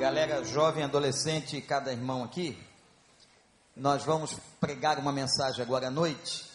galera 0.00 0.42
jovem, 0.42 0.82
adolescente 0.82 1.60
cada 1.60 1.92
irmão 1.92 2.24
aqui, 2.24 2.58
nós 3.76 4.02
vamos 4.02 4.34
pregar 4.58 4.98
uma 4.98 5.12
mensagem 5.12 5.62
agora 5.62 5.88
à 5.88 5.90
noite 5.90 6.50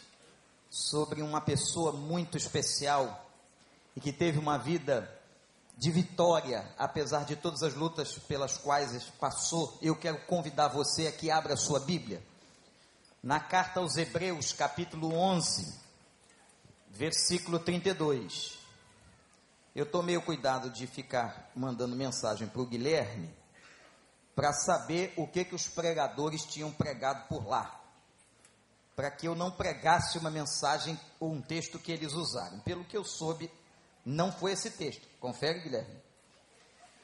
sobre 0.68 1.22
uma 1.22 1.40
pessoa 1.40 1.92
muito 1.92 2.38
especial 2.38 3.24
e 3.96 4.02
que 4.02 4.12
teve 4.12 4.40
uma 4.40 4.58
vida 4.58 5.08
de 5.78 5.92
vitória, 5.92 6.68
apesar 6.76 7.24
de 7.24 7.36
todas 7.36 7.62
as 7.62 7.76
lutas 7.76 8.18
pelas 8.18 8.58
quais 8.58 9.04
passou. 9.20 9.78
Eu 9.80 9.96
quero 9.96 10.26
convidar 10.26 10.70
você 10.70 11.06
a 11.06 11.12
que 11.12 11.30
abra 11.30 11.54
a 11.54 11.58
sua 11.58 11.80
Bíblia. 11.80 12.24
Na 13.22 13.40
carta 13.40 13.80
aos 13.80 13.96
Hebreus, 13.96 14.54
capítulo 14.54 15.14
11, 15.14 15.72
versículo 16.90 17.60
32. 17.60 18.65
Eu 19.76 19.86
tomei 19.86 20.16
o 20.16 20.22
cuidado 20.22 20.70
de 20.70 20.88
ficar 20.88 21.52
mandando 21.54 21.98
mensagem 21.98 22.48
para 22.48 22.62
o 22.62 22.66
Guilherme 22.66 23.36
para 24.34 24.54
saber 24.54 25.14
o 25.18 25.28
que, 25.28 25.44
que 25.44 25.54
os 25.54 25.68
pregadores 25.68 26.46
tinham 26.46 26.72
pregado 26.72 27.28
por 27.28 27.46
lá. 27.46 27.82
Para 28.96 29.12
que 29.12 29.28
eu 29.28 29.36
não 29.36 29.52
pregasse 29.52 30.18
uma 30.18 30.32
mensagem 30.32 30.98
ou 31.20 31.34
um 31.34 31.42
texto 31.42 31.78
que 31.78 31.92
eles 31.92 32.14
usaram. 32.14 32.62
Pelo 32.62 32.86
que 32.86 32.96
eu 32.96 33.04
soube, 33.04 33.52
não 34.06 34.32
foi 34.32 34.54
esse 34.54 34.72
texto. 34.72 35.06
Confere, 35.20 35.60
Guilherme. 35.60 36.02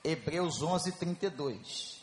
Hebreus 0.01 0.61
11, 0.61 0.93
32. 0.93 2.01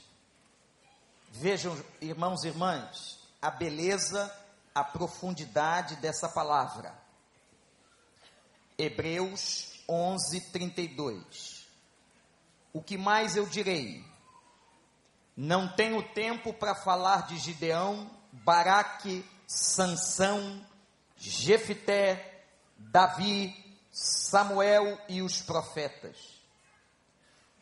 Vejam, 1.31 1.83
irmãos 2.01 2.45
e 2.45 2.49
irmãs, 2.49 3.19
a 3.41 3.51
beleza, 3.51 4.31
a 4.75 4.85
profundidade 4.85 5.97
dessa 5.97 6.29
palavra. 6.29 6.95
Hebreus 8.77 9.68
11, 9.89 10.41
32. 10.53 11.67
O 12.73 12.83
que 12.83 12.99
mais 12.99 13.37
eu 13.37 13.47
direi? 13.47 14.05
Não 15.37 15.69
tenho 15.69 16.03
tempo 16.03 16.53
para 16.53 16.75
falar 16.75 17.27
de 17.27 17.39
Gideão, 17.39 18.11
Baraque, 18.33 19.25
Sansão, 19.47 20.65
Jefité, 21.17 22.45
Davi, 22.77 23.55
Samuel 23.91 24.99
e 25.09 25.23
os 25.23 25.41
profetas, 25.41 26.17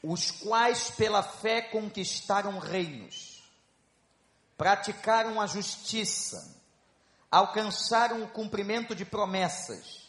os 0.03 0.31
quais 0.31 0.91
pela 0.91 1.23
fé 1.23 1.63
conquistaram 1.63 2.59
reinos, 2.59 3.43
praticaram 4.57 5.41
a 5.41 5.47
justiça, 5.47 6.61
alcançaram 7.31 8.23
o 8.23 8.29
cumprimento 8.29 8.95
de 8.95 9.05
promessas, 9.05 10.06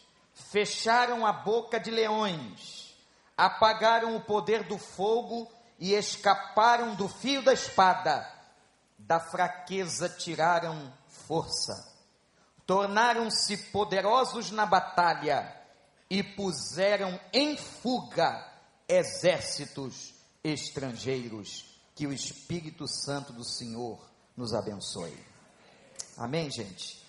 fecharam 0.50 1.26
a 1.26 1.32
boca 1.32 1.78
de 1.78 1.90
leões, 1.90 2.96
apagaram 3.36 4.16
o 4.16 4.20
poder 4.20 4.64
do 4.64 4.78
fogo 4.78 5.50
e 5.78 5.94
escaparam 5.94 6.94
do 6.94 7.08
fio 7.08 7.42
da 7.42 7.52
espada, 7.52 8.26
da 8.98 9.20
fraqueza 9.20 10.08
tiraram 10.08 10.92
força, 11.06 11.94
tornaram-se 12.66 13.56
poderosos 13.70 14.50
na 14.50 14.66
batalha 14.66 15.54
e 16.10 16.22
puseram 16.22 17.20
em 17.32 17.56
fuga 17.56 18.46
exércitos 18.88 20.14
estrangeiros. 20.42 21.66
Que 21.94 22.06
o 22.06 22.12
Espírito 22.12 22.86
Santo 22.86 23.32
do 23.32 23.44
Senhor 23.44 23.98
nos 24.36 24.54
abençoe. 24.54 25.18
Amém, 26.16 26.48
gente? 26.48 27.04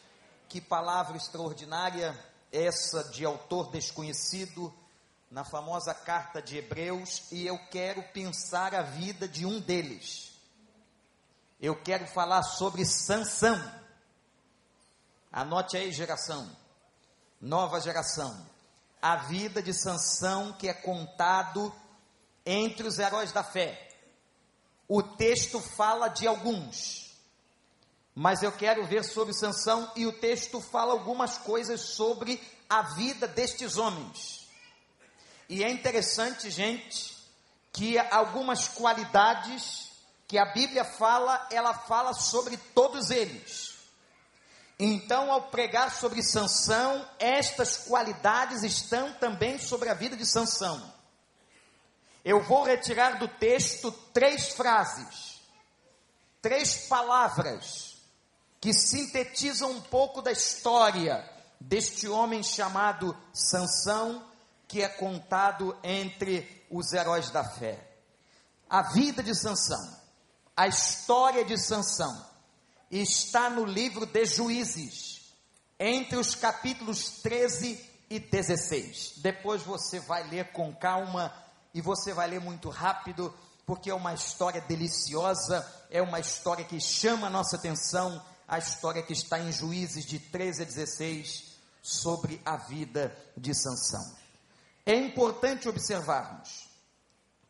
Que 0.47 0.59
palavra 0.59 1.15
extraordinária 1.15 2.17
essa 2.51 3.03
de 3.05 3.25
autor 3.25 3.69
desconhecido, 3.71 4.73
na 5.29 5.43
famosa 5.43 5.93
carta 5.93 6.41
de 6.41 6.57
Hebreus, 6.57 7.31
e 7.31 7.45
eu 7.45 7.57
quero 7.69 8.01
pensar 8.11 8.73
a 8.73 8.81
vida 8.81 9.27
de 9.27 9.45
um 9.45 9.59
deles. 9.59 10.31
Eu 11.61 11.75
quero 11.75 12.07
falar 12.07 12.41
sobre 12.41 12.85
Sansão. 12.85 13.59
Anote 15.31 15.77
aí, 15.77 15.91
geração. 15.91 16.49
Nova 17.39 17.79
geração. 17.79 18.47
A 19.01 19.17
vida 19.17 19.61
de 19.61 19.73
Sansão 19.73 20.53
que 20.53 20.67
é 20.67 20.73
contado 20.73 21.73
entre 22.45 22.87
os 22.87 22.97
heróis 22.97 23.31
da 23.31 23.43
fé. 23.43 23.87
O 24.87 25.03
texto 25.03 25.59
fala 25.59 26.07
de 26.07 26.25
alguns 26.25 27.08
mas 28.15 28.43
eu 28.43 28.51
quero 28.51 28.85
ver 28.85 29.03
sobre 29.03 29.33
Sansão 29.33 29.91
e 29.95 30.05
o 30.05 30.11
texto 30.11 30.59
fala 30.59 30.91
algumas 30.93 31.37
coisas 31.37 31.81
sobre 31.81 32.41
a 32.69 32.81
vida 32.81 33.27
destes 33.27 33.77
homens. 33.77 34.47
E 35.47 35.63
é 35.63 35.69
interessante, 35.69 36.49
gente, 36.49 37.17
que 37.71 37.97
algumas 37.97 38.67
qualidades 38.67 39.89
que 40.27 40.37
a 40.37 40.45
Bíblia 40.45 40.85
fala, 40.85 41.47
ela 41.51 41.73
fala 41.73 42.13
sobre 42.13 42.57
todos 42.75 43.09
eles. 43.09 43.77
Então, 44.77 45.31
ao 45.31 45.43
pregar 45.49 45.91
sobre 45.91 46.21
Sansão, 46.21 47.07
estas 47.17 47.77
qualidades 47.77 48.63
estão 48.63 49.11
também 49.13 49.57
sobre 49.57 49.89
a 49.89 49.93
vida 49.93 50.15
de 50.15 50.25
Sansão. 50.25 50.93
Eu 52.23 52.43
vou 52.43 52.63
retirar 52.63 53.17
do 53.17 53.27
texto 53.27 53.91
três 54.13 54.49
frases, 54.49 55.41
três 56.41 56.87
palavras 56.87 57.88
que 58.59 58.73
sintetiza 58.73 59.65
um 59.65 59.79
pouco 59.79 60.21
da 60.21 60.31
história 60.31 61.27
deste 61.59 62.07
homem 62.07 62.43
chamado 62.43 63.15
Sansão, 63.33 64.23
que 64.67 64.81
é 64.81 64.87
contado 64.87 65.75
entre 65.83 66.65
os 66.69 66.93
heróis 66.93 67.29
da 67.31 67.43
fé. 67.43 67.79
A 68.69 68.83
vida 68.83 69.23
de 69.23 69.33
Sansão, 69.33 69.97
a 70.55 70.67
história 70.67 71.43
de 71.43 71.57
Sansão 71.57 72.25
está 72.91 73.49
no 73.49 73.65
livro 73.65 74.05
de 74.05 74.25
Juízes, 74.25 75.33
entre 75.79 76.17
os 76.17 76.35
capítulos 76.35 77.21
13 77.21 77.89
e 78.09 78.19
16. 78.19 79.13
Depois 79.17 79.61
você 79.63 79.99
vai 79.99 80.27
ler 80.29 80.51
com 80.51 80.73
calma 80.75 81.33
e 81.73 81.81
você 81.81 82.13
vai 82.13 82.27
ler 82.27 82.41
muito 82.41 82.69
rápido, 82.69 83.33
porque 83.65 83.89
é 83.89 83.93
uma 83.93 84.13
história 84.13 84.61
deliciosa, 84.61 85.65
é 85.89 86.01
uma 86.01 86.19
história 86.19 86.65
que 86.65 86.79
chama 86.79 87.27
a 87.27 87.29
nossa 87.29 87.55
atenção 87.55 88.21
a 88.49 88.57
história 88.57 89.03
que 89.03 89.13
está 89.13 89.39
em 89.39 89.51
Juízes 89.51 90.03
de 90.05 90.17
13 90.17 90.63
a 90.63 90.65
16 90.65 91.53
sobre 91.81 92.41
a 92.43 92.57
vida 92.57 93.15
de 93.37 93.53
Sansão. 93.53 94.17
É 94.83 94.95
importante 94.95 95.69
observarmos 95.69 96.67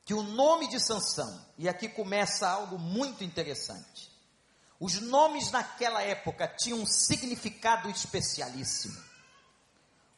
que 0.04 0.14
o 0.14 0.22
nome 0.22 0.68
de 0.68 0.80
Sansão, 0.80 1.46
e 1.58 1.70
aqui 1.70 1.88
começa 1.88 2.50
algo 2.50 2.78
muito 2.78 3.24
interessante. 3.24 4.12
Os 4.78 5.00
nomes 5.00 5.52
naquela 5.52 6.02
época 6.02 6.48
tinham 6.48 6.80
um 6.80 6.86
significado 6.86 7.90
especialíssimo. 7.90 8.98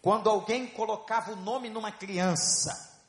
Quando 0.02 0.30
alguém 0.30 0.66
colocava 0.66 1.34
o 1.34 1.36
nome 1.36 1.70
numa 1.70 1.92
criança, 1.92 3.00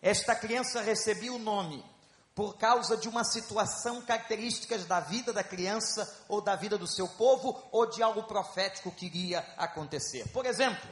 esta 0.00 0.36
criança 0.36 0.80
recebia 0.80 1.32
o 1.32 1.38
nome 1.38 1.84
por 2.34 2.56
causa 2.56 2.96
de 2.96 3.08
uma 3.08 3.22
situação 3.22 4.02
característica 4.02 4.76
da 4.78 4.98
vida 4.98 5.32
da 5.32 5.44
criança 5.44 6.24
ou 6.28 6.40
da 6.40 6.56
vida 6.56 6.76
do 6.76 6.86
seu 6.86 7.06
povo 7.06 7.62
ou 7.70 7.86
de 7.86 8.02
algo 8.02 8.24
profético 8.24 8.90
que 8.90 9.06
iria 9.06 9.40
acontecer. 9.56 10.28
Por 10.32 10.44
exemplo, 10.44 10.90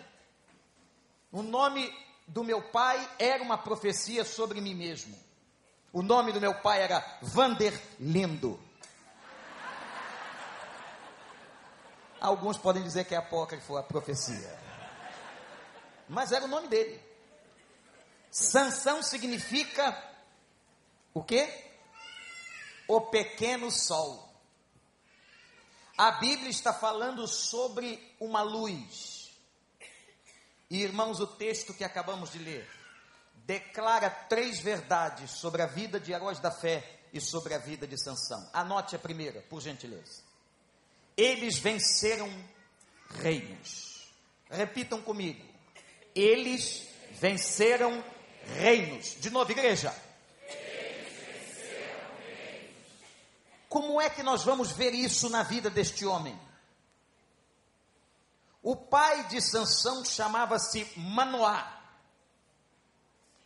o 1.33 1.43
nome 1.43 1.93
do 2.29 2.45
meu 2.45 2.63
pai 2.71 3.11
era 3.19 3.43
uma 3.43 3.59
profecia 3.59 4.25
sobre 4.25 4.61
mim 4.61 4.75
mesmo. 4.75 5.19
O 5.93 6.01
nome 6.01 6.33
do 6.33 6.41
meu 6.41 6.55
pai 6.61 6.81
era 6.81 7.05
Vander 7.21 7.79
Lindo. 7.99 8.59
Alguns 12.21 12.57
podem 12.57 12.85
dizer 12.85 13.05
que 13.05 13.17
é 13.17 13.19
apócrifo 13.19 13.77
a 13.77 13.83
profecia. 13.83 14.57
Mas 16.09 16.31
era 16.31 16.45
o 16.45 16.49
nome 16.49 16.69
dele. 16.69 17.03
Sansão 18.31 19.03
significa 19.03 20.12
o 21.15 21.23
que? 21.23 21.49
O 22.89 23.01
pequeno 23.03 23.71
sol. 23.71 24.31
A 25.97 26.13
Bíblia 26.13 26.51
está 26.51 26.73
falando 26.73 27.27
sobre 27.29 28.15
uma 28.19 28.43
luz. 28.43 29.31
E, 30.71 30.83
irmãos, 30.83 31.21
o 31.21 31.27
texto 31.27 31.75
que 31.75 31.85
acabamos 31.85 32.33
de 32.33 32.39
ler 32.39 32.69
declara 33.45 34.09
três 34.09 34.61
verdades 34.61 35.33
sobre 35.33 35.63
a 35.63 35.67
vida 35.67 36.01
de 36.01 36.13
heróis 36.13 36.39
da 36.39 36.51
fé 36.51 37.01
e 37.13 37.21
sobre 37.21 37.55
a 37.55 37.59
vida 37.59 37.87
de 37.87 37.99
Sansão. 37.99 38.49
Anote 38.53 38.97
a 38.97 38.99
primeira, 38.99 39.43
por 39.43 39.61
gentileza. 39.61 40.23
Eles 41.17 41.59
venceram 41.59 42.31
reinos. 43.11 44.11
Repitam 44.51 45.03
comigo. 45.03 45.45
Eles 46.15 46.89
venceram 47.13 48.03
reinos. 48.57 49.17
De 49.21 49.29
novo, 49.31 49.51
igreja. 49.51 49.95
Como 53.73 53.99
é 53.99 54.11
que 54.11 54.23
nós 54.23 54.45
vamos 54.45 54.71
ver 54.71 54.93
isso 54.93 55.31
na 55.31 55.43
vida 55.43 55.71
deste 55.71 56.05
homem? 56.05 56.39
O 58.63 58.77
pai 58.77 59.27
de 59.29 59.41
Sansão 59.41 60.05
chamava-se 60.05 60.87
Manoá, 60.95 61.81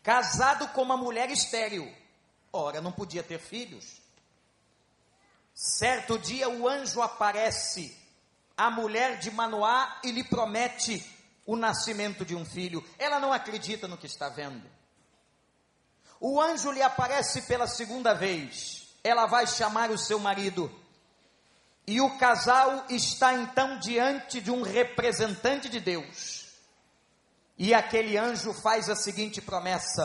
casado 0.02 0.66
com 0.72 0.82
uma 0.82 0.96
mulher 0.96 1.30
estéril, 1.30 1.88
Ora, 2.52 2.80
não 2.80 2.90
podia 2.90 3.22
ter 3.22 3.38
filhos. 3.38 4.00
Certo 5.54 6.18
dia 6.18 6.48
o 6.48 6.68
anjo 6.68 7.00
aparece 7.00 7.96
à 8.56 8.68
mulher 8.68 9.20
de 9.20 9.30
Manoá 9.30 10.00
e 10.02 10.10
lhe 10.10 10.24
promete 10.24 11.04
o 11.46 11.54
nascimento 11.54 12.24
de 12.24 12.34
um 12.34 12.44
filho. 12.44 12.84
Ela 12.98 13.20
não 13.20 13.32
acredita 13.32 13.86
no 13.86 13.96
que 13.96 14.06
está 14.06 14.28
vendo. 14.28 14.68
O 16.18 16.40
anjo 16.40 16.72
lhe 16.72 16.82
aparece 16.82 17.42
pela 17.42 17.68
segunda 17.68 18.12
vez. 18.12 18.85
Ela 19.06 19.26
vai 19.26 19.46
chamar 19.46 19.92
o 19.92 19.98
seu 19.98 20.18
marido. 20.18 20.68
E 21.86 22.00
o 22.00 22.18
casal 22.18 22.86
está 22.88 23.34
então 23.34 23.78
diante 23.78 24.40
de 24.40 24.50
um 24.50 24.62
representante 24.62 25.68
de 25.68 25.78
Deus. 25.78 26.46
E 27.56 27.72
aquele 27.72 28.18
anjo 28.18 28.52
faz 28.52 28.90
a 28.90 28.96
seguinte 28.96 29.40
promessa: 29.40 30.02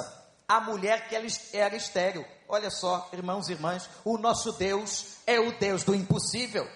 a 0.47 0.61
mulher 0.61 1.09
que 1.09 1.15
era 1.53 1.75
estéril. 1.75 2.23
Olha 2.47 2.69
só, 2.69 3.09
irmãos 3.11 3.49
e 3.49 3.53
irmãs, 3.53 3.89
o 4.05 4.19
nosso 4.19 4.51
Deus 4.51 5.15
é 5.25 5.39
o 5.39 5.57
Deus 5.57 5.83
do 5.83 5.95
impossível. 5.95 6.69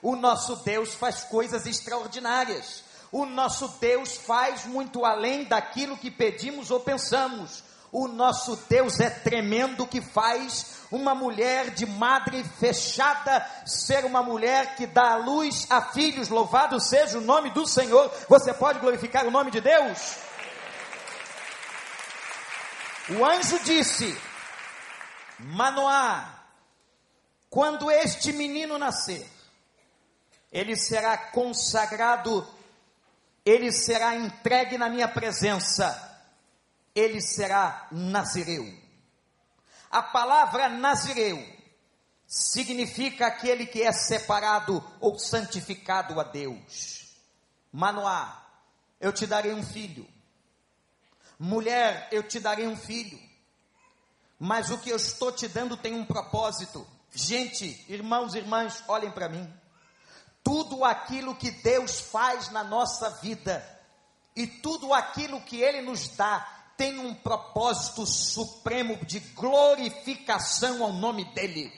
O 0.00 0.16
nosso 0.16 0.56
Deus 0.64 0.94
faz 0.94 1.24
coisas 1.24 1.66
extraordinárias. 1.66 2.84
O 3.12 3.26
nosso 3.26 3.68
Deus 3.80 4.16
faz 4.16 4.64
muito 4.64 5.04
além 5.04 5.44
daquilo 5.44 5.98
que 5.98 6.10
pedimos 6.10 6.70
ou 6.70 6.80
pensamos. 6.80 7.62
O 7.92 8.06
nosso 8.06 8.56
Deus 8.68 9.00
é 9.00 9.10
tremendo 9.10 9.86
que 9.86 10.00
faz 10.00 10.80
uma 10.90 11.14
mulher 11.14 11.70
de 11.70 11.86
madre 11.86 12.44
fechada 12.44 13.44
ser 13.66 14.04
uma 14.04 14.22
mulher 14.22 14.76
que 14.76 14.86
dá 14.86 15.12
a 15.12 15.16
luz 15.16 15.66
a 15.70 15.82
filhos. 15.82 16.28
Louvado 16.28 16.80
seja 16.80 17.18
o 17.18 17.22
nome 17.22 17.50
do 17.50 17.66
Senhor. 17.66 18.10
Você 18.28 18.52
pode 18.54 18.78
glorificar 18.78 19.26
o 19.26 19.30
nome 19.30 19.50
de 19.50 19.60
Deus? 19.60 20.16
O 23.10 23.24
anjo 23.24 23.58
disse: 23.64 24.16
Manoá, 25.38 26.40
quando 27.48 27.90
este 27.90 28.32
menino 28.32 28.78
nascer, 28.78 29.28
ele 30.52 30.76
será 30.76 31.16
consagrado, 31.16 32.46
ele 33.44 33.72
será 33.72 34.14
entregue 34.14 34.78
na 34.78 34.88
minha 34.88 35.08
presença, 35.08 36.09
ele 36.94 37.20
será 37.20 37.88
nazireu. 37.90 38.66
A 39.90 40.02
palavra 40.02 40.68
nazireu 40.68 41.38
significa 42.26 43.26
aquele 43.26 43.66
que 43.66 43.82
é 43.82 43.92
separado 43.92 44.84
ou 45.00 45.18
santificado 45.18 46.20
a 46.20 46.24
Deus. 46.24 47.16
Manoá, 47.72 48.44
eu 49.00 49.12
te 49.12 49.26
darei 49.26 49.52
um 49.52 49.64
filho 49.64 50.06
Mulher, 51.42 52.06
eu 52.12 52.22
te 52.22 52.38
darei 52.38 52.66
um 52.66 52.76
filho. 52.76 53.18
Mas 54.38 54.70
o 54.70 54.76
que 54.76 54.90
eu 54.90 54.96
estou 54.96 55.32
te 55.32 55.48
dando 55.48 55.74
tem 55.74 55.94
um 55.94 56.04
propósito. 56.04 56.86
Gente, 57.10 57.82
irmãos 57.88 58.34
e 58.34 58.38
irmãs, 58.38 58.84
olhem 58.86 59.10
para 59.10 59.26
mim. 59.26 59.50
Tudo 60.44 60.84
aquilo 60.84 61.34
que 61.34 61.50
Deus 61.50 61.98
faz 61.98 62.50
na 62.50 62.62
nossa 62.62 63.08
vida 63.22 63.66
e 64.36 64.46
tudo 64.46 64.92
aquilo 64.92 65.40
que 65.40 65.62
Ele 65.62 65.80
nos 65.80 66.08
dá 66.10 66.46
tem 66.80 66.98
um 66.98 67.14
propósito 67.14 68.06
supremo 68.06 68.96
de 69.04 69.20
glorificação 69.20 70.82
ao 70.82 70.94
nome 70.94 71.26
dEle. 71.34 71.70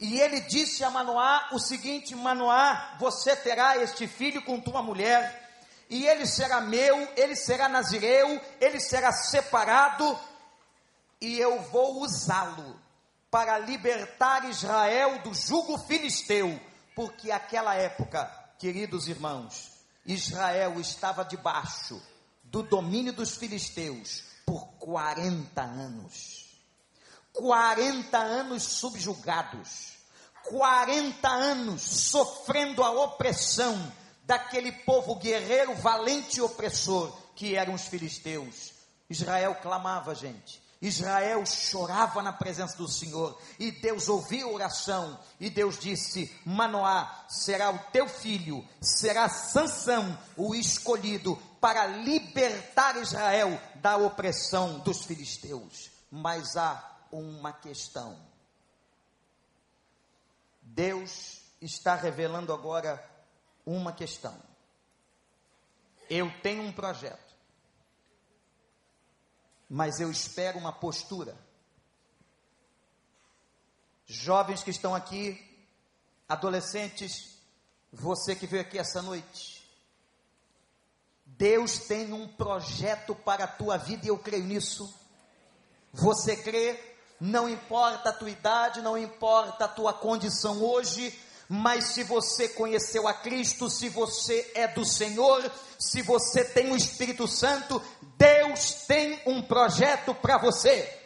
E 0.00 0.18
ele 0.18 0.40
disse 0.40 0.82
a 0.82 0.88
Manoá 0.88 1.50
o 1.52 1.58
seguinte: 1.58 2.14
Manoá, 2.14 2.96
você 2.98 3.36
terá 3.36 3.76
este 3.76 4.08
filho 4.08 4.40
com 4.40 4.58
tua 4.58 4.82
mulher 4.82 5.62
e 5.90 6.06
ele 6.06 6.26
será 6.26 6.62
meu, 6.62 7.12
ele 7.14 7.36
será 7.36 7.68
nazireu, 7.68 8.40
ele 8.58 8.80
será 8.80 9.12
separado, 9.12 10.18
e 11.20 11.38
eu 11.38 11.60
vou 11.64 12.00
usá-lo 12.00 12.80
para 13.30 13.58
libertar 13.58 14.48
Israel 14.48 15.18
do 15.18 15.34
jugo 15.34 15.76
filisteu, 15.76 16.58
porque 16.96 17.30
aquela 17.30 17.74
época, 17.74 18.24
queridos 18.58 19.08
irmãos, 19.08 19.72
Israel 20.06 20.80
estava 20.80 21.22
debaixo 21.22 22.00
do 22.54 22.62
domínio 22.62 23.12
dos 23.12 23.34
filisteus 23.36 24.22
por 24.46 24.64
40 24.78 25.60
anos. 25.60 26.44
40 27.32 28.16
anos 28.16 28.62
subjugados, 28.62 29.94
40 30.44 31.28
anos 31.28 31.82
sofrendo 31.82 32.84
a 32.84 32.92
opressão 32.92 33.92
daquele 34.22 34.70
povo 34.70 35.16
guerreiro, 35.16 35.74
valente 35.74 36.38
e 36.38 36.42
opressor 36.42 37.10
que 37.34 37.56
eram 37.56 37.74
os 37.74 37.88
filisteus. 37.88 38.72
Israel 39.10 39.56
clamava, 39.56 40.14
gente. 40.14 40.62
Israel 40.86 41.46
chorava 41.46 42.20
na 42.22 42.32
presença 42.32 42.76
do 42.76 42.86
Senhor 42.86 43.40
e 43.58 43.70
Deus 43.70 44.06
ouviu 44.06 44.50
a 44.50 44.52
oração 44.52 45.18
e 45.40 45.48
Deus 45.48 45.78
disse: 45.78 46.30
Manoá 46.44 47.24
será 47.26 47.70
o 47.70 47.78
teu 47.90 48.06
filho, 48.06 48.62
será 48.82 49.28
Sansão 49.28 50.18
o 50.36 50.54
escolhido 50.54 51.36
para 51.58 51.86
libertar 51.86 52.96
Israel 52.98 53.58
da 53.76 53.96
opressão 53.96 54.80
dos 54.80 55.04
filisteus. 55.04 55.90
Mas 56.10 56.54
há 56.54 56.84
uma 57.10 57.50
questão. 57.50 58.18
Deus 60.60 61.40
está 61.62 61.94
revelando 61.94 62.52
agora 62.52 63.02
uma 63.64 63.92
questão. 63.92 64.38
Eu 66.10 66.30
tenho 66.42 66.62
um 66.62 66.72
projeto, 66.72 67.23
mas 69.68 70.00
eu 70.00 70.10
espero 70.10 70.58
uma 70.58 70.72
postura. 70.72 71.36
Jovens 74.06 74.62
que 74.62 74.70
estão 74.70 74.94
aqui, 74.94 75.40
adolescentes, 76.28 77.38
você 77.92 78.34
que 78.34 78.46
veio 78.46 78.62
aqui 78.62 78.78
essa 78.78 79.00
noite, 79.00 79.64
Deus 81.24 81.78
tem 81.78 82.12
um 82.12 82.28
projeto 82.28 83.14
para 83.14 83.44
a 83.44 83.48
tua 83.48 83.76
vida 83.76 84.06
e 84.06 84.08
eu 84.08 84.18
creio 84.18 84.44
nisso. 84.44 84.92
Você 85.92 86.36
crê? 86.36 86.92
Não 87.20 87.48
importa 87.48 88.10
a 88.10 88.12
tua 88.12 88.30
idade, 88.30 88.82
não 88.82 88.98
importa 88.98 89.64
a 89.64 89.68
tua 89.68 89.92
condição 89.92 90.62
hoje, 90.62 91.18
mas 91.48 91.92
se 91.92 92.02
você 92.02 92.48
conheceu 92.48 93.06
a 93.06 93.12
Cristo, 93.12 93.68
se 93.68 93.88
você 93.88 94.50
é 94.54 94.66
do 94.66 94.84
Senhor, 94.84 95.50
se 95.78 96.00
você 96.00 96.44
tem 96.44 96.72
o 96.72 96.76
Espírito 96.76 97.28
Santo, 97.28 97.82
Deus 98.16 98.84
tem 98.86 99.20
um 99.26 99.42
projeto 99.42 100.14
para 100.14 100.38
você. 100.38 101.00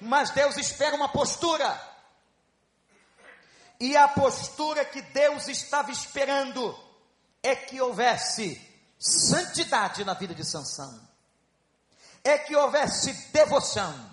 Mas 0.00 0.30
Deus 0.30 0.56
espera 0.56 0.96
uma 0.96 1.08
postura. 1.08 1.78
E 3.78 3.96
a 3.96 4.08
postura 4.08 4.84
que 4.84 5.02
Deus 5.02 5.48
estava 5.48 5.90
esperando 5.90 6.78
é 7.42 7.54
que 7.54 7.80
houvesse 7.80 8.60
santidade 8.98 10.04
na 10.04 10.14
vida 10.14 10.34
de 10.34 10.44
Sansão. 10.44 11.08
É 12.22 12.36
que 12.38 12.54
houvesse 12.54 13.12
devoção, 13.32 14.10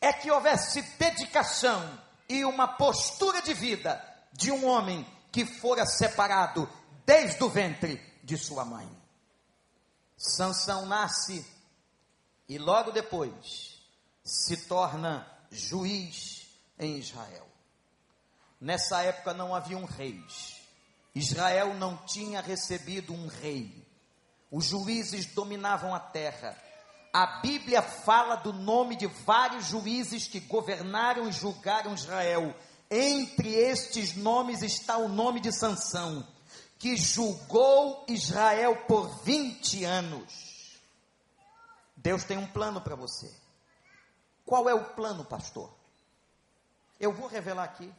é 0.00 0.12
que 0.12 0.30
houvesse 0.30 0.82
dedicação 0.98 2.00
e 2.28 2.44
uma 2.44 2.66
postura 2.66 3.40
de 3.40 3.54
vida 3.54 4.15
de 4.36 4.50
um 4.50 4.66
homem 4.66 5.06
que 5.32 5.44
fora 5.44 5.86
separado 5.86 6.68
desde 7.04 7.42
o 7.42 7.48
ventre 7.48 8.00
de 8.22 8.36
sua 8.36 8.64
mãe. 8.64 8.88
Sansão 10.16 10.86
nasce 10.86 11.46
e 12.48 12.58
logo 12.58 12.90
depois 12.90 13.80
se 14.22 14.66
torna 14.66 15.26
juiz 15.50 16.46
em 16.78 16.98
Israel. 16.98 17.46
Nessa 18.60 19.02
época 19.02 19.32
não 19.34 19.54
havia 19.54 19.76
um 19.76 19.84
rei. 19.84 20.22
Israel 21.14 21.74
não 21.74 21.96
tinha 21.98 22.40
recebido 22.40 23.12
um 23.12 23.26
rei. 23.26 23.86
Os 24.50 24.66
juízes 24.66 25.26
dominavam 25.26 25.94
a 25.94 26.00
terra. 26.00 26.56
A 27.12 27.40
Bíblia 27.40 27.80
fala 27.80 28.36
do 28.36 28.52
nome 28.52 28.96
de 28.96 29.06
vários 29.06 29.66
juízes 29.66 30.28
que 30.28 30.40
governaram 30.40 31.28
e 31.28 31.32
julgaram 31.32 31.94
Israel 31.94 32.54
entre 32.90 33.54
estes 33.54 34.16
nomes 34.16 34.62
está 34.62 34.96
o 34.96 35.08
nome 35.08 35.40
de 35.40 35.52
Sansão, 35.52 36.26
que 36.78 36.96
julgou 36.96 38.04
Israel 38.08 38.84
por 38.86 39.22
20 39.22 39.84
anos. 39.84 40.80
Deus 41.96 42.24
tem 42.24 42.38
um 42.38 42.46
plano 42.46 42.80
para 42.80 42.94
você. 42.94 43.32
Qual 44.44 44.68
é 44.68 44.74
o 44.74 44.84
plano, 44.94 45.24
pastor? 45.24 45.74
Eu 47.00 47.12
vou 47.12 47.26
revelar 47.26 47.64
aqui. 47.64 47.92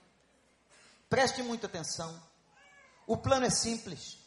Preste 1.09 1.43
muita 1.43 1.67
atenção. 1.67 2.17
O 3.05 3.17
plano 3.17 3.45
é 3.45 3.49
simples. 3.49 4.17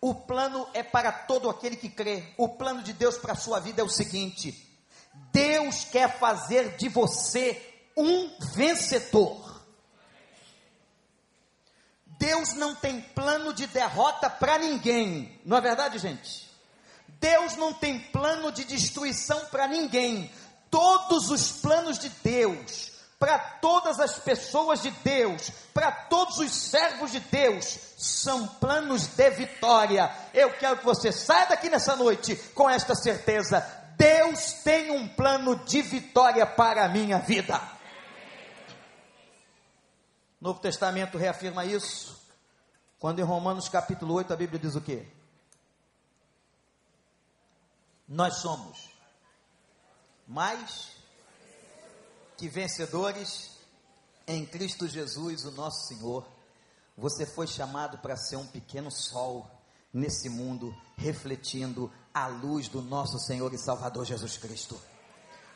O 0.00 0.14
plano 0.14 0.68
é 0.74 0.82
para 0.82 1.10
todo 1.10 1.48
aquele 1.48 1.76
que 1.76 1.88
crê. 1.88 2.32
O 2.36 2.48
plano 2.50 2.82
de 2.82 2.92
Deus 2.92 3.16
para 3.16 3.32
a 3.32 3.36
sua 3.36 3.58
vida 3.58 3.80
é 3.80 3.84
o 3.84 3.88
seguinte: 3.88 4.52
Deus 5.32 5.84
quer 5.84 6.18
fazer 6.18 6.76
de 6.76 6.88
você 6.88 7.90
um 7.96 8.36
vencedor. 8.54 9.45
Deus 12.18 12.54
não 12.54 12.74
tem 12.74 13.00
plano 13.00 13.52
de 13.52 13.66
derrota 13.66 14.28
para 14.30 14.58
ninguém, 14.58 15.40
não 15.44 15.56
é 15.56 15.60
verdade, 15.60 15.98
gente? 15.98 16.46
Deus 17.20 17.56
não 17.56 17.72
tem 17.72 17.98
plano 17.98 18.52
de 18.52 18.64
destruição 18.64 19.46
para 19.46 19.66
ninguém. 19.66 20.30
todos 20.68 21.30
os 21.30 21.52
planos 21.52 21.98
de 21.98 22.08
Deus, 22.22 22.90
para 23.18 23.38
todas 23.38 23.98
as 23.98 24.18
pessoas 24.18 24.82
de 24.82 24.90
Deus, 24.90 25.50
para 25.72 25.90
todos 25.90 26.38
os 26.38 26.52
servos 26.52 27.12
de 27.12 27.20
Deus, 27.20 27.78
são 27.96 28.46
planos 28.46 29.06
de 29.06 29.30
vitória. 29.30 30.10
Eu 30.34 30.50
quero 30.50 30.78
que 30.78 30.84
você 30.84 31.12
saia 31.12 31.46
daqui 31.46 31.70
nessa 31.70 31.96
noite 31.96 32.36
com 32.54 32.68
esta 32.68 32.94
certeza: 32.94 33.64
Deus 33.96 34.52
tem 34.64 34.90
um 34.90 35.08
plano 35.08 35.56
de 35.64 35.80
vitória 35.80 36.44
para 36.44 36.84
a 36.84 36.88
minha 36.88 37.18
vida. 37.18 37.75
Novo 40.46 40.60
Testamento 40.60 41.18
reafirma 41.18 41.64
isso, 41.64 42.16
quando 43.00 43.18
em 43.18 43.24
Romanos 43.24 43.68
capítulo 43.68 44.14
8 44.14 44.32
a 44.32 44.36
Bíblia 44.36 44.60
diz 44.60 44.76
o 44.76 44.80
quê? 44.80 45.08
Nós 48.06 48.36
somos 48.36 48.92
mais 50.24 50.92
que 52.36 52.48
vencedores 52.48 53.58
em 54.24 54.46
Cristo 54.46 54.86
Jesus, 54.86 55.44
o 55.46 55.50
nosso 55.50 55.88
Senhor. 55.88 56.24
Você 56.96 57.26
foi 57.26 57.48
chamado 57.48 57.98
para 57.98 58.16
ser 58.16 58.36
um 58.36 58.46
pequeno 58.46 58.88
sol 58.88 59.50
nesse 59.92 60.28
mundo, 60.28 60.72
refletindo 60.96 61.92
a 62.14 62.28
luz 62.28 62.68
do 62.68 62.80
nosso 62.80 63.18
Senhor 63.18 63.52
e 63.52 63.58
Salvador 63.58 64.04
Jesus 64.04 64.36
Cristo 64.36 64.80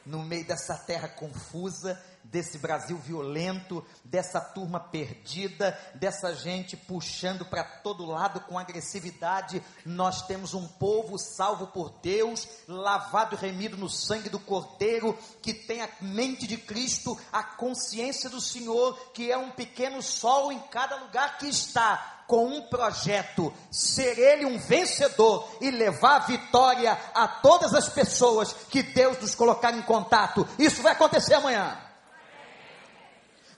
no 0.05 0.25
meio 0.25 0.45
dessa 0.45 0.77
terra 0.77 1.09
confusa, 1.09 2.01
desse 2.25 2.59
Brasil 2.59 2.97
violento, 2.97 3.85
dessa 4.05 4.41
turma 4.41 4.79
perdida, 4.79 5.79
dessa 5.95 6.35
gente 6.35 6.77
puxando 6.77 7.45
para 7.45 7.65
todo 7.65 8.05
lado 8.05 8.41
com 8.41 8.59
agressividade, 8.59 9.63
nós 9.85 10.27
temos 10.27 10.55
um 10.55 10.67
povo 10.67 11.19
salvo 11.19 11.67
por 11.69 11.91
Deus, 12.03 12.47
lavado 12.69 13.35
e 13.35 13.39
remido 13.39 13.77
no 13.77 13.89
sangue 13.89 14.29
do 14.29 14.39
Cordeiro, 14.39 15.19
que 15.43 15.53
tem 15.53 15.83
a 15.83 15.89
mente 16.01 16.47
de 16.47 16.57
Cristo, 16.57 17.19
a 17.33 17.43
consciência 17.43 18.31
do 18.31 18.41
Senhor, 18.41 18.97
que 19.13 19.31
é 19.31 19.37
um 19.37 19.51
pequeno 19.51 20.03
sol 20.03 20.53
em 20.53 20.59
cada 20.59 20.97
lugar 20.97 21.39
que 21.39 21.49
está 21.49 22.19
com 22.31 22.47
um 22.47 22.63
projeto, 22.69 23.53
ser 23.73 24.17
ele 24.17 24.47
um 24.47 24.57
vencedor 24.57 25.49
e 25.61 25.69
levar 25.69 26.21
vitória 26.21 26.97
a 27.13 27.27
todas 27.27 27.75
as 27.75 27.89
pessoas 27.89 28.53
que 28.53 28.85
Deus 28.85 29.19
nos 29.21 29.35
colocar 29.35 29.75
em 29.75 29.83
contato. 29.83 30.47
Isso 30.57 30.81
vai 30.81 30.93
acontecer 30.93 31.35
amanhã. 31.35 31.90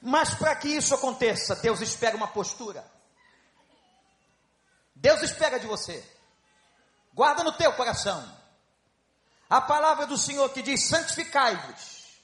Mas 0.03 0.35
para 0.35 0.57
que 0.57 0.69
isso 0.69 0.95
aconteça, 0.95 1.55
Deus 1.57 1.81
espera 1.81 2.17
uma 2.17 2.27
postura. 2.27 2.85
Deus 4.97 5.23
espera 5.23 5.61
de 5.61 5.67
você. 5.67 6.05
Guarda 7.15 7.45
no 7.45 7.53
teu 7.53 7.73
coração. 7.75 8.23
A 9.49 9.61
palavra 9.61 10.07
do 10.07 10.19
Senhor 10.19 10.49
que 10.51 10.61
diz: 10.61 10.89
santificai-vos. 10.89 12.21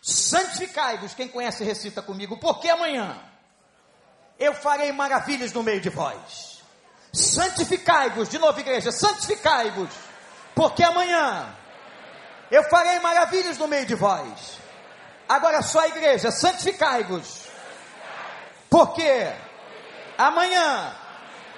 Santificai-vos. 0.00 1.12
Quem 1.12 1.28
conhece, 1.28 1.62
recita 1.64 2.00
comigo. 2.00 2.40
Porque 2.40 2.70
amanhã 2.70 3.22
eu 4.38 4.54
farei 4.54 4.90
maravilhas 4.90 5.52
no 5.52 5.62
meio 5.62 5.82
de 5.82 5.90
vós. 5.90 6.62
Santificai-vos, 7.12 8.28
de 8.28 8.38
novo, 8.38 8.58
igreja, 8.60 8.92
santificai-vos, 8.92 9.90
porque 10.54 10.82
amanhã 10.82 11.54
eu 12.50 12.62
farei 12.70 13.00
maravilhas 13.00 13.58
no 13.58 13.66
meio 13.66 13.84
de 13.84 13.96
vós. 13.96 14.59
Agora 15.30 15.62
só 15.62 15.78
a 15.78 15.86
igreja, 15.86 16.32
santificai-vos, 16.32 17.42
porque 18.68 19.32
amanhã 20.18 20.92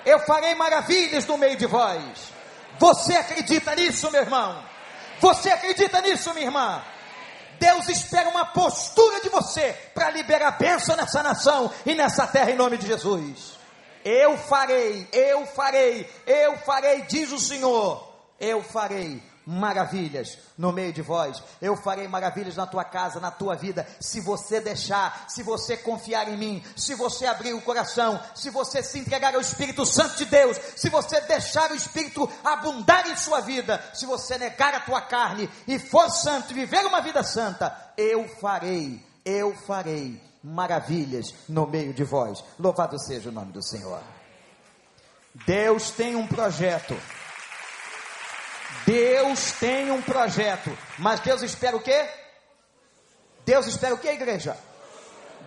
eu 0.04 0.18
farei 0.26 0.54
maravilhas 0.54 1.24
no 1.24 1.38
meio 1.38 1.56
de 1.56 1.64
vós. 1.64 2.02
Você 2.78 3.14
acredita 3.14 3.74
nisso, 3.74 4.10
meu 4.10 4.20
irmão? 4.20 4.62
Você 5.22 5.48
acredita 5.48 6.02
nisso, 6.02 6.34
minha 6.34 6.44
irmã? 6.44 6.84
Deus 7.58 7.88
espera 7.88 8.28
uma 8.28 8.44
postura 8.44 9.22
de 9.22 9.30
você 9.30 9.72
para 9.94 10.10
liberar 10.10 10.58
bênção 10.58 10.94
nessa 10.94 11.22
nação 11.22 11.72
e 11.86 11.94
nessa 11.94 12.26
terra 12.26 12.50
em 12.50 12.56
nome 12.56 12.76
de 12.76 12.86
Jesus. 12.86 13.58
Eu 14.04 14.36
farei, 14.36 15.08
eu 15.10 15.46
farei, 15.46 16.06
eu 16.26 16.58
farei, 16.58 17.06
diz 17.08 17.32
o 17.32 17.38
Senhor. 17.38 18.06
Eu 18.38 18.62
farei 18.62 19.31
maravilhas 19.46 20.38
no 20.56 20.72
meio 20.72 20.92
de 20.92 21.02
vós. 21.02 21.42
Eu 21.60 21.76
farei 21.76 22.06
maravilhas 22.08 22.56
na 22.56 22.66
tua 22.66 22.84
casa, 22.84 23.20
na 23.20 23.30
tua 23.30 23.54
vida, 23.54 23.86
se 24.00 24.20
você 24.20 24.60
deixar, 24.60 25.26
se 25.28 25.42
você 25.42 25.76
confiar 25.76 26.28
em 26.28 26.36
mim, 26.36 26.62
se 26.76 26.94
você 26.94 27.26
abrir 27.26 27.52
o 27.52 27.62
coração, 27.62 28.20
se 28.34 28.50
você 28.50 28.82
se 28.82 28.98
entregar 28.98 29.34
ao 29.34 29.40
Espírito 29.40 29.84
Santo 29.84 30.16
de 30.16 30.24
Deus, 30.26 30.58
se 30.76 30.88
você 30.88 31.20
deixar 31.22 31.70
o 31.70 31.74
Espírito 31.74 32.30
abundar 32.44 33.08
em 33.08 33.16
sua 33.16 33.40
vida, 33.40 33.82
se 33.94 34.06
você 34.06 34.38
negar 34.38 34.74
a 34.74 34.80
tua 34.80 35.00
carne 35.00 35.48
e 35.66 35.78
for 35.78 36.10
santo 36.10 36.52
e 36.52 36.54
viver 36.54 36.84
uma 36.86 37.00
vida 37.00 37.22
santa, 37.22 37.74
eu 37.96 38.28
farei, 38.40 39.04
eu 39.24 39.54
farei 39.66 40.20
maravilhas 40.42 41.34
no 41.48 41.66
meio 41.66 41.92
de 41.92 42.04
vós. 42.04 42.42
Louvado 42.58 42.98
seja 42.98 43.28
o 43.28 43.32
nome 43.32 43.52
do 43.52 43.62
Senhor. 43.62 44.02
Deus 45.46 45.90
tem 45.90 46.14
um 46.14 46.26
projeto 46.26 46.96
Deus 48.86 49.52
tem 49.52 49.90
um 49.90 50.02
projeto, 50.02 50.76
mas 50.98 51.20
Deus 51.20 51.42
espera 51.42 51.76
o 51.76 51.82
quê? 51.82 52.08
Deus 53.44 53.66
espera 53.66 53.94
o 53.94 53.98
quê, 53.98 54.08
igreja? 54.10 54.58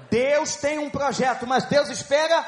Deus 0.09 0.55
tem 0.55 0.79
um 0.79 0.89
projeto, 0.89 1.45
mas 1.47 1.65
Deus 1.65 1.89
espera 1.89 2.43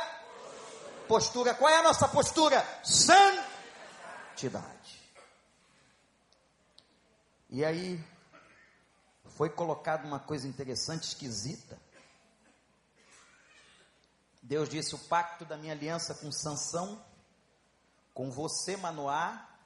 postura. 1.07 1.53
Qual 1.53 1.69
é 1.69 1.77
a 1.77 1.83
nossa 1.83 2.07
postura? 2.07 2.65
Santidade. 2.83 4.67
E 7.49 7.63
aí 7.63 8.03
foi 9.37 9.49
colocado 9.49 10.05
uma 10.05 10.19
coisa 10.19 10.47
interessante, 10.47 11.03
esquisita. 11.03 11.79
Deus 14.41 14.69
disse: 14.69 14.95
"O 14.95 14.99
pacto 14.99 15.45
da 15.45 15.57
minha 15.57 15.73
aliança 15.73 16.15
com 16.15 16.31
Sansão, 16.31 17.03
com 18.13 18.29
você, 18.31 18.77
Manoá, 18.77 19.56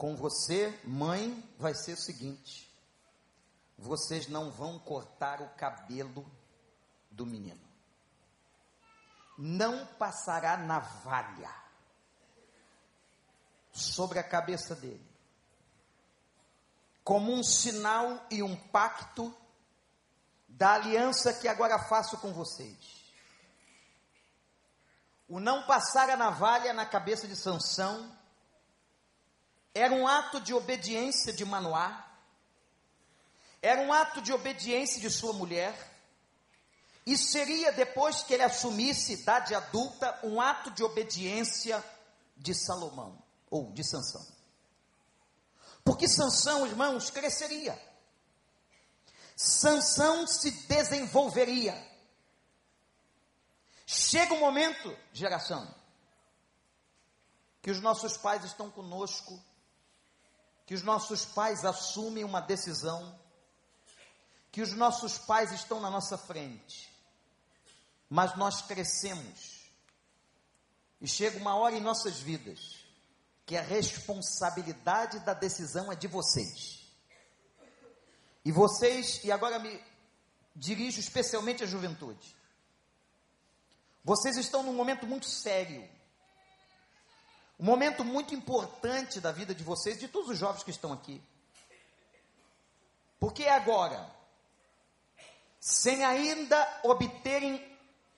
com 0.00 0.16
você, 0.16 0.80
mãe, 0.82 1.46
vai 1.58 1.74
ser 1.74 1.92
o 1.92 2.00
seguinte: 2.00 2.74
vocês 3.76 4.28
não 4.28 4.50
vão 4.50 4.78
cortar 4.78 5.42
o 5.42 5.50
cabelo 5.50 6.24
do 7.10 7.26
menino. 7.26 7.60
Não 9.36 9.84
passará 9.84 10.56
navalha 10.56 11.54
sobre 13.70 14.18
a 14.18 14.22
cabeça 14.22 14.74
dele, 14.74 15.06
como 17.04 17.30
um 17.34 17.42
sinal 17.42 18.26
e 18.30 18.42
um 18.42 18.56
pacto 18.56 19.34
da 20.48 20.76
aliança 20.76 21.34
que 21.34 21.46
agora 21.46 21.78
faço 21.78 22.16
com 22.16 22.32
vocês. 22.32 23.04
O 25.28 25.38
não 25.38 25.66
passar 25.66 26.08
a 26.08 26.16
navalha 26.16 26.72
na 26.72 26.86
cabeça 26.86 27.28
de 27.28 27.36
Sansão 27.36 28.18
era 29.74 29.94
um 29.94 30.06
ato 30.06 30.40
de 30.40 30.52
obediência 30.52 31.32
de 31.32 31.44
Manoá, 31.44 32.06
era 33.62 33.80
um 33.82 33.92
ato 33.92 34.20
de 34.20 34.32
obediência 34.32 35.00
de 35.00 35.10
sua 35.10 35.32
mulher, 35.32 35.74
e 37.06 37.16
seria, 37.16 37.72
depois 37.72 38.22
que 38.22 38.34
ele 38.34 38.42
assumisse 38.42 39.14
idade 39.14 39.54
adulta, 39.54 40.18
um 40.22 40.40
ato 40.40 40.70
de 40.70 40.82
obediência 40.82 41.82
de 42.36 42.54
Salomão, 42.54 43.18
ou 43.50 43.72
de 43.72 43.82
Sansão. 43.82 44.26
Porque 45.84 46.06
Sansão, 46.06 46.66
irmãos, 46.66 47.10
cresceria. 47.10 47.80
Sansão 49.34 50.26
se 50.26 50.50
desenvolveria. 50.66 51.74
Chega 53.86 54.34
um 54.34 54.40
momento, 54.40 54.96
geração, 55.12 55.74
que 57.62 57.70
os 57.70 57.80
nossos 57.80 58.16
pais 58.16 58.44
estão 58.44 58.70
conosco 58.70 59.42
que 60.70 60.74
os 60.74 60.84
nossos 60.84 61.24
pais 61.24 61.64
assumem 61.64 62.22
uma 62.22 62.40
decisão, 62.40 63.18
que 64.52 64.62
os 64.62 64.72
nossos 64.72 65.18
pais 65.18 65.50
estão 65.50 65.80
na 65.80 65.90
nossa 65.90 66.16
frente, 66.16 66.88
mas 68.08 68.36
nós 68.36 68.62
crescemos, 68.62 69.68
e 71.00 71.08
chega 71.08 71.38
uma 71.38 71.56
hora 71.56 71.74
em 71.74 71.80
nossas 71.80 72.20
vidas, 72.20 72.84
que 73.44 73.56
a 73.56 73.62
responsabilidade 73.62 75.18
da 75.24 75.34
decisão 75.34 75.90
é 75.90 75.96
de 75.96 76.06
vocês. 76.06 76.86
E 78.44 78.52
vocês, 78.52 79.24
e 79.24 79.32
agora 79.32 79.58
me 79.58 79.82
dirijo 80.54 81.00
especialmente 81.00 81.64
à 81.64 81.66
juventude, 81.66 82.36
vocês 84.04 84.36
estão 84.36 84.62
num 84.62 84.74
momento 84.74 85.04
muito 85.04 85.26
sério 85.26 85.82
um 87.60 87.64
momento 87.64 88.02
muito 88.02 88.34
importante 88.34 89.20
da 89.20 89.30
vida 89.30 89.54
de 89.54 89.62
vocês, 89.62 90.00
de 90.00 90.08
todos 90.08 90.30
os 90.30 90.38
jovens 90.38 90.62
que 90.62 90.70
estão 90.70 90.94
aqui. 90.94 91.22
Porque 93.18 93.42
é 93.42 93.52
agora, 93.52 94.10
sem 95.60 96.02
ainda 96.02 96.80
obterem 96.82 97.62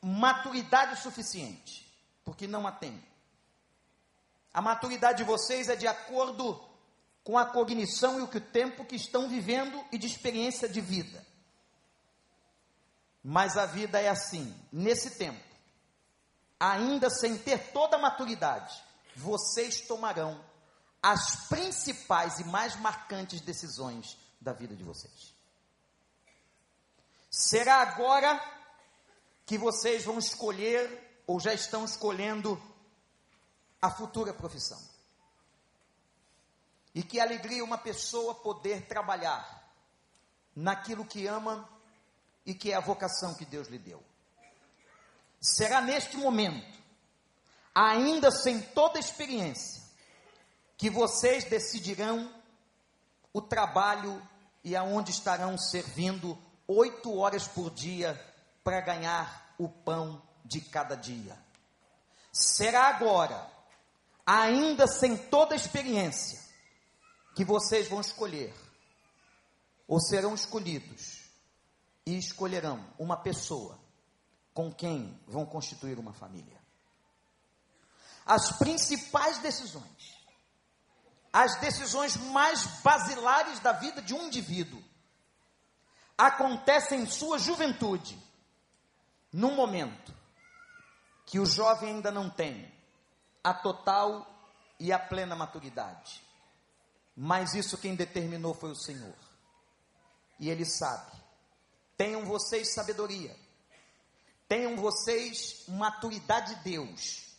maturidade 0.01 1.03
suficiente, 1.03 1.85
porque 2.25 2.47
não 2.47 2.69
a 2.69 2.71
têm. 2.71 3.05
A 4.55 4.63
maturidade 4.63 5.19
de 5.19 5.25
vocês 5.25 5.69
é 5.69 5.75
de 5.75 5.89
acordo 5.89 6.63
com 7.25 7.37
a 7.37 7.45
cognição 7.45 8.21
e 8.21 8.23
o 8.23 8.29
que 8.29 8.39
o 8.39 8.41
tempo 8.41 8.85
que 8.85 8.95
estão 8.95 9.29
vivendo 9.29 9.85
e 9.91 9.99
de 9.99 10.07
experiência 10.07 10.69
de 10.69 10.81
vida. 10.81 11.27
Mas 13.25 13.57
a 13.57 13.67
vida 13.67 14.01
é 14.01 14.09
assim, 14.09 14.55
nesse 14.73 15.19
tempo, 15.19 15.43
ainda 16.61 17.11
sem 17.11 17.37
ter 17.37 17.73
toda 17.73 17.97
a 17.97 18.01
maturidade, 18.01 18.92
vocês 19.17 19.81
tomarão 19.83 20.43
as 21.03 21.49
principais 21.49 22.39
e 22.39 22.45
mais 22.45 22.77
marcantes 22.77 23.41
decisões 23.41 24.17
da 24.41 24.53
vida 24.53 24.75
de 24.77 24.85
vocês. 24.85 25.35
Será 27.31 27.77
agora 27.83 28.41
que 29.47 29.59
vocês 29.59 30.05
vão 30.05 30.19
escolher, 30.19 31.23
ou 31.27 31.41
já 31.41 31.53
estão 31.53 31.85
escolhendo, 31.85 32.61
a 33.81 33.91
futura 33.91 34.33
profissão. 34.33 34.81
E 36.95 37.03
que 37.03 37.19
alegria 37.19 37.65
uma 37.65 37.79
pessoa 37.79 38.35
poder 38.35 38.87
trabalhar 38.87 39.63
naquilo 40.55 41.05
que 41.05 41.27
ama 41.27 41.69
e 42.45 42.55
que 42.55 42.71
é 42.71 42.75
a 42.75 42.81
vocação 42.81 43.35
que 43.35 43.45
Deus 43.45 43.69
lhe 43.69 43.79
deu. 43.79 44.03
Será 45.41 45.81
neste 45.81 46.17
momento, 46.17 46.82
ainda 47.75 48.31
sem 48.31 48.61
toda 48.61 48.99
experiência, 48.99 49.83
que 50.77 50.91
vocês 50.91 51.45
decidirão 51.45 52.33
o 53.33 53.41
trabalho 53.41 54.21
e 54.65 54.77
aonde 54.77 55.11
estarão 55.11 55.57
servindo 55.57 56.39
oito 56.67 57.17
horas 57.17 57.47
por 57.47 57.71
dia 57.71 58.21
para 58.63 58.81
ganhar 58.81 59.55
o 59.59 59.69
pão 59.69 60.23
de 60.45 60.61
cada 60.61 60.95
dia. 60.95 61.37
Será 62.33 62.89
agora, 62.89 63.51
ainda 64.25 64.87
sem 64.87 65.17
toda 65.17 65.55
experiência, 65.55 66.41
que 67.35 67.45
vocês 67.45 67.89
vão 67.89 68.01
escolher, 68.01 68.55
ou 69.87 70.01
serão 70.01 70.35
escolhidos, 70.35 71.23
e 72.05 72.17
escolherão 72.17 72.85
uma 72.99 73.17
pessoa 73.17 73.79
com 74.53 74.73
quem 74.73 75.19
vão 75.27 75.47
constituir 75.47 75.99
uma 75.99 76.13
família. 76.13 76.62
As 78.25 78.57
principais 78.59 79.39
decisões, 79.39 80.17
as 81.33 81.59
decisões 81.61 82.17
mais 82.17 82.65
basilares 82.83 83.59
da 83.61 83.73
vida 83.73 84.01
de 84.01 84.15
um 84.15 84.27
indivíduo, 84.27 84.83
acontecem 86.17 87.01
em 87.01 87.07
sua 87.07 87.39
juventude, 87.39 88.19
num 89.33 89.55
momento 89.55 90.15
que 91.27 91.41
o 91.41 91.47
jovem 91.47 91.97
ainda 91.97 92.11
não 92.11 92.29
tem 92.29 92.71
a 93.43 93.55
total 93.55 94.29
e 94.79 94.93
a 94.93 94.99
plena 94.99 95.35
maturidade. 95.35 96.23
Mas 97.17 97.55
isso 97.55 97.79
quem 97.79 97.95
determinou 97.95 98.55
foi 98.55 98.71
o 98.71 98.77
Senhor. 98.77 99.15
E 100.39 100.51
Ele 100.51 100.65
sabe. 100.65 101.13
Tenham 101.97 102.25
vocês 102.25 102.73
sabedoria. 102.75 103.35
Tenham 104.49 104.77
vocês 104.77 105.65
maturidade 105.69 106.55
de 106.55 106.63
Deus. 106.63 107.32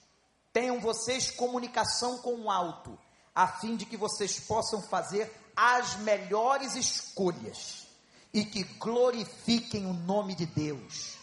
Tenham 0.53 0.79
vocês 0.79 1.31
comunicação 1.31 2.19
com 2.19 2.35
o 2.43 2.51
alto, 2.51 2.97
a 3.33 3.47
fim 3.47 3.75
de 3.75 3.87
que 3.87 3.97
vocês 3.97 4.39
possam 4.39 4.83
fazer 4.83 5.33
as 5.55 5.95
melhores 5.97 6.75
escolhas 6.75 7.87
e 8.31 8.45
que 8.45 8.63
glorifiquem 8.63 9.87
o 9.87 9.93
nome 9.93 10.35
de 10.35 10.45
Deus. 10.45 11.17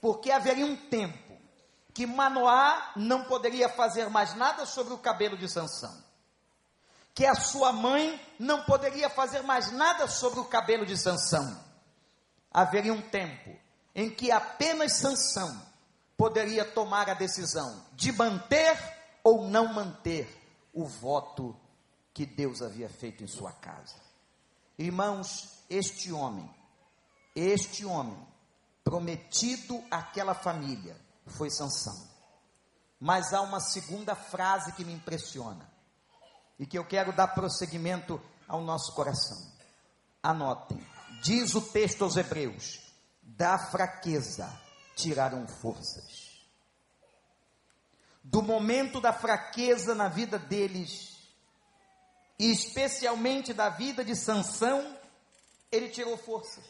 Porque 0.00 0.30
haveria 0.30 0.64
um 0.64 0.76
tempo 0.76 1.32
que 1.92 2.06
Manoá 2.06 2.92
não 2.96 3.24
poderia 3.24 3.68
fazer 3.68 4.08
mais 4.08 4.34
nada 4.34 4.64
sobre 4.64 4.94
o 4.94 4.98
cabelo 4.98 5.36
de 5.36 5.48
Sansão. 5.48 6.02
Que 7.14 7.26
a 7.26 7.34
sua 7.34 7.72
mãe 7.72 8.18
não 8.38 8.62
poderia 8.64 9.10
fazer 9.10 9.42
mais 9.42 9.70
nada 9.70 10.08
sobre 10.08 10.40
o 10.40 10.46
cabelo 10.46 10.86
de 10.86 10.96
Sansão. 10.96 11.62
Haveria 12.50 12.92
um 12.94 13.02
tempo 13.02 13.54
em 13.94 14.08
que 14.08 14.30
apenas 14.30 14.96
Sansão 14.96 15.71
poderia 16.22 16.64
tomar 16.64 17.10
a 17.10 17.14
decisão 17.14 17.84
de 17.94 18.12
manter 18.12 18.78
ou 19.24 19.48
não 19.48 19.74
manter 19.74 20.28
o 20.72 20.86
voto 20.86 21.52
que 22.14 22.24
Deus 22.24 22.62
havia 22.62 22.88
feito 22.88 23.24
em 23.24 23.26
sua 23.26 23.50
casa. 23.50 23.96
Irmãos, 24.78 25.64
este 25.68 26.12
homem, 26.12 26.48
este 27.34 27.84
homem 27.84 28.16
prometido 28.84 29.82
àquela 29.90 30.32
família 30.32 30.96
foi 31.26 31.50
Sansão. 31.50 32.08
Mas 33.00 33.34
há 33.34 33.40
uma 33.40 33.58
segunda 33.58 34.14
frase 34.14 34.74
que 34.74 34.84
me 34.84 34.92
impressiona 34.92 35.68
e 36.56 36.64
que 36.64 36.78
eu 36.78 36.84
quero 36.84 37.12
dar 37.12 37.34
prosseguimento 37.34 38.22
ao 38.46 38.60
nosso 38.60 38.94
coração. 38.94 39.44
Anotem. 40.22 40.78
Diz 41.20 41.56
o 41.56 41.60
texto 41.60 42.04
aos 42.04 42.16
Hebreus: 42.16 42.80
da 43.24 43.58
fraqueza 43.58 44.61
tiraram 44.96 45.46
forças. 45.46 46.42
Do 48.22 48.42
momento 48.42 49.00
da 49.00 49.12
fraqueza 49.12 49.94
na 49.94 50.08
vida 50.08 50.38
deles, 50.38 51.16
e 52.38 52.50
especialmente 52.50 53.52
da 53.52 53.68
vida 53.68 54.04
de 54.04 54.14
Sansão, 54.16 54.96
ele 55.70 55.88
tirou 55.88 56.16
forças. 56.16 56.64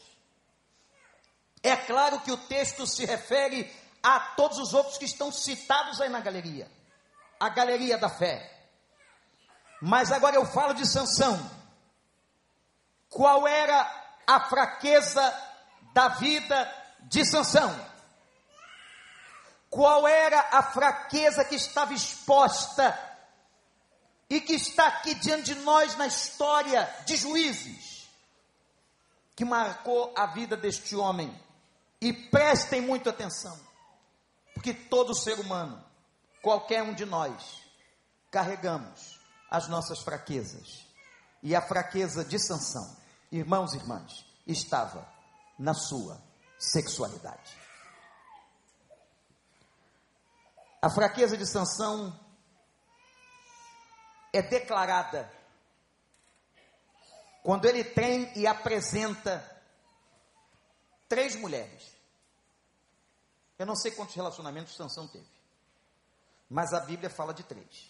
É 1.61 1.75
claro 1.75 2.19
que 2.21 2.31
o 2.31 2.37
texto 2.37 2.85
se 2.85 3.05
refere 3.05 3.71
a 4.01 4.19
todos 4.35 4.57
os 4.57 4.73
outros 4.73 4.97
que 4.97 5.05
estão 5.05 5.31
citados 5.31 6.01
aí 6.01 6.09
na 6.09 6.19
galeria, 6.19 6.69
a 7.39 7.49
galeria 7.49 7.97
da 7.97 8.09
fé. 8.09 8.49
Mas 9.81 10.11
agora 10.11 10.35
eu 10.35 10.45
falo 10.45 10.73
de 10.73 10.85
Sansão. 10.87 11.49
Qual 13.09 13.47
era 13.47 14.03
a 14.25 14.39
fraqueza 14.49 15.21
da 15.93 16.09
vida 16.09 16.83
de 17.03 17.25
Sansão. 17.25 17.92
Qual 19.73 20.07
era 20.07 20.39
a 20.51 20.61
fraqueza 20.61 21.43
que 21.43 21.55
estava 21.55 21.93
exposta 21.93 22.97
e 24.29 24.39
que 24.39 24.53
está 24.53 24.87
aqui 24.87 25.15
diante 25.15 25.53
de 25.53 25.61
nós 25.61 25.97
na 25.97 26.05
história 26.05 26.87
de 27.05 27.15
juízes, 27.15 28.07
que 29.35 29.43
marcou 29.43 30.13
a 30.15 30.27
vida 30.27 30.55
deste 30.55 30.95
homem? 30.95 31.33
E 31.99 32.13
prestem 32.13 32.81
muita 32.81 33.09
atenção, 33.09 33.57
porque 34.53 34.73
todo 34.73 35.15
ser 35.15 35.39
humano, 35.39 35.83
qualquer 36.41 36.83
um 36.83 36.93
de 36.93 37.05
nós, 37.05 37.61
carregamos 38.29 39.19
as 39.49 39.67
nossas 39.67 40.03
fraquezas. 40.03 40.85
E 41.41 41.55
a 41.55 41.61
fraqueza 41.61 42.23
de 42.23 42.37
Sansão 42.37 43.03
irmãos 43.37 43.73
e 43.73 43.77
irmãs, 43.77 44.25
estava 44.45 45.07
na 45.57 45.73
sua 45.73 46.21
sexualidade. 46.59 47.62
A 50.83 50.89
fraqueza 50.89 51.37
de 51.37 51.47
Sansão 51.47 52.13
é 54.33 54.41
declarada 54.41 55.31
quando 57.41 57.63
ele 57.63 57.85
tem 57.85 58.37
e 58.37 58.45
apresenta 58.45 59.49
três 61.07 61.35
mulheres. 61.35 61.95
Eu 63.57 63.65
não 63.65 63.77
sei 63.77 63.91
quantos 63.91 64.13
relacionamentos 64.13 64.75
Sansão 64.75 65.07
teve, 65.07 65.25
mas 66.49 66.73
a 66.73 66.81
Bíblia 66.81 67.09
fala 67.09 67.33
de 67.33 67.43
três. 67.43 67.89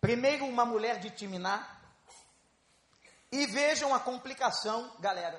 Primeiro, 0.00 0.46
uma 0.46 0.64
mulher 0.64 1.00
de 1.00 1.10
Timiná, 1.10 1.82
e 3.30 3.44
vejam 3.44 3.94
a 3.94 4.00
complicação, 4.00 4.96
galera. 5.00 5.38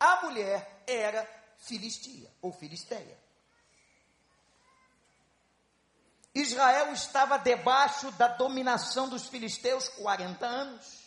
A 0.00 0.22
mulher 0.22 0.82
era 0.88 1.24
filistia 1.56 2.28
ou 2.42 2.52
filisteia. 2.52 3.27
Israel 6.40 6.92
estava 6.92 7.36
debaixo 7.38 8.10
da 8.12 8.28
dominação 8.28 9.08
dos 9.08 9.26
filisteus 9.26 9.88
40 9.88 10.46
anos. 10.46 10.98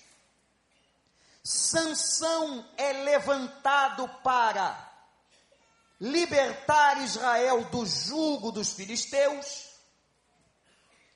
Sansão 1.44 2.66
é 2.78 2.94
levantado 2.94 4.08
para 4.24 4.92
libertar 6.00 7.02
Israel 7.02 7.64
do 7.66 7.86
jugo 7.86 8.52
dos 8.52 8.74
filisteus. 8.74 9.70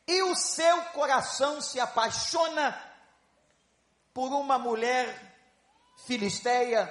E 0.08 0.22
o 0.24 0.36
seu 0.36 0.84
coração 0.86 1.60
se 1.60 1.80
apaixona 1.80 2.80
por 4.14 4.32
uma 4.32 4.58
mulher 4.58 5.36
filisteia, 6.06 6.88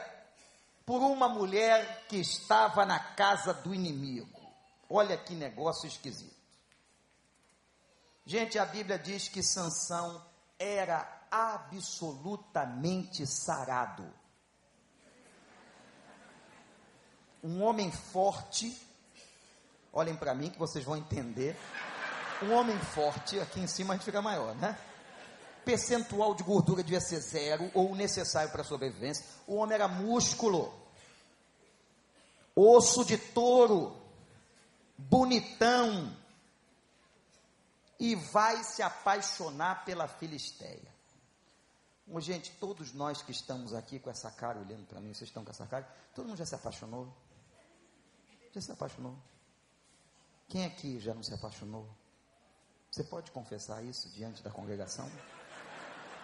por 0.85 1.01
uma 1.01 1.29
mulher 1.29 2.05
que 2.09 2.17
estava 2.17 2.85
na 2.85 2.99
casa 2.99 3.55
do 3.55 3.75
inimigo. 3.75 4.43
Olha 4.91 5.17
que 5.17 5.35
negócio 5.35 5.87
esquisito. 5.87 6.34
Gente, 8.27 8.59
a 8.59 8.65
Bíblia 8.65 8.99
diz 8.99 9.29
que 9.29 9.43
Sansão 9.43 10.25
era 10.59 11.27
absolutamente 11.31 13.27
sarado. 13.27 14.11
Um 17.43 17.63
homem 17.63 17.93
forte. 17.93 18.75
Olhem 19.93 20.17
para 20.17 20.35
mim 20.35 20.49
que 20.49 20.59
vocês 20.59 20.83
vão 20.85 20.97
entender. 20.97 21.55
Um 22.43 22.53
homem 22.55 22.79
forte, 22.79 23.39
aqui 23.39 23.61
em 23.61 23.67
cima 23.67 23.93
a 23.93 23.97
gente 23.97 24.07
fica 24.07 24.23
maior, 24.23 24.55
né? 24.57 24.79
Percentual 25.65 26.35
de 26.35 26.43
gordura 26.43 26.83
devia 26.83 27.01
ser 27.01 27.21
zero 27.21 27.71
ou 27.75 27.95
necessário 27.95 28.51
para 28.51 28.63
a 28.63 28.65
sobrevivência. 28.65 29.25
O 29.47 29.57
homem 29.57 29.75
era 29.75 29.87
músculo, 29.87 30.75
osso 32.57 33.05
de 33.05 33.19
touro, 33.19 33.97
bonitão, 34.97 36.17
e 38.05 38.15
vai 38.15 38.63
se 38.63 38.83
apaixonar 38.83 39.83
pela 39.87 40.07
Filisteia. 40.07 40.95
Oh, 42.07 42.21
gente, 42.21 42.51
todos 42.61 42.93
nós 42.93 43.23
que 43.23 43.33
estamos 43.33 43.73
aqui 43.73 43.99
com 43.99 44.11
essa 44.11 44.31
cara 44.31 44.59
olhando 44.59 44.85
para 44.85 45.01
mim, 45.01 45.15
vocês 45.15 45.31
estão 45.31 45.43
com 45.43 45.51
essa 45.51 45.67
cara, 45.67 45.89
todo 46.15 46.27
mundo 46.27 46.37
já 46.37 46.45
se 46.45 46.55
apaixonou? 46.55 47.11
Já 48.53 48.61
se 48.61 48.71
apaixonou? 48.71 49.17
Quem 50.47 50.67
aqui 50.67 51.01
já 51.01 51.15
não 51.15 51.23
se 51.23 51.33
apaixonou? 51.33 51.89
Você 52.91 53.03
pode 53.05 53.31
confessar 53.31 53.83
isso 53.83 54.11
diante 54.11 54.43
da 54.43 54.51
congregação? 54.51 55.11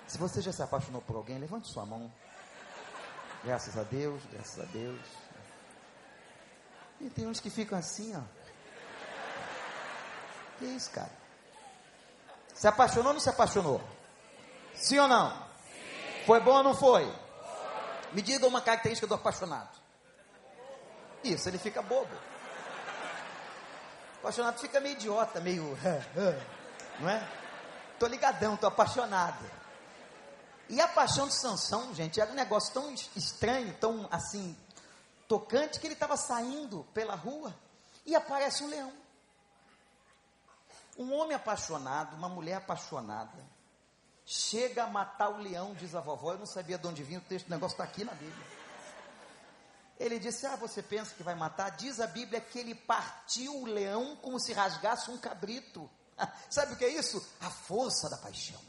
Se 0.07 0.19
você 0.19 0.43
já 0.43 0.53
se 0.53 0.63
apaixonou 0.63 1.01
por 1.01 1.17
alguém, 1.17 1.39
levante 1.39 1.73
sua 1.73 1.87
mão. 1.87 2.13
Graças 3.43 3.79
a 3.79 3.85
Deus, 3.85 4.23
graças 4.31 4.61
a 4.61 4.67
Deus. 4.67 5.07
E 7.01 7.09
tem 7.09 7.27
uns 7.27 7.41
que 7.41 7.49
ficam 7.49 7.79
assim, 7.79 8.15
ó. 8.15 8.23
Que 10.59 10.67
isso, 10.67 10.91
cara? 10.91 11.20
Se 12.61 12.69
apaixonou 12.69 13.07
ou 13.07 13.13
não 13.15 13.21
se 13.21 13.31
apaixonou? 13.31 13.81
Sim 14.75 14.99
ou 14.99 15.09
não? 15.09 15.31
Sim. 15.31 16.25
Foi 16.27 16.41
bom 16.41 16.59
ou 16.59 16.63
não 16.63 16.75
foi? 16.75 17.07
foi? 17.07 17.17
Me 18.13 18.21
diga 18.21 18.47
uma 18.47 18.61
característica 18.61 19.07
do 19.07 19.15
apaixonado. 19.15 19.71
Isso, 21.25 21.49
ele 21.49 21.57
fica 21.57 21.81
bobo. 21.81 22.15
O 24.17 24.19
apaixonado 24.19 24.59
fica 24.59 24.79
meio 24.79 24.93
idiota, 24.93 25.41
meio. 25.41 25.75
Não 27.01 27.09
é? 27.09 27.27
Tô 27.99 28.07
ligadão, 28.07 28.59
tô 28.59 28.67
apaixonado. 28.67 29.43
E 30.69 30.83
a 30.83 30.89
paixão 30.89 31.29
de 31.29 31.35
Sansão, 31.41 31.95
gente, 31.95 32.21
era 32.21 32.31
um 32.31 32.35
negócio 32.35 32.75
tão 32.75 32.93
estranho, 33.17 33.75
tão 33.81 34.07
assim, 34.11 34.55
tocante, 35.27 35.81
que 35.81 35.87
ele 35.87 35.95
estava 35.95 36.15
saindo 36.19 36.87
pela 36.93 37.15
rua 37.15 37.55
e 38.05 38.15
aparece 38.15 38.63
um 38.63 38.69
leão. 38.69 38.93
Um 41.01 41.15
homem 41.15 41.35
apaixonado, 41.35 42.15
uma 42.15 42.29
mulher 42.29 42.57
apaixonada, 42.57 43.43
chega 44.27 44.85
a 44.85 44.87
matar 44.87 45.31
o 45.31 45.39
leão, 45.39 45.73
diz 45.73 45.95
a 45.95 46.01
vovó. 46.03 46.33
Eu 46.33 46.41
não 46.41 46.45
sabia 46.45 46.77
de 46.77 46.87
onde 46.87 47.03
vinha 47.03 47.21
o 47.21 47.23
texto, 47.23 47.47
o 47.47 47.51
negócio 47.51 47.73
está 47.73 47.85
aqui 47.85 48.05
na 48.05 48.13
Bíblia. 48.13 48.47
Ele 49.99 50.19
disse: 50.19 50.45
Ah, 50.45 50.57
você 50.57 50.83
pensa 50.83 51.15
que 51.15 51.23
vai 51.23 51.35
matar? 51.35 51.71
Diz 51.71 52.01
a 52.01 52.07
Bíblia 52.07 52.39
que 52.39 52.59
ele 52.59 52.75
partiu 52.75 53.63
o 53.63 53.65
leão 53.65 54.15
como 54.17 54.39
se 54.39 54.53
rasgasse 54.53 55.11
um 55.11 55.17
cabrito. 55.17 55.91
Sabe 56.51 56.75
o 56.75 56.77
que 56.77 56.85
é 56.85 56.91
isso? 56.91 57.27
A 57.41 57.49
força 57.49 58.11
da 58.11 58.19
paixão. 58.19 58.61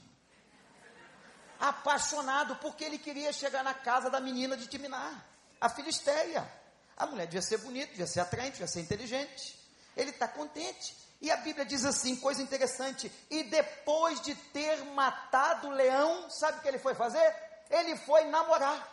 Apaixonado 1.59 2.55
porque 2.55 2.85
ele 2.85 2.97
queria 2.97 3.33
chegar 3.33 3.61
na 3.61 3.73
casa 3.73 4.09
da 4.09 4.21
menina 4.21 4.55
de 4.55 4.67
Timinar, 4.67 5.21
a 5.59 5.67
Filisteia. 5.67 6.49
A 6.95 7.05
mulher 7.05 7.25
devia 7.25 7.41
ser 7.41 7.57
bonita, 7.57 7.87
devia 7.87 8.07
ser 8.07 8.21
atraente, 8.21 8.53
devia 8.53 8.67
ser 8.67 8.79
inteligente. 8.79 9.59
Ele 9.97 10.11
está 10.11 10.29
contente. 10.29 11.10
E 11.21 11.29
a 11.29 11.37
Bíblia 11.37 11.63
diz 11.63 11.85
assim, 11.85 12.15
coisa 12.15 12.41
interessante, 12.41 13.11
e 13.29 13.43
depois 13.43 14.19
de 14.21 14.33
ter 14.33 14.83
matado 14.85 15.67
o 15.67 15.71
leão, 15.71 16.27
sabe 16.31 16.57
o 16.57 16.61
que 16.61 16.67
ele 16.67 16.79
foi 16.79 16.95
fazer? 16.95 17.35
Ele 17.69 17.95
foi 17.95 18.25
namorar. 18.25 18.87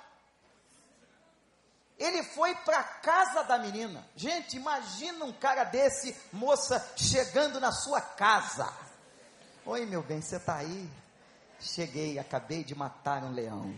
Ele 1.98 2.22
foi 2.22 2.54
para 2.54 2.80
a 2.80 2.84
casa 2.84 3.42
da 3.44 3.58
menina. 3.58 4.06
Gente, 4.14 4.58
imagina 4.58 5.24
um 5.24 5.32
cara 5.32 5.64
desse, 5.64 6.14
moça, 6.30 6.86
chegando 6.96 7.58
na 7.58 7.72
sua 7.72 8.00
casa. 8.00 8.70
Oi, 9.64 9.86
meu 9.86 10.02
bem, 10.02 10.20
você 10.20 10.36
está 10.36 10.56
aí? 10.56 10.88
Cheguei, 11.58 12.18
acabei 12.18 12.62
de 12.62 12.74
matar 12.74 13.24
um 13.24 13.32
leão. 13.32 13.74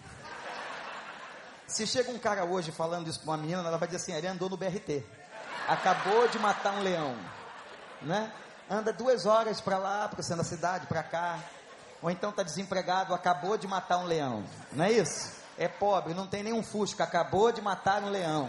Se 1.68 1.86
chega 1.86 2.10
um 2.10 2.18
cara 2.18 2.44
hoje 2.44 2.72
falando 2.72 3.08
isso 3.08 3.20
para 3.20 3.30
uma 3.30 3.36
menina, 3.38 3.60
ela 3.60 3.78
vai 3.78 3.88
dizer 3.88 4.02
assim: 4.02 4.12
ele 4.12 4.26
andou 4.26 4.50
no 4.50 4.56
BRT. 4.56 5.04
Acabou 5.66 6.28
de 6.28 6.38
matar 6.38 6.74
um 6.74 6.82
leão 6.82 7.16
né? 8.02 8.32
Anda 8.68 8.92
duas 8.92 9.26
horas 9.26 9.60
para 9.60 9.78
lá, 9.78 10.08
para 10.08 10.20
o 10.20 10.22
centro 10.22 10.44
da 10.44 10.48
cidade, 10.48 10.86
para 10.86 11.02
cá. 11.02 11.38
Ou 12.00 12.10
então 12.10 12.30
está 12.30 12.42
desempregado, 12.42 13.12
acabou 13.12 13.58
de 13.58 13.66
matar 13.66 13.98
um 13.98 14.04
leão. 14.04 14.44
Não 14.72 14.84
é 14.84 14.92
isso? 14.92 15.38
É 15.58 15.68
pobre, 15.68 16.14
não 16.14 16.26
tem 16.26 16.42
nenhum 16.42 16.62
fusca, 16.62 17.04
acabou 17.04 17.52
de 17.52 17.60
matar 17.60 18.02
um 18.02 18.08
leão. 18.08 18.48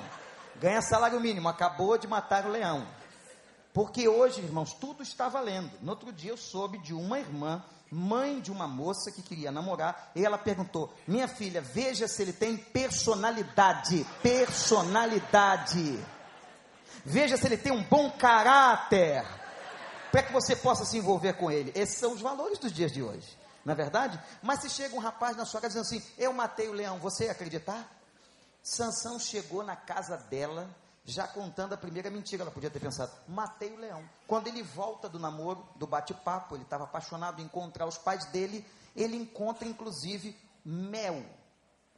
Ganha 0.57 0.81
salário 0.81 1.19
mínimo, 1.19 1.49
acabou 1.49 1.97
de 1.97 2.07
matar 2.07 2.45
um 2.45 2.51
leão. 2.51 2.87
Porque 3.73 4.07
hoje, 4.07 4.41
irmãos, 4.41 4.73
tudo 4.73 5.01
está 5.01 5.27
valendo. 5.27 5.71
No 5.81 5.91
outro 5.91 6.11
dia 6.13 6.31
eu 6.31 6.37
soube 6.37 6.77
de 6.77 6.93
uma 6.93 7.19
irmã, 7.19 7.63
mãe 7.89 8.39
de 8.39 8.51
uma 8.51 8.67
moça 8.67 9.11
que 9.11 9.21
queria 9.21 9.51
namorar, 9.51 10.11
e 10.15 10.23
ela 10.23 10.37
perguntou: 10.37 10.93
Minha 11.07 11.27
filha, 11.27 11.61
veja 11.61 12.07
se 12.07 12.21
ele 12.21 12.33
tem 12.33 12.55
personalidade. 12.55 14.05
Personalidade. 14.21 15.99
Veja 17.03 17.35
se 17.37 17.47
ele 17.47 17.57
tem 17.57 17.71
um 17.71 17.83
bom 17.83 18.11
caráter 18.11 19.25
para 20.11 20.23
que 20.23 20.33
você 20.33 20.55
possa 20.55 20.85
se 20.85 20.97
envolver 20.97 21.33
com 21.33 21.49
ele. 21.49 21.71
Esses 21.75 21.97
são 21.97 22.13
os 22.13 22.21
valores 22.21 22.59
dos 22.59 22.71
dias 22.71 22.91
de 22.91 23.01
hoje, 23.01 23.37
não 23.63 23.73
é 23.73 23.75
verdade? 23.75 24.19
Mas 24.41 24.61
se 24.61 24.69
chega 24.69 24.95
um 24.95 24.99
rapaz 24.99 25.37
na 25.37 25.45
sua 25.45 25.61
casa 25.61 25.81
dizendo 25.81 26.01
assim: 26.01 26.11
Eu 26.17 26.33
matei 26.33 26.67
o 26.67 26.73
leão, 26.73 26.99
você 26.99 27.25
ia 27.25 27.31
acreditar? 27.31 27.89
Sansão 28.63 29.17
chegou 29.17 29.63
na 29.63 29.75
casa 29.75 30.17
dela, 30.17 30.69
já 31.03 31.27
contando 31.27 31.73
a 31.73 31.77
primeira 31.77 32.09
mentira. 32.09 32.43
Ela 32.43 32.51
podia 32.51 32.69
ter 32.69 32.79
pensado: 32.79 33.11
matei 33.27 33.71
o 33.71 33.77
leão. 33.77 34.03
Quando 34.27 34.47
ele 34.47 34.61
volta 34.61 35.09
do 35.09 35.17
namoro, 35.17 35.65
do 35.75 35.87
bate-papo, 35.87 36.55
ele 36.55 36.63
estava 36.63 36.83
apaixonado 36.83 37.41
em 37.41 37.45
encontrar 37.45 37.85
os 37.85 37.97
pais 37.97 38.25
dele. 38.25 38.65
Ele 38.95 39.15
encontra 39.15 39.67
inclusive 39.67 40.37
mel 40.65 41.23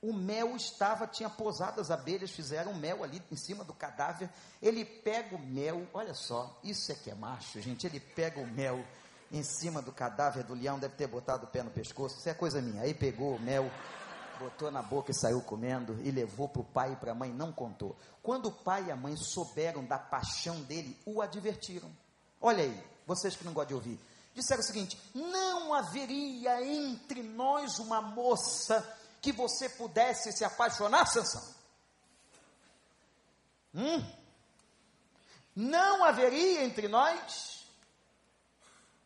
o 0.03 0.11
mel 0.11 0.53
estava, 0.57 1.07
tinha 1.07 1.29
pousado 1.29 1.79
as 1.79 1.89
abelhas, 1.89 2.29
fizeram 2.29 2.73
mel 2.73 3.05
ali 3.05 3.23
em 3.31 3.37
cima 3.37 3.63
do 3.63 3.73
cadáver. 3.73 4.29
Ele 4.61 4.83
pega 4.83 5.33
o 5.33 5.39
mel, 5.39 5.87
olha 5.93 6.13
só, 6.13 6.59
isso 6.61 6.91
é 6.91 6.95
que 6.95 7.09
é 7.09 7.15
macho, 7.15 7.61
gente. 7.61 7.87
Ele 7.87 8.01
pega 8.01 8.41
o 8.41 8.45
mel 8.45 8.83
em 9.31 9.41
cima 9.41 9.81
do 9.81 9.93
cadáver 9.93 10.43
do 10.43 10.53
leão, 10.53 10.77
deve 10.77 10.95
ter 10.95 11.07
botado 11.07 11.45
o 11.45 11.47
pé 11.47 11.63
no 11.63 11.71
pescoço, 11.71 12.17
isso 12.19 12.27
é 12.27 12.33
coisa 12.33 12.61
minha. 12.61 12.81
Aí 12.81 12.93
pegou 12.93 13.37
o 13.37 13.39
mel, 13.39 13.71
botou 14.37 14.69
na 14.69 14.81
boca 14.81 15.11
e 15.11 15.15
saiu 15.15 15.41
comendo 15.41 15.97
e 16.03 16.11
levou 16.11 16.49
para 16.49 16.61
o 16.61 16.65
pai 16.65 16.91
e 16.91 16.95
para 16.97 17.13
a 17.13 17.15
mãe, 17.15 17.31
não 17.31 17.53
contou. 17.53 17.95
Quando 18.21 18.47
o 18.47 18.51
pai 18.51 18.87
e 18.87 18.91
a 18.91 18.97
mãe 18.97 19.15
souberam 19.15 19.85
da 19.85 19.97
paixão 19.97 20.61
dele, 20.63 20.99
o 21.05 21.21
advertiram. 21.21 21.89
Olha 22.41 22.61
aí, 22.61 22.83
vocês 23.07 23.37
que 23.37 23.45
não 23.45 23.53
gostam 23.53 23.69
de 23.69 23.73
ouvir, 23.75 23.99
disseram 24.35 24.59
o 24.59 24.65
seguinte: 24.65 24.99
não 25.15 25.73
haveria 25.73 26.61
entre 26.61 27.23
nós 27.23 27.79
uma 27.79 28.01
moça 28.01 28.85
que 29.23 29.31
você 29.31 29.69
pudesse 29.69 30.33
se 30.33 30.43
apaixonar, 30.43 31.07
Sansão? 31.07 31.41
Hum? 33.73 34.05
Não 35.55 36.03
haveria 36.03 36.65
entre 36.65 36.89
nós? 36.89 37.65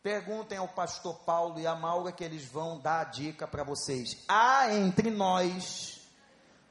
Perguntem 0.02 0.58
ao 0.58 0.66
pastor 0.66 1.20
Paulo 1.20 1.60
e 1.60 1.68
a 1.68 1.76
Maura 1.76 2.10
que 2.10 2.24
eles 2.24 2.44
vão 2.44 2.80
dar 2.80 3.00
a 3.00 3.04
dica 3.04 3.46
para 3.46 3.62
vocês. 3.62 4.24
Há 4.26 4.74
entre 4.74 5.08
nós 5.08 6.00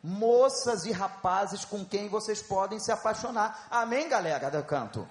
moças 0.04 0.86
e 0.86 0.92
rapazes 0.92 1.64
com 1.64 1.86
quem 1.86 2.10
vocês 2.10 2.42
podem 2.42 2.80
se 2.80 2.92
apaixonar. 2.92 3.68
Amém, 3.72 4.10
galera 4.10 4.52
do 4.52 4.62
canto? 4.64 5.08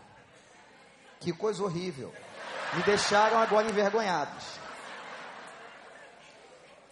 Que 1.20 1.32
coisa 1.32 1.62
horrível. 1.64 2.12
Me 2.74 2.82
deixaram 2.82 3.38
agora 3.38 3.66
envergonhados. 3.66 4.65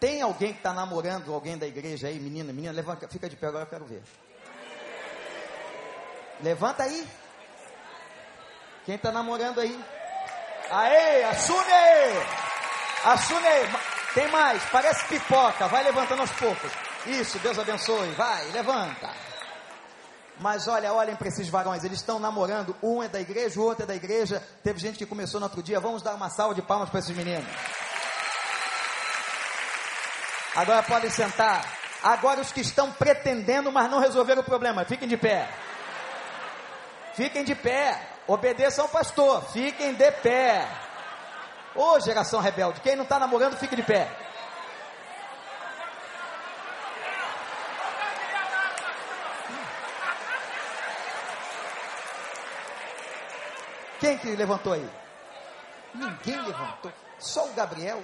Tem 0.04 0.20
alguém 0.20 0.52
que 0.52 0.58
está 0.58 0.74
namorando 0.74 1.32
alguém 1.32 1.56
da 1.56 1.66
igreja 1.66 2.08
aí, 2.08 2.20
menina, 2.20 2.52
menina, 2.52 2.74
levanta, 2.74 3.08
fica 3.08 3.26
de 3.26 3.36
pé 3.36 3.46
agora, 3.46 3.64
eu 3.64 3.68
quero 3.70 3.86
ver. 3.86 4.02
Levanta 6.42 6.82
aí. 6.82 7.08
Quem 8.84 8.96
está 8.96 9.10
namorando 9.10 9.60
aí? 9.60 9.82
Aê, 10.70 11.24
assume! 11.24 11.56
Assume! 13.02 13.48
Tem 14.12 14.28
mais, 14.28 14.62
parece 14.66 15.08
pipoca, 15.08 15.68
vai 15.68 15.82
levantando 15.82 16.20
aos 16.20 16.32
poucos. 16.32 16.70
Isso, 17.06 17.38
Deus 17.38 17.58
abençoe, 17.58 18.10
vai, 18.10 18.44
levanta. 18.50 19.10
Mas 20.38 20.68
olha, 20.68 20.92
olhem 20.92 21.16
para 21.16 21.28
esses 21.28 21.48
varões, 21.48 21.82
eles 21.82 22.00
estão 22.00 22.18
namorando, 22.18 22.76
um 22.82 23.02
é 23.02 23.08
da 23.08 23.22
igreja, 23.22 23.58
o 23.58 23.64
outro 23.64 23.84
é 23.84 23.86
da 23.86 23.96
igreja. 23.96 24.46
Teve 24.62 24.78
gente 24.78 24.98
que 24.98 25.06
começou 25.06 25.40
no 25.40 25.46
outro 25.46 25.62
dia, 25.62 25.80
vamos 25.80 26.02
dar 26.02 26.14
uma 26.14 26.28
salva 26.28 26.54
de 26.54 26.60
palmas 26.60 26.90
para 26.90 26.98
esses 26.98 27.16
meninos. 27.16 27.48
Agora 30.54 30.82
podem 30.82 31.10
sentar. 31.10 31.64
Agora 32.02 32.40
os 32.40 32.52
que 32.52 32.60
estão 32.60 32.92
pretendendo, 32.92 33.72
mas 33.72 33.90
não 33.90 33.98
resolveram 33.98 34.42
o 34.42 34.44
problema, 34.44 34.84
fiquem 34.84 35.08
de 35.08 35.16
pé. 35.16 35.48
Fiquem 37.14 37.44
de 37.44 37.54
pé. 37.54 38.00
Obedeçam 38.26 38.84
ao 38.84 38.90
pastor. 38.90 39.42
Fiquem 39.52 39.94
de 39.94 40.10
pé. 40.12 40.68
Ô 41.74 41.98
geração 41.98 42.40
rebelde, 42.40 42.80
quem 42.80 42.94
não 42.94 43.02
está 43.02 43.18
namorando, 43.18 43.56
fique 43.56 43.74
de 43.74 43.82
pé. 43.82 44.08
Quem 53.98 54.18
que 54.18 54.36
levantou 54.36 54.74
aí? 54.74 54.88
Ninguém 55.94 56.40
levantou. 56.42 56.92
Só 57.18 57.46
o 57.46 57.52
Gabriel. 57.54 58.02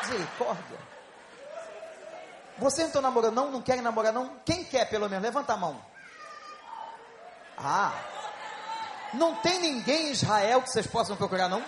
Misericórdia. 0.00 0.78
Você 2.58 2.80
não 2.80 2.88
está 2.88 3.00
namorando, 3.00 3.34
não? 3.34 3.50
Não 3.50 3.62
quer 3.62 3.80
namorar, 3.80 4.12
não? 4.12 4.36
Quem 4.44 4.64
quer, 4.64 4.88
pelo 4.88 5.08
menos? 5.08 5.22
Levanta 5.22 5.52
a 5.52 5.56
mão. 5.56 5.80
Ah. 7.56 7.92
Não 9.14 9.36
tem 9.36 9.60
ninguém 9.60 10.08
em 10.08 10.10
Israel 10.10 10.60
que 10.62 10.70
vocês 10.70 10.86
possam 10.86 11.16
procurar, 11.16 11.48
não? 11.48 11.64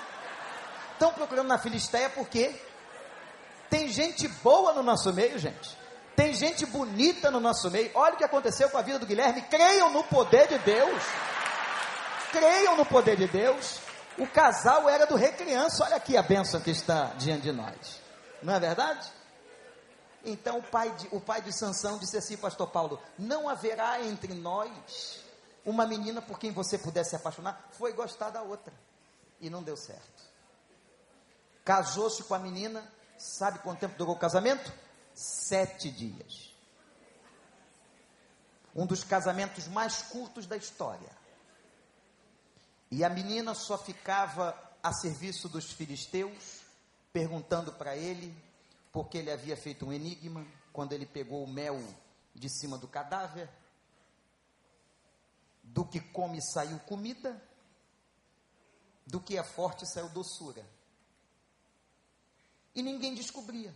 Estão 0.93 1.13
procurando 1.13 1.47
na 1.47 1.59
Filisteia 1.59 2.11
por 2.11 2.29
quê? 2.29 2.55
Tem 3.71 3.89
gente 3.89 4.27
boa 4.29 4.73
no 4.73 4.83
nosso 4.83 5.13
meio, 5.13 5.39
gente. 5.39 5.79
Tem 6.17 6.35
gente 6.35 6.67
bonita 6.67 7.31
no 7.31 7.41
nosso 7.41 7.71
meio. 7.71 7.91
Olha 7.95 8.15
o 8.15 8.17
que 8.19 8.25
aconteceu 8.25 8.69
com 8.69 8.77
a 8.77 8.83
vida 8.83 8.99
do 8.99 9.07
Guilherme. 9.07 9.43
Creiam 9.43 9.91
no 9.91 10.05
poder 10.05 10.49
de 10.49 10.59
Deus. 10.59 11.03
Creiam 12.33 12.77
no 12.77 12.85
poder 12.85 13.17
de 13.17 13.29
Deus. 13.29 13.79
O 14.19 14.27
casal 14.27 14.89
era 14.89 15.07
do 15.07 15.17
Recriança. 15.17 15.85
Olha 15.85 15.97
aqui 15.97 16.17
a 16.17 16.23
bênção 16.23 16.61
que 16.61 16.71
está 16.71 17.13
diante 17.17 17.43
de 17.43 17.53
nós. 17.53 18.00
Não 18.43 18.55
é 18.55 18.61
verdade? 18.61 19.11
Então 20.25 20.59
o 20.59 20.63
pai 20.63 20.91
de, 20.97 21.09
o 21.13 21.21
pai 21.21 21.41
de 21.41 21.53
Sansão 21.53 21.99
disse 21.99 22.17
assim, 22.17 22.37
pastor 22.37 22.69
Paulo: 22.69 23.01
Não 23.19 23.49
haverá 23.49 24.03
entre 24.03 24.35
nós 24.35 25.25
uma 25.65 25.87
menina 25.87 26.21
por 26.21 26.39
quem 26.39 26.53
você 26.53 26.79
pudesse 26.79 27.11
se 27.11 27.17
apaixonar. 27.17 27.69
Foi 27.73 27.93
gostar 27.93 28.31
da 28.31 28.43
outra. 28.43 28.73
E 29.41 29.49
não 29.49 29.63
deu 29.63 29.77
certo. 29.77 30.25
Casou-se 31.65 32.23
com 32.25 32.35
a 32.35 32.39
menina. 32.39 32.91
Sabe 33.17 33.59
quanto 33.59 33.81
tempo 33.81 33.97
durou 33.97 34.15
o 34.15 34.19
casamento? 34.19 34.73
Sete 35.15 35.91
dias. 35.91 36.55
Um 38.75 38.87
dos 38.87 39.05
casamentos 39.05 39.67
mais 39.69 40.03
curtos 40.03 40.47
da 40.47 40.57
história. 40.57 41.11
E 42.91 43.05
a 43.05 43.11
menina 43.11 43.55
só 43.55 43.77
ficava 43.77 44.57
a 44.83 44.93
serviço 44.93 45.49
dos 45.49 45.71
filisteus, 45.73 46.60
perguntando 47.13 47.73
para 47.73 47.97
ele, 47.97 48.35
porque 48.93 49.19
ele 49.19 49.31
havia 49.31 49.57
feito 49.57 49.87
um 49.87 49.93
enigma, 49.93 50.47
quando 50.73 50.93
ele 50.93 51.07
pegou 51.07 51.45
o 51.45 51.49
mel 51.49 51.79
de 52.35 52.49
cima 52.49 52.79
do 52.79 52.87
cadáver, 52.87 53.49
do 55.63 55.85
que 55.85 56.01
come 56.01 56.41
saiu 56.41 56.79
comida, 56.81 57.41
do 59.07 59.21
que 59.21 59.37
é 59.37 59.43
forte 59.43 59.87
saiu 59.87 60.09
doçura. 60.09 60.65
E 62.75 62.83
ninguém 62.83 63.15
descobria 63.15 63.75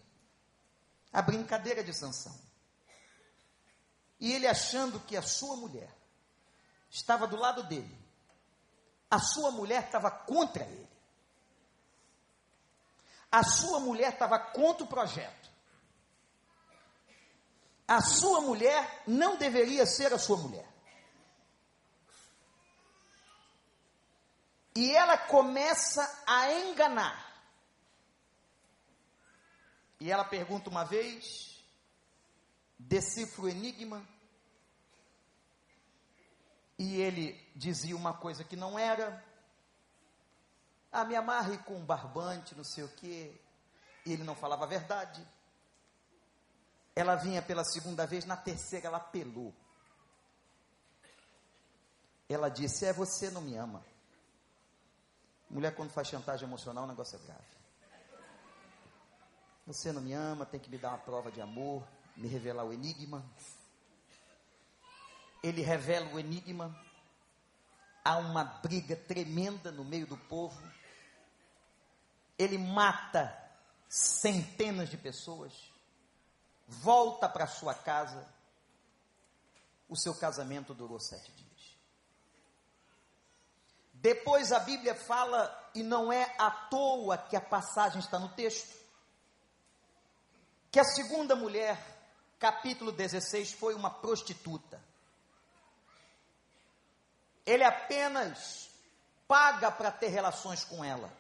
a 1.13 1.21
brincadeira 1.21 1.83
de 1.83 1.93
Sansão. 1.93 2.35
E 4.21 4.33
ele 4.33 4.47
achando 4.47 5.01
que 5.01 5.17
a 5.17 5.23
sua 5.23 5.57
mulher 5.57 5.93
estava 6.91 7.27
do 7.27 7.37
lado 7.37 7.65
dele, 7.65 7.99
a 9.11 9.19
sua 9.19 9.51
mulher 9.51 9.85
estava 9.85 10.11
contra 10.11 10.65
ele. 10.65 10.94
A 13.35 13.43
sua 13.43 13.81
mulher 13.81 14.13
estava 14.13 14.39
contra 14.39 14.85
o 14.85 14.87
projeto. 14.87 15.51
A 17.89 18.01
sua 18.01 18.41
mulher 18.41 19.03
não 19.09 19.37
deveria 19.37 19.85
ser 19.87 20.13
a 20.13 20.19
sua 20.21 20.37
mulher. 20.37 20.73
E 24.77 24.95
ela 24.95 25.19
começa 25.19 26.23
a 26.25 26.53
enganar. 26.53 27.29
E 29.99 30.13
ela 30.13 30.25
pergunta 30.25 30.71
uma 30.71 30.85
vez, 30.85 31.61
decifra 32.79 33.43
o 33.43 33.49
enigma, 33.49 34.09
e 36.79 37.01
ele 37.01 37.33
dizia 37.57 37.97
uma 37.97 38.15
coisa 38.15 38.45
que 38.45 38.55
não 38.55 38.79
era. 38.79 39.34
Ah, 40.95 41.05
me 41.05 41.17
amarre 41.17 41.59
com 41.59 41.75
um 41.77 41.85
barbante, 41.85 42.55
não 42.55 42.65
sei 42.65 42.85
o 42.85 42.89
quê. 42.89 43.35
E 44.07 44.13
ele 44.13 44.23
não 44.23 44.35
falava 44.35 44.65
a 44.65 44.69
verdade. 44.69 45.27
Ela 46.95 47.17
vinha 47.17 47.43
pela 47.43 47.65
segunda 47.65 48.07
vez, 48.07 48.25
na 48.25 48.37
terceira 48.37 48.87
ela 48.87 48.99
apelou. 48.99 49.53
Ela 52.29 52.49
disse: 52.49 52.85
É, 52.87 52.93
você 52.93 53.31
não 53.31 53.41
me 53.41 53.57
ama. 53.57 53.85
Mulher, 55.51 55.75
quando 55.75 55.91
faz 55.91 56.09
chantagem 56.09 56.47
emocional, 56.47 56.85
o 56.85 56.89
negócio 56.89 57.17
é 57.17 57.27
grave. 57.27 57.55
Você 59.67 59.93
não 59.93 60.03
me 60.03 60.13
ama, 60.13 60.47
tem 60.47 60.61
que 60.61 60.71
me 60.71 60.79
dar 60.79 60.91
uma 60.91 60.99
prova 60.99 61.33
de 61.33 61.41
amor, 61.41 61.83
me 62.17 62.29
revelar 62.29 62.65
o 62.65 62.73
enigma 62.73 63.25
ele 65.45 65.61
revela 65.61 66.11
o 66.15 66.19
enigma, 66.19 66.75
há 68.03 68.17
uma 68.17 68.43
briga 68.45 68.97
tremenda 68.97 69.71
no 69.71 69.85
meio 69.85 70.07
do 70.07 70.17
povo, 70.17 70.59
ele 72.39 72.59
mata 72.59 73.37
centenas 73.89 74.89
de 74.89 74.97
pessoas, 74.97 75.53
volta 76.67 77.29
para 77.29 77.47
sua 77.47 77.75
casa, 77.75 78.27
o 79.89 79.97
seu 79.97 80.15
casamento 80.15 80.75
durou 80.75 80.99
sete 80.99 81.31
dias. 81.33 81.79
Depois 83.93 84.53
a 84.53 84.59
Bíblia 84.61 84.95
fala, 84.95 85.71
e 85.75 85.83
não 85.83 86.13
é 86.13 86.35
à 86.39 86.51
toa 86.51 87.17
que 87.17 87.37
a 87.37 87.41
passagem 87.41 88.01
está 88.01 88.19
no 88.19 88.29
texto, 88.31 88.75
que 90.71 90.81
a 90.81 90.85
segunda 90.85 91.37
mulher, 91.37 91.79
capítulo 92.39 92.91
16, 92.91 93.53
foi 93.53 93.75
uma 93.75 93.91
prostituta 93.91 94.83
ele 97.47 97.65
apenas 97.65 98.71
paga 99.29 99.71
para 99.71 99.91
ter 99.91 100.09
relações 100.09 100.65
com 100.65 100.85
ela. 100.85 101.11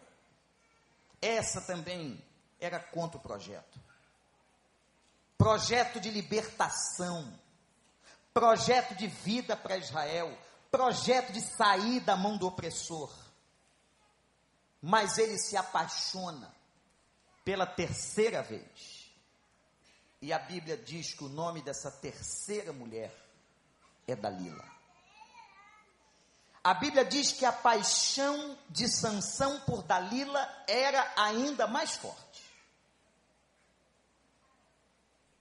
Essa 1.24 1.62
também 1.62 2.22
era 2.60 2.78
contra 2.78 3.16
o 3.16 3.20
projeto. 3.20 3.80
Projeto 5.38 5.98
de 5.98 6.10
libertação, 6.10 7.32
projeto 8.34 8.94
de 8.94 9.06
vida 9.06 9.56
para 9.56 9.78
Israel, 9.78 10.36
projeto 10.70 11.32
de 11.32 11.40
sair 11.40 12.00
da 12.00 12.14
mão 12.14 12.36
do 12.36 12.46
opressor. 12.46 13.10
Mas 14.82 15.16
ele 15.16 15.38
se 15.38 15.56
apaixona 15.56 16.54
pela 17.42 17.64
terceira 17.66 18.42
vez. 18.42 19.10
E 20.20 20.30
a 20.30 20.38
Bíblia 20.38 20.76
diz 20.76 21.14
que 21.14 21.24
o 21.24 21.28
nome 21.30 21.62
dessa 21.62 21.90
terceira 21.90 22.70
mulher 22.70 23.14
é 24.06 24.14
Dalila. 24.14 24.73
A 26.64 26.72
Bíblia 26.72 27.04
diz 27.04 27.30
que 27.30 27.44
a 27.44 27.52
paixão 27.52 28.58
de 28.70 28.88
Sansão 28.88 29.60
por 29.66 29.82
Dalila 29.82 30.48
era 30.66 31.12
ainda 31.14 31.66
mais 31.66 31.90
forte. 31.90 32.42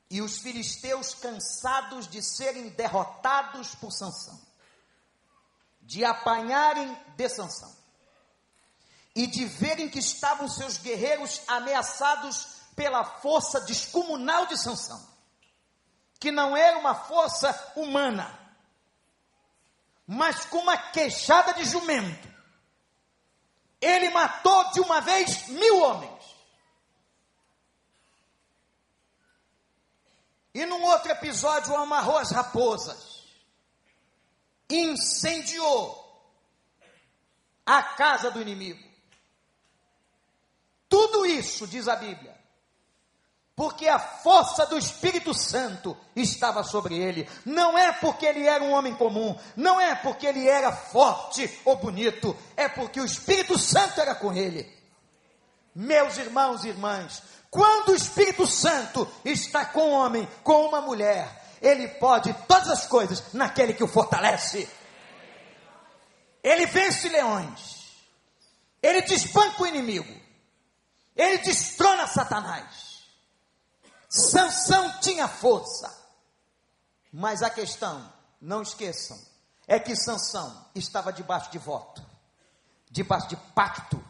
E 0.09 0.21
os 0.21 0.39
filisteus 0.39 1.13
cansados 1.13 2.09
de 2.09 2.21
serem 2.21 2.67
derrotados 2.71 3.73
por 3.73 3.93
Sansão, 3.93 4.37
de 5.81 6.03
apanharem 6.03 6.93
de 7.15 7.29
Sansão, 7.29 7.73
e 9.15 9.25
de 9.25 9.45
verem 9.45 9.89
que 9.89 9.99
estavam 9.99 10.49
seus 10.49 10.77
guerreiros 10.77 11.41
ameaçados 11.47 12.47
pela 12.75 13.05
força 13.05 13.61
descomunal 13.61 14.45
de 14.45 14.57
Sansão, 14.61 15.01
que 16.19 16.33
não 16.33 16.55
era 16.55 16.77
uma 16.79 16.93
força 16.93 17.71
humana, 17.77 18.42
mas 20.07 20.45
com 20.45 20.59
uma 20.59 20.77
queixada 20.77 21.53
de 21.53 21.65
jumento. 21.65 22.31
Ele 23.81 24.09
matou 24.09 24.71
de 24.71 24.79
uma 24.79 25.01
vez 25.01 25.47
mil 25.47 25.81
homens. 25.81 26.23
E 30.53 30.65
num 30.65 30.83
outro 30.83 31.11
episódio 31.11 31.75
amarrou 31.75 32.17
as 32.17 32.31
raposas, 32.31 33.27
incendiou 34.69 36.01
a 37.65 37.81
casa 37.81 38.29
do 38.29 38.41
inimigo. 38.41 38.83
Tudo 40.87 41.25
isso, 41.25 41.65
diz 41.65 41.87
a 41.87 41.95
Bíblia, 41.95 42.39
porque 43.55 43.87
a 43.87 43.99
força 43.99 44.65
do 44.65 44.77
Espírito 44.77 45.33
Santo 45.33 45.95
estava 46.15 46.63
sobre 46.63 46.97
ele. 46.97 47.29
Não 47.45 47.77
é 47.77 47.91
porque 47.91 48.25
ele 48.25 48.47
era 48.47 48.63
um 48.63 48.71
homem 48.71 48.95
comum, 48.95 49.37
não 49.55 49.79
é 49.79 49.93
porque 49.95 50.25
ele 50.25 50.47
era 50.47 50.71
forte 50.71 51.59
ou 51.63 51.75
bonito, 51.75 52.35
é 52.57 52.67
porque 52.67 52.99
o 52.99 53.05
Espírito 53.05 53.57
Santo 53.57 54.01
era 54.01 54.15
com 54.15 54.33
ele. 54.33 54.71
Meus 55.75 56.17
irmãos 56.17 56.63
e 56.63 56.69
irmãs, 56.69 57.21
quando 57.49 57.89
o 57.89 57.95
Espírito 57.95 58.47
Santo 58.47 59.07
está 59.23 59.65
com 59.65 59.89
um 59.89 59.93
homem, 59.93 60.27
com 60.43 60.65
uma 60.65 60.81
mulher, 60.81 61.43
ele 61.61 61.87
pode 61.87 62.33
todas 62.47 62.69
as 62.69 62.85
coisas 62.87 63.23
naquele 63.33 63.73
que 63.73 63.83
o 63.83 63.87
fortalece. 63.87 64.67
Ele 66.43 66.65
vence 66.65 67.07
leões, 67.07 67.87
ele 68.81 69.01
despanca 69.03 69.63
o 69.63 69.67
inimigo, 69.67 70.13
ele 71.15 71.37
destrona 71.37 72.05
Satanás. 72.07 72.82
Sansão 74.13 74.99
tinha 74.99 75.27
força. 75.27 75.91
Mas 77.11 77.41
a 77.41 77.49
questão, 77.49 78.11
não 78.41 78.61
esqueçam, 78.61 79.19
é 79.67 79.79
que 79.79 79.95
Sansão 79.95 80.65
estava 80.75 81.13
debaixo 81.13 81.51
de 81.51 81.57
voto, 81.57 82.03
debaixo 82.89 83.27
de 83.27 83.35
pacto 83.35 84.03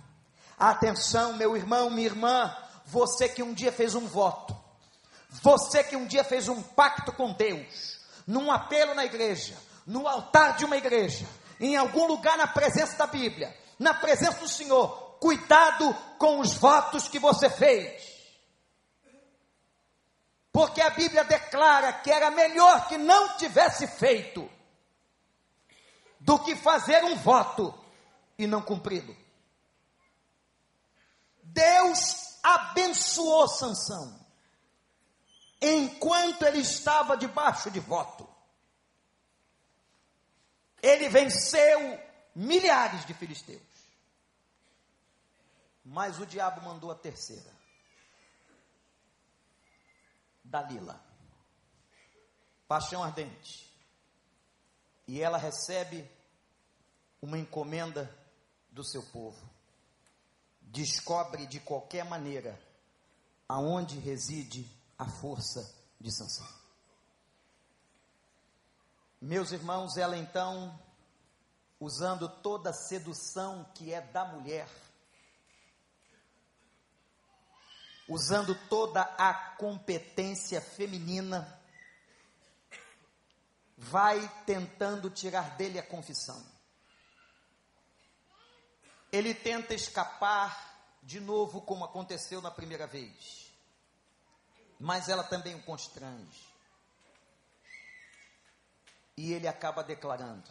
Atenção, 0.57 1.33
meu 1.33 1.57
irmão, 1.57 1.89
minha 1.89 2.07
irmã, 2.07 2.55
você 2.85 3.27
que 3.27 3.43
um 3.43 3.53
dia 3.53 3.71
fez 3.71 3.95
um 3.95 4.07
voto, 4.07 4.55
você 5.29 5.83
que 5.83 5.95
um 5.95 6.05
dia 6.05 6.23
fez 6.23 6.47
um 6.47 6.61
pacto 6.61 7.11
com 7.11 7.33
Deus, 7.33 7.99
num 8.25 8.51
apelo 8.51 8.93
na 8.93 9.03
igreja, 9.03 9.57
no 9.85 10.07
altar 10.07 10.55
de 10.55 10.63
uma 10.63 10.77
igreja, 10.77 11.25
em 11.59 11.75
algum 11.75 12.07
lugar 12.07 12.37
na 12.37 12.47
presença 12.47 12.95
da 12.97 13.07
Bíblia, 13.07 13.55
na 13.79 13.93
presença 13.93 14.39
do 14.39 14.47
Senhor, 14.47 15.17
cuidado 15.19 15.93
com 16.17 16.39
os 16.39 16.53
votos 16.53 17.07
que 17.07 17.19
você 17.19 17.49
fez. 17.49 18.12
Porque 20.53 20.81
a 20.81 20.91
Bíblia 20.91 21.23
declara 21.23 21.91
que 21.91 22.11
era 22.11 22.29
melhor 22.29 22.87
que 22.87 22.95
não 22.95 23.35
tivesse 23.37 23.87
feito 23.87 24.47
do 26.19 26.37
que 26.37 26.55
fazer 26.55 27.03
um 27.03 27.15
voto 27.15 27.73
e 28.37 28.45
não 28.45 28.61
cumpri-lo. 28.61 29.17
Deus 31.41 32.37
abençoou 32.43 33.47
Sansão 33.47 34.23
enquanto 35.59 36.43
ele 36.43 36.59
estava 36.59 37.17
debaixo 37.17 37.71
de 37.71 37.79
voto. 37.79 38.29
Ele 40.83 41.09
venceu 41.09 41.99
milhares 42.35 43.05
de 43.05 43.13
filisteus. 43.15 43.61
Mas 45.83 46.19
o 46.19 46.27
diabo 46.27 46.61
mandou 46.61 46.91
a 46.91 46.95
terceira. 46.95 47.62
Dalila. 50.53 51.03
Paixão 52.67 53.03
ardente. 53.03 53.73
E 55.07 55.19
ela 55.19 55.39
recebe 55.39 56.07
uma 57.19 57.39
encomenda 57.39 58.07
do 58.69 58.85
seu 58.85 59.01
povo. 59.01 59.49
Descobre 60.61 61.47
de 61.47 61.59
qualquer 61.59 62.05
maneira 62.05 62.61
aonde 63.49 63.97
reside 63.97 64.69
a 64.95 65.09
força 65.09 65.73
de 65.99 66.15
Sansão. 66.15 66.47
Meus 69.19 69.51
irmãos, 69.51 69.97
ela 69.97 70.17
então, 70.17 70.79
usando 71.79 72.29
toda 72.29 72.69
a 72.69 72.73
sedução 72.73 73.65
que 73.73 73.91
é 73.91 74.01
da 74.01 74.23
mulher, 74.23 74.69
usando 78.13 78.53
toda 78.69 79.01
a 79.01 79.33
competência 79.33 80.61
feminina, 80.61 81.59
vai 83.75 84.31
tentando 84.45 85.09
tirar 85.09 85.57
dele 85.57 85.79
a 85.79 85.83
confissão. 85.83 86.45
Ele 89.11 89.33
tenta 89.33 89.73
escapar 89.73 90.99
de 91.01 91.19
novo, 91.19 91.61
como 91.61 91.83
aconteceu 91.83 92.39
na 92.39 92.51
primeira 92.51 92.85
vez, 92.85 93.51
mas 94.79 95.09
ela 95.09 95.23
também 95.23 95.55
o 95.55 95.63
constrange. 95.63 96.53
E 99.17 99.33
ele 99.33 99.47
acaba 99.47 99.83
declarando 99.83 100.49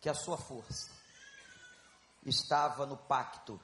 que 0.00 0.08
a 0.08 0.14
sua 0.14 0.36
força 0.36 0.90
estava 2.24 2.86
no 2.86 2.96
pacto 2.96 3.60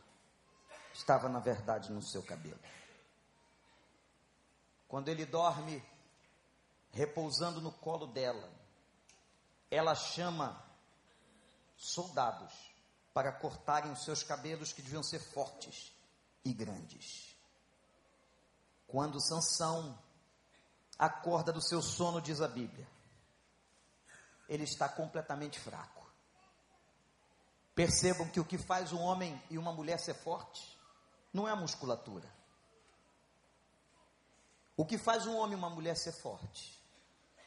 estava 1.02 1.28
na 1.28 1.40
verdade 1.40 1.90
no 1.90 2.00
seu 2.00 2.22
cabelo. 2.22 2.60
Quando 4.88 5.08
ele 5.08 5.26
dorme, 5.26 5.84
repousando 6.92 7.60
no 7.60 7.72
colo 7.72 8.06
dela, 8.06 8.48
ela 9.70 9.94
chama 9.94 10.62
soldados 11.76 12.52
para 13.12 13.32
cortarem 13.32 13.90
os 13.90 14.04
seus 14.04 14.22
cabelos 14.22 14.72
que 14.72 14.80
deviam 14.80 15.02
ser 15.02 15.18
fortes 15.18 15.92
e 16.44 16.52
grandes. 16.52 17.36
Quando 18.86 19.20
Sansão 19.20 19.98
acorda 20.98 21.52
do 21.52 21.62
seu 21.62 21.82
sono, 21.82 22.20
diz 22.20 22.40
a 22.40 22.48
Bíblia, 22.48 22.86
ele 24.48 24.64
está 24.64 24.88
completamente 24.88 25.58
fraco. 25.58 26.06
Percebam 27.74 28.28
que 28.28 28.38
o 28.38 28.44
que 28.44 28.58
faz 28.58 28.92
um 28.92 29.00
homem 29.00 29.42
e 29.50 29.58
uma 29.58 29.72
mulher 29.72 29.98
ser 29.98 30.14
forte 30.14 30.71
não 31.32 31.48
é 31.48 31.52
a 31.52 31.56
musculatura. 31.56 32.28
O 34.76 34.84
que 34.84 34.98
faz 34.98 35.26
um 35.26 35.36
homem 35.36 35.52
e 35.52 35.58
uma 35.58 35.70
mulher 35.70 35.96
ser 35.96 36.12
forte, 36.12 36.80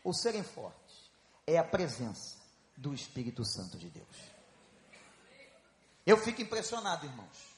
ou 0.03 0.13
serem 0.13 0.43
fortes, 0.43 1.11
é 1.45 1.57
a 1.57 1.63
presença 1.63 2.37
do 2.77 2.93
Espírito 2.93 3.43
Santo 3.45 3.77
de 3.77 3.89
Deus. 3.89 4.17
Eu 6.05 6.17
fico 6.17 6.41
impressionado, 6.41 7.05
irmãos, 7.05 7.55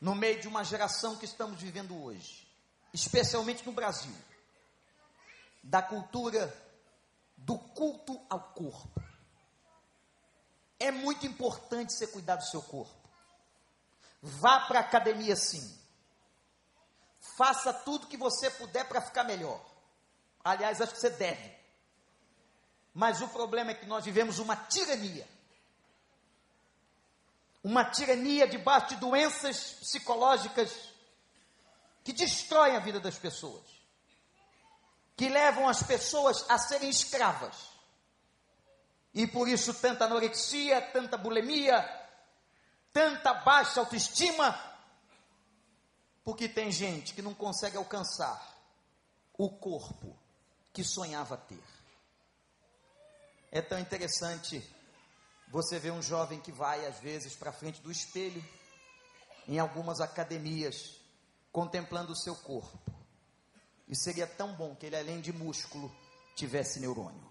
no 0.00 0.14
meio 0.14 0.40
de 0.40 0.48
uma 0.48 0.64
geração 0.64 1.16
que 1.16 1.24
estamos 1.24 1.60
vivendo 1.60 2.00
hoje, 2.02 2.46
especialmente 2.92 3.64
no 3.66 3.72
Brasil, 3.72 4.14
da 5.62 5.82
cultura 5.82 6.52
do 7.36 7.58
culto 7.58 8.20
ao 8.28 8.40
corpo. 8.52 9.02
É 10.78 10.90
muito 10.90 11.26
importante 11.26 11.92
você 11.92 12.06
cuidar 12.06 12.36
do 12.36 12.44
seu 12.44 12.62
corpo. 12.62 13.01
Vá 14.22 14.60
para 14.60 14.78
a 14.78 14.82
academia 14.82 15.34
sim. 15.34 15.76
Faça 17.36 17.72
tudo 17.72 18.06
que 18.06 18.16
você 18.16 18.50
puder 18.50 18.86
para 18.88 19.02
ficar 19.02 19.24
melhor. 19.24 19.60
Aliás, 20.44 20.80
acho 20.80 20.92
que 20.94 21.00
você 21.00 21.10
deve. 21.10 21.56
Mas 22.94 23.20
o 23.20 23.28
problema 23.28 23.72
é 23.72 23.74
que 23.74 23.86
nós 23.86 24.04
vivemos 24.04 24.38
uma 24.38 24.54
tirania. 24.54 25.26
Uma 27.64 27.84
tirania 27.84 28.46
debaixo 28.46 28.88
de 28.88 28.96
doenças 28.96 29.74
psicológicas 29.80 30.92
que 32.04 32.12
destroem 32.12 32.76
a 32.76 32.80
vida 32.80 33.00
das 33.00 33.18
pessoas. 33.18 33.64
Que 35.16 35.28
levam 35.28 35.68
as 35.68 35.82
pessoas 35.82 36.44
a 36.48 36.58
serem 36.58 36.90
escravas. 36.90 37.72
E 39.14 39.26
por 39.26 39.48
isso 39.48 39.74
tanta 39.74 40.04
anorexia, 40.04 40.80
tanta 40.80 41.16
bulimia, 41.16 42.01
tanta 42.92 43.32
baixa 43.34 43.80
autoestima, 43.80 44.58
porque 46.24 46.48
tem 46.48 46.70
gente 46.70 47.14
que 47.14 47.22
não 47.22 47.34
consegue 47.34 47.76
alcançar 47.76 48.52
o 49.36 49.50
corpo 49.50 50.16
que 50.72 50.84
sonhava 50.84 51.36
ter. 51.36 51.62
É 53.50 53.60
tão 53.60 53.78
interessante 53.78 54.62
você 55.48 55.78
ver 55.78 55.92
um 55.92 56.02
jovem 56.02 56.40
que 56.40 56.52
vai 56.52 56.86
às 56.86 56.98
vezes 57.00 57.34
para 57.34 57.52
frente 57.52 57.80
do 57.82 57.90
espelho 57.90 58.42
em 59.46 59.58
algumas 59.58 60.00
academias, 60.00 60.96
contemplando 61.50 62.12
o 62.12 62.16
seu 62.16 62.34
corpo. 62.34 62.78
E 63.88 63.96
seria 63.96 64.26
tão 64.26 64.54
bom 64.54 64.74
que 64.74 64.86
ele, 64.86 64.96
além 64.96 65.20
de 65.20 65.32
músculo, 65.32 65.94
tivesse 66.34 66.80
neurônio. 66.80 67.30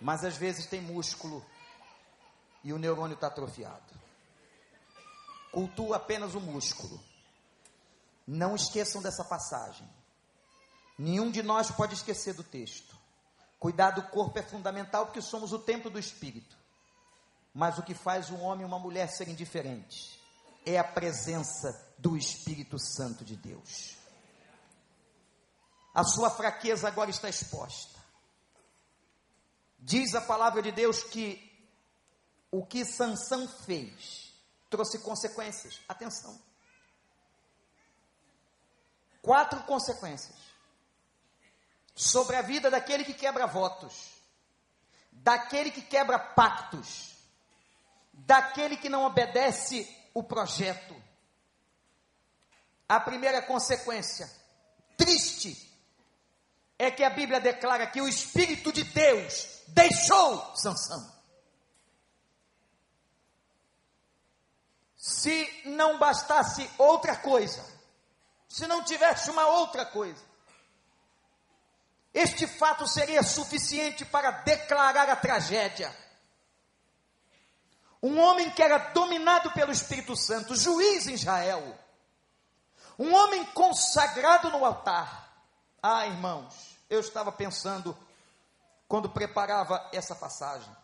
Mas 0.00 0.24
às 0.24 0.36
vezes 0.36 0.66
tem 0.66 0.80
músculo 0.80 1.44
e 2.64 2.72
o 2.72 2.78
neurônio 2.78 3.14
está 3.14 3.26
atrofiado. 3.26 3.94
Cultua 5.52 5.96
apenas 5.96 6.34
o 6.34 6.40
músculo. 6.40 7.00
Não 8.26 8.56
esqueçam 8.56 9.02
dessa 9.02 9.22
passagem. 9.22 9.88
Nenhum 10.98 11.30
de 11.30 11.42
nós 11.42 11.70
pode 11.70 11.94
esquecer 11.94 12.34
do 12.34 12.42
texto. 12.42 12.96
Cuidar 13.60 13.90
do 13.90 14.02
corpo 14.02 14.38
é 14.38 14.42
fundamental 14.42 15.06
porque 15.06 15.20
somos 15.20 15.52
o 15.52 15.58
templo 15.58 15.90
do 15.90 15.98
Espírito. 15.98 16.56
Mas 17.52 17.78
o 17.78 17.82
que 17.82 17.94
faz 17.94 18.30
um 18.30 18.40
homem 18.40 18.62
e 18.62 18.66
uma 18.66 18.78
mulher 18.78 19.08
serem 19.08 19.34
diferentes 19.34 20.18
é 20.66 20.78
a 20.78 20.84
presença 20.84 21.94
do 21.98 22.16
Espírito 22.16 22.78
Santo 22.78 23.24
de 23.24 23.36
Deus. 23.36 23.96
A 25.94 26.02
sua 26.02 26.30
fraqueza 26.30 26.88
agora 26.88 27.10
está 27.10 27.28
exposta. 27.28 28.00
Diz 29.78 30.14
a 30.14 30.20
palavra 30.20 30.62
de 30.62 30.72
Deus 30.72 31.04
que 31.04 31.53
o 32.56 32.64
que 32.64 32.84
Sansão 32.84 33.48
fez 33.48 34.32
trouxe 34.70 35.00
consequências. 35.00 35.80
Atenção. 35.88 36.40
Quatro 39.20 39.60
consequências 39.64 40.36
sobre 41.96 42.36
a 42.36 42.42
vida 42.42 42.70
daquele 42.70 43.04
que 43.04 43.12
quebra 43.12 43.48
votos, 43.48 44.10
daquele 45.10 45.72
que 45.72 45.82
quebra 45.82 46.16
pactos, 46.16 47.16
daquele 48.12 48.76
que 48.76 48.88
não 48.88 49.04
obedece 49.04 49.88
o 50.14 50.22
projeto. 50.22 50.94
A 52.88 53.00
primeira 53.00 53.42
consequência, 53.42 54.30
triste, 54.96 55.72
é 56.78 56.88
que 56.88 57.02
a 57.02 57.10
Bíblia 57.10 57.40
declara 57.40 57.88
que 57.88 58.00
o 58.00 58.06
Espírito 58.06 58.72
de 58.72 58.84
Deus 58.84 59.62
deixou 59.66 60.54
Sansão. 60.54 61.13
Se 65.04 65.46
não 65.66 65.98
bastasse 65.98 66.66
outra 66.78 67.14
coisa, 67.14 67.62
se 68.48 68.66
não 68.66 68.82
tivesse 68.82 69.30
uma 69.30 69.46
outra 69.48 69.84
coisa, 69.84 70.24
este 72.14 72.46
fato 72.46 72.88
seria 72.88 73.22
suficiente 73.22 74.02
para 74.06 74.30
declarar 74.30 75.10
a 75.10 75.14
tragédia. 75.14 75.94
Um 78.02 78.18
homem 78.18 78.50
que 78.52 78.62
era 78.62 78.78
dominado 78.78 79.50
pelo 79.50 79.72
Espírito 79.72 80.16
Santo, 80.16 80.56
juiz 80.56 81.06
em 81.06 81.12
Israel. 81.12 81.78
Um 82.98 83.14
homem 83.14 83.44
consagrado 83.52 84.48
no 84.48 84.64
altar. 84.64 85.36
Ah, 85.82 86.06
irmãos, 86.06 86.78
eu 86.88 87.00
estava 87.00 87.30
pensando 87.30 87.94
quando 88.88 89.10
preparava 89.10 89.86
essa 89.92 90.14
passagem. 90.14 90.74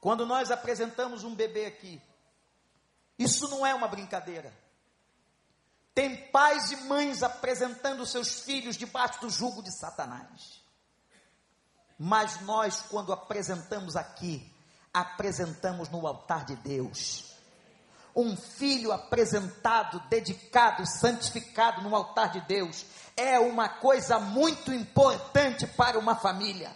Quando 0.00 0.24
nós 0.24 0.50
apresentamos 0.50 1.24
um 1.24 1.34
bebê 1.34 1.66
aqui, 1.66 2.00
isso 3.18 3.48
não 3.48 3.66
é 3.66 3.74
uma 3.74 3.88
brincadeira. 3.88 4.52
Tem 5.94 6.14
pais 6.30 6.70
e 6.70 6.76
mães 6.82 7.22
apresentando 7.22 8.04
seus 8.04 8.40
filhos 8.40 8.76
debaixo 8.76 9.20
do 9.20 9.30
jugo 9.30 9.62
de 9.62 9.72
Satanás. 9.72 10.60
Mas 11.98 12.40
nós, 12.42 12.82
quando 12.82 13.12
apresentamos 13.12 13.96
aqui, 13.96 14.52
apresentamos 14.92 15.88
no 15.88 16.06
altar 16.06 16.44
de 16.44 16.56
Deus. 16.56 17.34
Um 18.14 18.36
filho 18.36 18.92
apresentado, 18.92 20.00
dedicado, 20.08 20.86
santificado 20.86 21.80
no 21.82 21.96
altar 21.96 22.30
de 22.32 22.40
Deus, 22.42 22.84
é 23.16 23.38
uma 23.38 23.68
coisa 23.68 24.18
muito 24.18 24.72
importante 24.72 25.66
para 25.66 25.98
uma 25.98 26.16
família. 26.16 26.74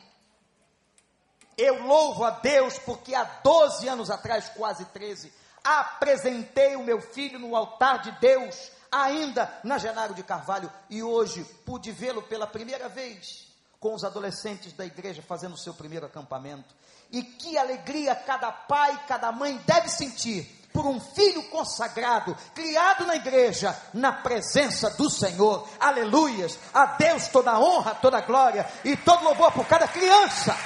Eu 1.57 1.83
louvo 1.83 2.25
a 2.25 2.31
Deus 2.31 2.79
porque 2.79 3.15
há 3.15 3.25
12 3.25 3.87
anos 3.87 4.11
atrás, 4.11 4.49
quase 4.51 4.87
13, 4.87 5.31
apresentei 5.79 6.75
o 6.75 6.83
meu 6.83 7.01
filho 7.01 7.39
no 7.39 7.55
altar 7.55 8.01
de 8.01 8.11
Deus 8.21 8.73
ainda 8.91 9.61
na 9.63 9.79
Genaro 9.79 10.15
de 10.15 10.23
Carvalho, 10.23 10.71
e 10.89 11.03
hoje 11.03 11.45
pude 11.65 11.93
vê-lo 11.93 12.23
pela 12.23 12.47
primeira 12.47 12.89
vez 12.89 13.49
com 13.79 13.95
os 13.95 14.05
adolescentes 14.05 14.73
da 14.73 14.85
igreja 14.85 15.23
fazendo 15.23 15.55
o 15.55 15.59
seu 15.59 15.73
primeiro 15.73 16.07
acampamento. 16.07 16.75
E 17.11 17.23
que 17.23 17.57
alegria 17.57 18.15
cada 18.15 18.51
pai, 18.53 19.05
cada 19.07 19.33
mãe 19.33 19.57
deve 19.67 19.89
sentir 19.89 20.45
por 20.73 20.87
um 20.87 21.01
filho 21.01 21.43
consagrado, 21.45 22.37
criado 22.55 23.07
na 23.07 23.17
igreja, 23.17 23.77
na 23.93 24.13
presença 24.13 24.91
do 24.91 25.11
Senhor. 25.11 25.69
Aleluias! 25.81 26.59
A 26.73 26.87
Deus 26.87 27.29
toda 27.29 27.59
honra, 27.59 27.95
toda 27.95 28.21
glória 28.21 28.69
e 28.85 28.97
todo 28.97 29.25
louvor 29.25 29.51
por 29.53 29.67
cada 29.67 29.89
criança. 29.89 30.57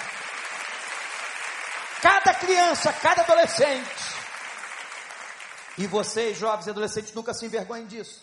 Cada 2.02 2.34
criança, 2.34 2.92
cada 2.92 3.22
adolescente 3.22 4.23
e 5.76 5.86
vocês, 5.86 6.38
jovens 6.38 6.66
e 6.66 6.70
adolescentes, 6.70 7.12
nunca 7.12 7.34
se 7.34 7.44
envergonhem 7.46 7.86
disso. 7.86 8.22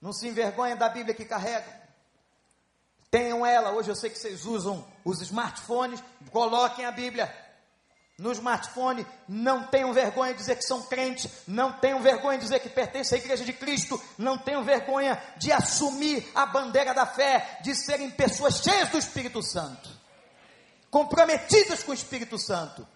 Não 0.00 0.12
se 0.12 0.28
envergonhem 0.28 0.76
da 0.76 0.88
Bíblia 0.88 1.14
que 1.14 1.24
carregam. 1.24 1.72
Tenham 3.10 3.44
ela. 3.44 3.72
Hoje 3.72 3.90
eu 3.90 3.96
sei 3.96 4.10
que 4.10 4.18
vocês 4.18 4.44
usam 4.44 4.86
os 5.04 5.20
smartphones. 5.22 6.02
Coloquem 6.30 6.84
a 6.84 6.92
Bíblia 6.92 7.34
no 8.18 8.30
smartphone. 8.32 9.04
Não 9.26 9.66
tenham 9.66 9.92
vergonha 9.92 10.32
de 10.32 10.38
dizer 10.38 10.56
que 10.56 10.62
são 10.62 10.82
crentes. 10.82 11.28
Não 11.48 11.72
tenham 11.72 12.00
vergonha 12.00 12.38
de 12.38 12.44
dizer 12.44 12.60
que 12.60 12.68
pertencem 12.68 13.18
à 13.18 13.20
igreja 13.20 13.44
de 13.44 13.52
Cristo. 13.52 14.00
Não 14.16 14.38
tenham 14.38 14.62
vergonha 14.62 15.20
de 15.36 15.50
assumir 15.50 16.30
a 16.34 16.46
bandeira 16.46 16.94
da 16.94 17.06
fé. 17.06 17.58
De 17.62 17.74
serem 17.74 18.10
pessoas 18.10 18.58
cheias 18.62 18.90
do 18.90 18.98
Espírito 18.98 19.42
Santo. 19.42 19.88
Comprometidas 20.90 21.82
com 21.82 21.90
o 21.90 21.94
Espírito 21.94 22.38
Santo. 22.38 22.86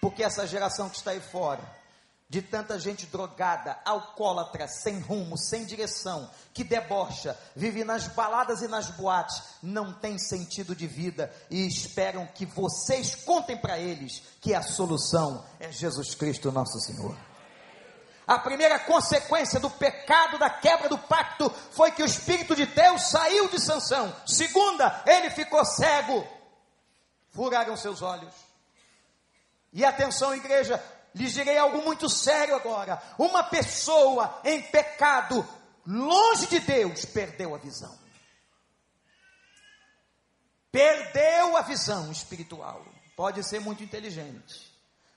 Porque 0.00 0.24
essa 0.24 0.46
geração 0.46 0.88
que 0.88 0.96
está 0.96 1.12
aí 1.12 1.20
fora 1.20 1.85
de 2.28 2.42
tanta 2.42 2.78
gente 2.78 3.06
drogada, 3.06 3.78
alcoólatra, 3.84 4.66
sem 4.66 4.98
rumo, 4.98 5.38
sem 5.38 5.64
direção, 5.64 6.28
que 6.52 6.64
debocha, 6.64 7.38
vive 7.54 7.84
nas 7.84 8.08
baladas 8.08 8.62
e 8.62 8.68
nas 8.68 8.90
boates, 8.90 9.42
não 9.62 9.92
tem 9.92 10.18
sentido 10.18 10.74
de 10.74 10.86
vida 10.88 11.32
e 11.48 11.66
esperam 11.66 12.26
que 12.26 12.44
vocês 12.44 13.14
contem 13.14 13.56
para 13.56 13.78
eles 13.78 14.22
que 14.40 14.54
a 14.54 14.62
solução 14.62 15.44
é 15.60 15.70
Jesus 15.70 16.14
Cristo, 16.14 16.50
nosso 16.50 16.80
Senhor. 16.80 17.16
A 18.26 18.40
primeira 18.40 18.80
consequência 18.80 19.60
do 19.60 19.70
pecado, 19.70 20.36
da 20.36 20.50
quebra 20.50 20.88
do 20.88 20.98
pacto, 20.98 21.48
foi 21.70 21.92
que 21.92 22.02
o 22.02 22.06
Espírito 22.06 22.56
de 22.56 22.66
Deus 22.66 23.02
saiu 23.08 23.48
de 23.48 23.60
Sansão. 23.60 24.12
Segunda, 24.26 25.00
ele 25.06 25.30
ficou 25.30 25.64
cego. 25.64 26.26
Furaram 27.30 27.76
seus 27.76 28.02
olhos. 28.02 28.34
E 29.72 29.84
atenção, 29.84 30.34
igreja, 30.34 30.82
lhes 31.16 31.32
direi 31.32 31.56
algo 31.56 31.82
muito 31.82 32.08
sério 32.08 32.54
agora. 32.54 33.02
Uma 33.18 33.42
pessoa 33.42 34.38
em 34.44 34.62
pecado, 34.62 35.46
longe 35.86 36.46
de 36.46 36.60
Deus, 36.60 37.04
perdeu 37.06 37.54
a 37.54 37.58
visão. 37.58 37.98
Perdeu 40.70 41.56
a 41.56 41.62
visão 41.62 42.12
espiritual. 42.12 42.84
Pode 43.16 43.42
ser 43.42 43.60
muito 43.60 43.82
inteligente, 43.82 44.70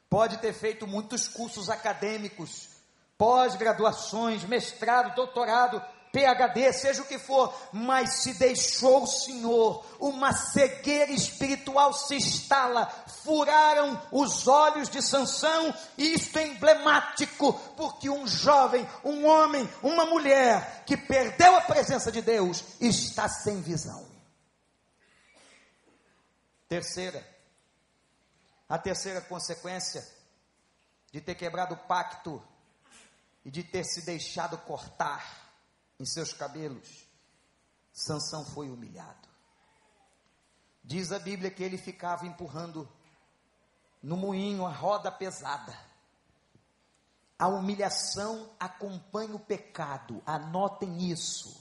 pode 0.10 0.38
ter 0.38 0.54
feito 0.54 0.88
muitos 0.88 1.28
cursos 1.28 1.70
acadêmicos, 1.70 2.70
pós-graduações, 3.18 4.46
mestrado, 4.46 5.14
doutorado, 5.16 5.84
PhD, 6.12 6.74
seja 6.74 7.04
o 7.04 7.06
que 7.06 7.20
for, 7.20 7.54
mas 7.72 8.22
se 8.24 8.34
deixou 8.34 9.04
o 9.04 9.08
Senhor, 9.08 9.86
uma 10.00 10.34
cegueira 10.34 11.12
espiritual 11.12 11.94
se 11.94 12.16
instala, 12.16 12.88
furaram 13.24 14.02
os 14.12 14.48
olhos 14.48 14.90
de 14.90 15.02
Sansão, 15.02 15.74
e 15.98 16.14
isto 16.14 16.38
é 16.40 16.48
emblemático, 16.48 17.54
porque 17.76 18.10
um 18.10 18.26
jovem, 18.26 18.88
um 19.04 19.26
homem, 19.26 19.70
uma 19.84 20.06
mulher 20.06 20.84
que 20.86 20.98
perdeu 20.98 21.56
a 21.56 21.62
presença 21.62 22.12
de 22.12 22.22
Deus, 22.22 22.64
está 22.80 23.30
sem 23.30 23.62
visão. 23.62 24.08
Terceira, 26.68 27.28
a 28.68 28.78
terceira 28.78 29.22
consequência 29.22 30.08
de 31.12 31.22
ter 31.22 31.36
quebrado 31.36 31.76
o 31.76 31.88
pacto 31.88 32.42
e 33.46 33.52
de 33.52 33.64
ter 33.64 33.84
se 33.84 34.06
deixado 34.06 34.58
cortar 34.60 35.49
em 36.00 36.06
seus 36.06 36.32
cabelos, 36.32 37.06
Sansão 37.92 38.46
foi 38.46 38.70
humilhado. 38.70 39.28
Diz 40.82 41.12
a 41.12 41.20
Bíblia 41.20 41.52
que 41.52 41.62
ele 41.62 41.78
ficava 41.78 42.26
empurrando 42.26 42.88
no 44.02 44.16
moinho 44.16 44.66
a 44.66 44.72
roda 44.72 45.12
pesada. 45.12 45.78
A 47.38 47.48
humilhação 47.48 48.50
acompanha 48.58 49.36
o 49.36 49.40
pecado, 49.40 50.24
anotem 50.26 51.12
isso. 51.12 51.60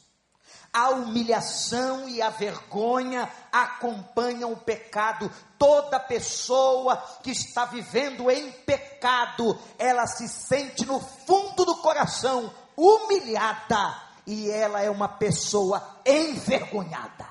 A 0.73 0.91
humilhação 0.91 2.09
e 2.09 2.23
a 2.23 2.31
vergonha 2.31 3.31
acompanham 3.51 4.53
o 4.53 4.57
pecado. 4.57 5.31
Toda 5.59 5.99
pessoa 5.99 6.97
que 7.23 7.31
está 7.31 7.65
vivendo 7.65 8.31
em 8.31 8.53
pecado, 8.53 9.59
ela 9.79 10.07
se 10.07 10.29
sente 10.29 10.87
no 10.87 11.01
fundo 11.01 11.65
do 11.65 11.77
coração 11.79 12.55
humilhada 12.77 14.08
e 14.29 14.51
ela 14.51 14.83
é 14.83 14.91
uma 14.91 15.09
pessoa 15.09 16.03
envergonhada. 16.05 17.27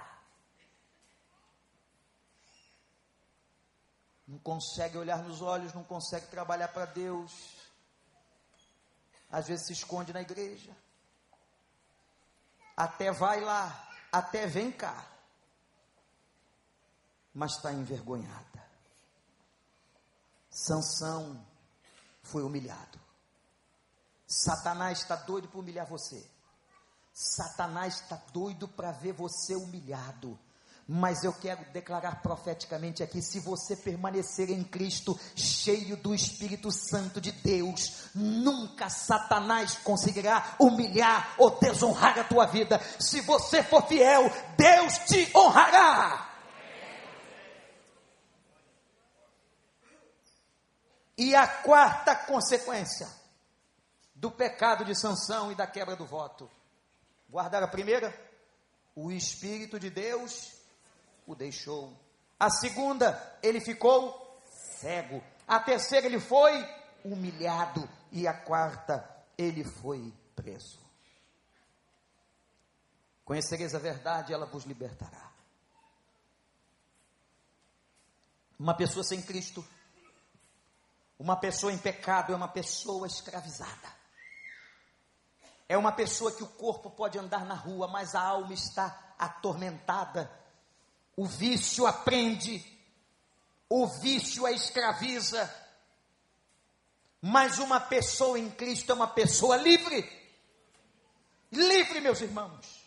Não 4.28 4.39
consegue 4.39 4.98
olhar 4.98 5.22
nos 5.22 5.43
olhos, 5.43 5.76
não 5.76 5.84
consegue 5.84 6.26
trabalhar 6.26 6.70
para 6.70 6.86
Deus. 6.86 7.32
Às 9.30 9.48
vezes 9.48 9.68
se 9.68 9.74
esconde 9.74 10.12
na 10.12 10.22
igreja. 10.22 10.76
Até 12.76 13.12
vai 13.12 13.41
lá, 13.41 13.89
até 14.12 14.48
vem 14.48 14.72
cá. 14.72 15.06
Mas 17.32 17.58
está 17.58 17.72
envergonhada. 17.72 18.68
Sansão 20.50 21.45
foi 22.24 22.41
humilhado. 22.41 23.00
Satanás 24.26 25.02
está 25.02 25.16
doido 25.16 25.48
para 25.48 25.60
humilhar 25.60 25.86
você. 25.86 26.36
Satanás 27.20 27.95
está 27.95 28.22
doido 28.32 28.68
para 28.68 28.91
ver 28.91 29.11
você 29.11 29.55
humilhado. 29.55 30.38
Mas 30.88 31.24
eu 31.24 31.34
quero 31.34 31.65
declarar 31.72 32.22
profeticamente 32.22 33.01
aqui: 33.01 33.24
se 33.24 33.39
você 33.39 33.76
permanecer 33.76 34.51
em 34.51 34.63
Cristo, 34.63 35.20
cheio 35.36 35.97
do 35.97 36.13
Espírito 36.13 36.72
Santo 36.72 37.20
de 37.20 37.32
Deus, 37.32 38.11
nunca 38.13 38.88
Satanás 38.88 39.78
conseguirá 39.78 40.55
humilhar 40.59 41.34
ou 41.39 41.59
desonrar 41.59 42.20
a 42.20 42.24
tua 42.24 42.45
vida. 42.45 42.80
Se 42.99 43.20
você 43.22 43.63
for 43.63 43.88
fiel, 43.88 44.32
Deus 44.55 44.99
te 44.99 45.36
honrará. 45.36 46.36
E 51.18 51.36
a 51.36 51.47
quarta 51.47 52.15
consequência 52.15 53.09
do 54.13 54.30
pecado 54.30 54.86
de 54.86 54.93
sanção 54.93 55.51
e 55.51 55.55
da 55.55 55.65
quebra 55.65 55.95
do 55.95 56.05
voto 56.05 56.47
Guardar 57.30 57.63
a 57.63 57.67
primeira? 57.67 58.13
O 58.95 59.11
Espírito 59.11 59.80
de 59.80 59.89
Deus 59.89 60.53
o 61.25 61.36
deixou. 61.36 61.93
A 62.39 62.49
segunda, 62.49 63.39
ele 63.43 63.59
ficou 63.59 64.41
cego. 64.80 65.23
A 65.47 65.59
terceira, 65.59 66.05
ele 66.05 66.19
foi 66.19 66.53
humilhado. 67.03 67.88
E 68.11 68.28
a 68.28 68.34
quarta, 68.34 69.07
ele 69.38 69.63
foi 69.63 70.13
preso. 70.36 70.80
Conhecereis 73.25 73.75
a 73.75 73.80
verdade, 73.80 74.34
ela 74.34 74.45
vos 74.45 74.63
libertará. 74.63 75.32
Uma 78.57 78.75
pessoa 78.75 79.03
sem 79.03 79.21
Cristo, 79.21 79.63
Uma 81.19 81.36
pessoa 81.36 81.73
em 81.73 81.78
pecado 81.78 82.32
é 82.32 82.36
uma 82.36 82.47
pessoa 82.47 83.07
escravizada. 83.07 83.97
É 85.70 85.78
uma 85.78 85.91
pessoa 85.91 86.32
que 86.32 86.43
o 86.43 86.47
corpo 86.47 86.89
pode 86.89 87.20
andar 87.20 87.45
na 87.45 87.53
rua, 87.53 87.88
mas 87.88 88.15
a 88.15 88.22
alma 88.22 88.53
está 88.53 89.13
atormentada. 89.20 90.32
O 91.15 91.26
vício 91.26 91.86
aprende, 91.86 92.63
o 93.70 93.86
vício 93.86 94.45
a 94.45 94.51
escraviza. 94.51 95.53
Mas 97.22 97.59
uma 97.59 97.80
pessoa 97.80 98.39
em 98.39 98.49
Cristo 98.49 98.91
é 98.91 98.95
uma 98.95 99.07
pessoa 99.07 99.57
livre. 99.57 100.09
Livre, 101.51 101.99
meus 101.99 102.22
irmãos. 102.22 102.78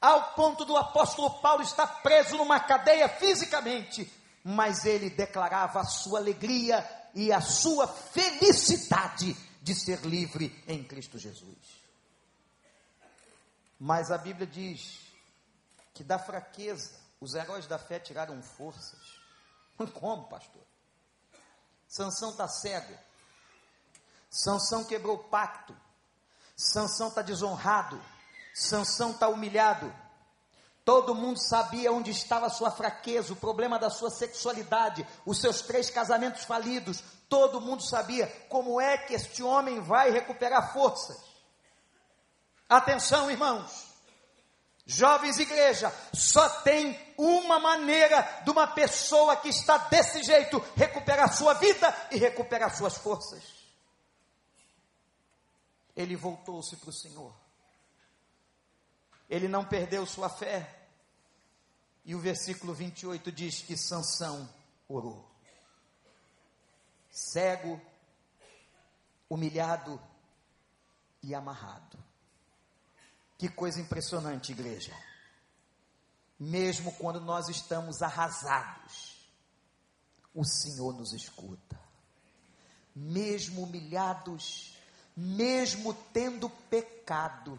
Ao 0.00 0.34
ponto 0.34 0.64
do 0.64 0.76
apóstolo 0.76 1.40
Paulo 1.40 1.62
estar 1.62 1.86
preso 2.02 2.36
numa 2.36 2.60
cadeia 2.60 3.08
fisicamente, 3.08 4.12
mas 4.44 4.84
ele 4.84 5.08
declarava 5.08 5.80
a 5.80 5.84
sua 5.84 6.18
alegria 6.18 6.86
e 7.14 7.32
a 7.32 7.40
sua 7.40 7.88
felicidade 7.88 9.34
de 9.64 9.74
ser 9.74 10.00
livre 10.02 10.62
em 10.68 10.84
Cristo 10.84 11.18
Jesus. 11.18 11.82
Mas 13.80 14.10
a 14.10 14.18
Bíblia 14.18 14.46
diz 14.46 15.00
que 15.94 16.04
da 16.04 16.18
fraqueza 16.18 17.00
os 17.18 17.32
heróis 17.32 17.66
da 17.66 17.78
fé 17.78 17.98
tiraram 17.98 18.42
forças. 18.42 19.18
Como, 19.94 20.28
pastor? 20.28 20.62
Sansão 21.88 22.32
está 22.32 22.46
cego. 22.46 22.94
Sansão 24.28 24.84
quebrou 24.84 25.16
o 25.16 25.24
pacto. 25.30 25.74
Sansão 26.54 27.08
está 27.08 27.22
desonrado. 27.22 27.98
Sansão 28.52 29.12
está 29.12 29.28
humilhado. 29.28 29.90
Todo 30.84 31.14
mundo 31.14 31.38
sabia 31.38 31.90
onde 31.90 32.10
estava 32.10 32.46
a 32.46 32.50
sua 32.50 32.70
fraqueza, 32.70 33.32
o 33.32 33.36
problema 33.36 33.78
da 33.78 33.88
sua 33.88 34.10
sexualidade, 34.10 35.06
os 35.24 35.40
seus 35.40 35.62
três 35.62 35.88
casamentos 35.88 36.44
falidos. 36.44 37.02
Todo 37.26 37.60
mundo 37.60 37.82
sabia 37.82 38.26
como 38.50 38.78
é 38.78 38.98
que 38.98 39.14
este 39.14 39.42
homem 39.42 39.80
vai 39.80 40.10
recuperar 40.10 40.74
forças. 40.74 41.18
Atenção, 42.68 43.30
irmãos. 43.30 43.94
Jovens 44.86 45.38
igreja, 45.38 45.90
só 46.12 46.46
tem 46.60 46.98
uma 47.16 47.58
maneira 47.58 48.20
de 48.44 48.50
uma 48.50 48.66
pessoa 48.66 49.34
que 49.36 49.48
está 49.48 49.78
desse 49.78 50.22
jeito 50.22 50.62
recuperar 50.76 51.34
sua 51.34 51.54
vida 51.54 51.96
e 52.10 52.18
recuperar 52.18 52.76
suas 52.76 52.98
forças. 52.98 53.42
Ele 55.96 56.14
voltou-se 56.14 56.76
para 56.76 56.90
o 56.90 56.92
Senhor. 56.92 57.43
Ele 59.34 59.48
não 59.48 59.64
perdeu 59.64 60.06
sua 60.06 60.28
fé. 60.28 60.86
E 62.04 62.14
o 62.14 62.20
versículo 62.20 62.72
28 62.72 63.32
diz 63.32 63.62
que 63.62 63.76
Sansão 63.76 64.48
orou. 64.88 65.28
Cego, 67.10 67.80
humilhado 69.28 70.00
e 71.20 71.34
amarrado. 71.34 71.98
Que 73.36 73.48
coisa 73.48 73.80
impressionante, 73.80 74.52
igreja. 74.52 74.96
Mesmo 76.38 76.92
quando 76.92 77.20
nós 77.20 77.48
estamos 77.48 78.02
arrasados, 78.02 79.28
o 80.32 80.44
Senhor 80.44 80.92
nos 80.94 81.12
escuta. 81.12 81.76
Mesmo 82.94 83.64
humilhados, 83.64 84.78
mesmo 85.16 85.92
tendo 86.12 86.48
pecado, 86.48 87.58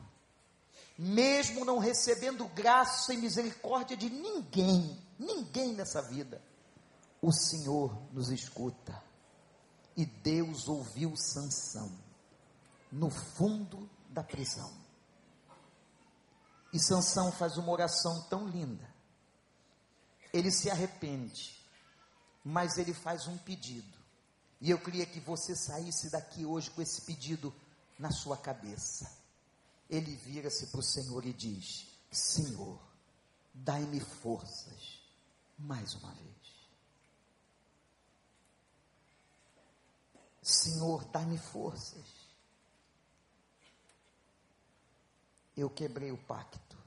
mesmo 0.97 1.65
não 1.65 1.77
recebendo 1.77 2.47
graça 2.49 3.13
e 3.13 3.17
misericórdia 3.17 3.97
de 3.97 4.09
ninguém, 4.09 4.97
ninguém 5.19 5.73
nessa 5.73 6.01
vida, 6.01 6.41
o 7.21 7.31
Senhor 7.31 7.97
nos 8.13 8.29
escuta. 8.29 9.03
E 9.97 10.05
Deus 10.05 10.67
ouviu 10.67 11.15
Sansão 11.15 11.91
no 12.91 13.09
fundo 13.09 13.89
da 14.09 14.23
prisão. 14.23 14.71
E 16.71 16.79
Sansão 16.79 17.31
faz 17.31 17.57
uma 17.57 17.71
oração 17.71 18.23
tão 18.29 18.47
linda. 18.47 18.93
Ele 20.33 20.51
se 20.51 20.69
arrepende, 20.69 21.57
mas 22.43 22.77
ele 22.77 22.93
faz 22.93 23.27
um 23.27 23.37
pedido. 23.37 23.97
E 24.59 24.69
eu 24.69 24.79
queria 24.79 25.05
que 25.05 25.19
você 25.21 25.55
saísse 25.55 26.09
daqui 26.09 26.45
hoje 26.45 26.69
com 26.71 26.81
esse 26.81 27.01
pedido 27.01 27.53
na 27.97 28.11
sua 28.11 28.35
cabeça 28.35 29.24
ele 29.89 30.15
vira-se 30.15 30.67
para 30.67 30.79
o 30.79 30.83
Senhor 30.83 31.25
e 31.25 31.33
diz: 31.33 31.87
Senhor, 32.11 32.79
dai-me 33.53 33.99
forças 33.99 35.01
mais 35.57 35.93
uma 35.95 36.11
vez. 36.13 36.35
Senhor, 40.41 41.03
dai-me 41.05 41.37
forças. 41.37 42.05
Eu 45.57 45.69
quebrei 45.69 46.11
o 46.11 46.17
pacto. 46.17 46.77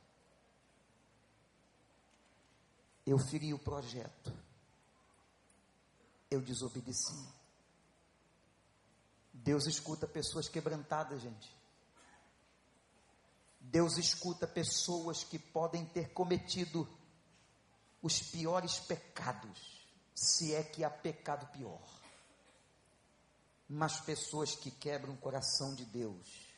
Eu 3.07 3.19
feri 3.19 3.55
o 3.55 3.59
projeto. 3.59 4.33
Eu 6.31 6.43
desobedeci. 6.43 7.27
Deus 9.33 9.67
escuta 9.67 10.07
pessoas 10.07 10.49
quebrantadas, 10.49 11.23
gente. 11.23 11.58
Deus 13.71 13.99
escuta 13.99 14.47
pessoas 14.47 15.25
que 15.25 15.39
podem 15.39 15.85
ter 15.85 16.13
cometido 16.15 16.89
os 18.01 18.23
piores 18.23 18.79
pecados, 18.79 19.87
se 20.15 20.55
é 20.55 20.63
que 20.63 20.83
há 20.83 20.91
pecado 20.91 21.47
pior. 21.53 21.87
Mas 23.69 24.01
pessoas 24.01 24.55
que 24.55 24.71
quebram 24.71 25.13
o 25.13 25.19
coração 25.19 25.75
de 25.75 25.85
Deus 25.85 26.49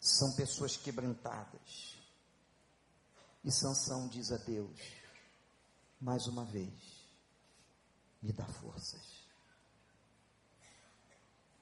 são 0.00 0.34
pessoas 0.34 0.76
quebrantadas. 0.76 1.96
E 3.44 3.52
Sansão 3.52 4.08
diz 4.08 4.32
a 4.32 4.38
Deus: 4.38 4.76
mais 6.00 6.26
uma 6.26 6.44
vez, 6.44 7.06
me 8.20 8.32
dá 8.32 8.46
forças. 8.46 9.22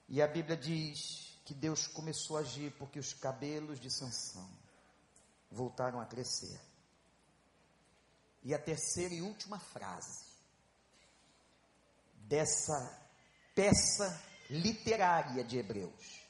E 0.09 0.19
a 0.19 0.27
Bíblia 0.27 0.57
diz 0.57 1.30
que 1.43 1.53
Deus 1.53 1.87
começou 1.87 2.37
a 2.37 2.41
agir 2.41 2.71
porque 2.77 2.99
os 2.99 3.13
cabelos 3.13 3.79
de 3.79 3.89
Sansão 3.89 4.49
voltaram 5.51 5.99
a 5.99 6.05
crescer. 6.05 6.59
E 8.43 8.53
a 8.53 8.59
terceira 8.59 9.13
e 9.13 9.21
última 9.21 9.59
frase 9.59 10.25
dessa 12.15 12.99
peça 13.53 14.21
literária 14.49 15.43
de 15.43 15.57
Hebreus, 15.57 16.21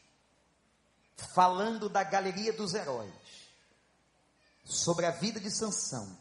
falando 1.34 1.88
da 1.88 2.04
galeria 2.04 2.52
dos 2.52 2.74
heróis, 2.74 3.50
sobre 4.66 5.06
a 5.06 5.12
vida 5.12 5.40
de 5.40 5.52
Sansão, 5.52 6.18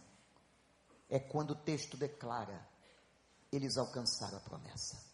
é 1.08 1.18
quando 1.18 1.52
o 1.52 1.62
texto 1.62 1.96
declara: 1.96 2.66
eles 3.50 3.76
alcançaram 3.76 4.38
a 4.38 4.40
promessa. 4.40 5.09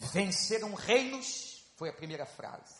Venceram 0.00 0.72
reinos, 0.72 1.62
foi 1.76 1.90
a 1.90 1.92
primeira 1.92 2.24
frase. 2.24 2.74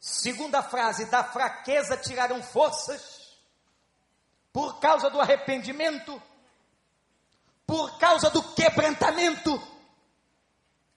Segunda 0.00 0.64
frase, 0.64 1.04
da 1.04 1.22
fraqueza 1.22 1.96
tiraram 1.96 2.42
forças, 2.42 3.38
por 4.52 4.80
causa 4.80 5.08
do 5.08 5.20
arrependimento, 5.20 6.20
por 7.64 7.98
causa 7.98 8.28
do 8.30 8.42
quebrantamento. 8.54 9.62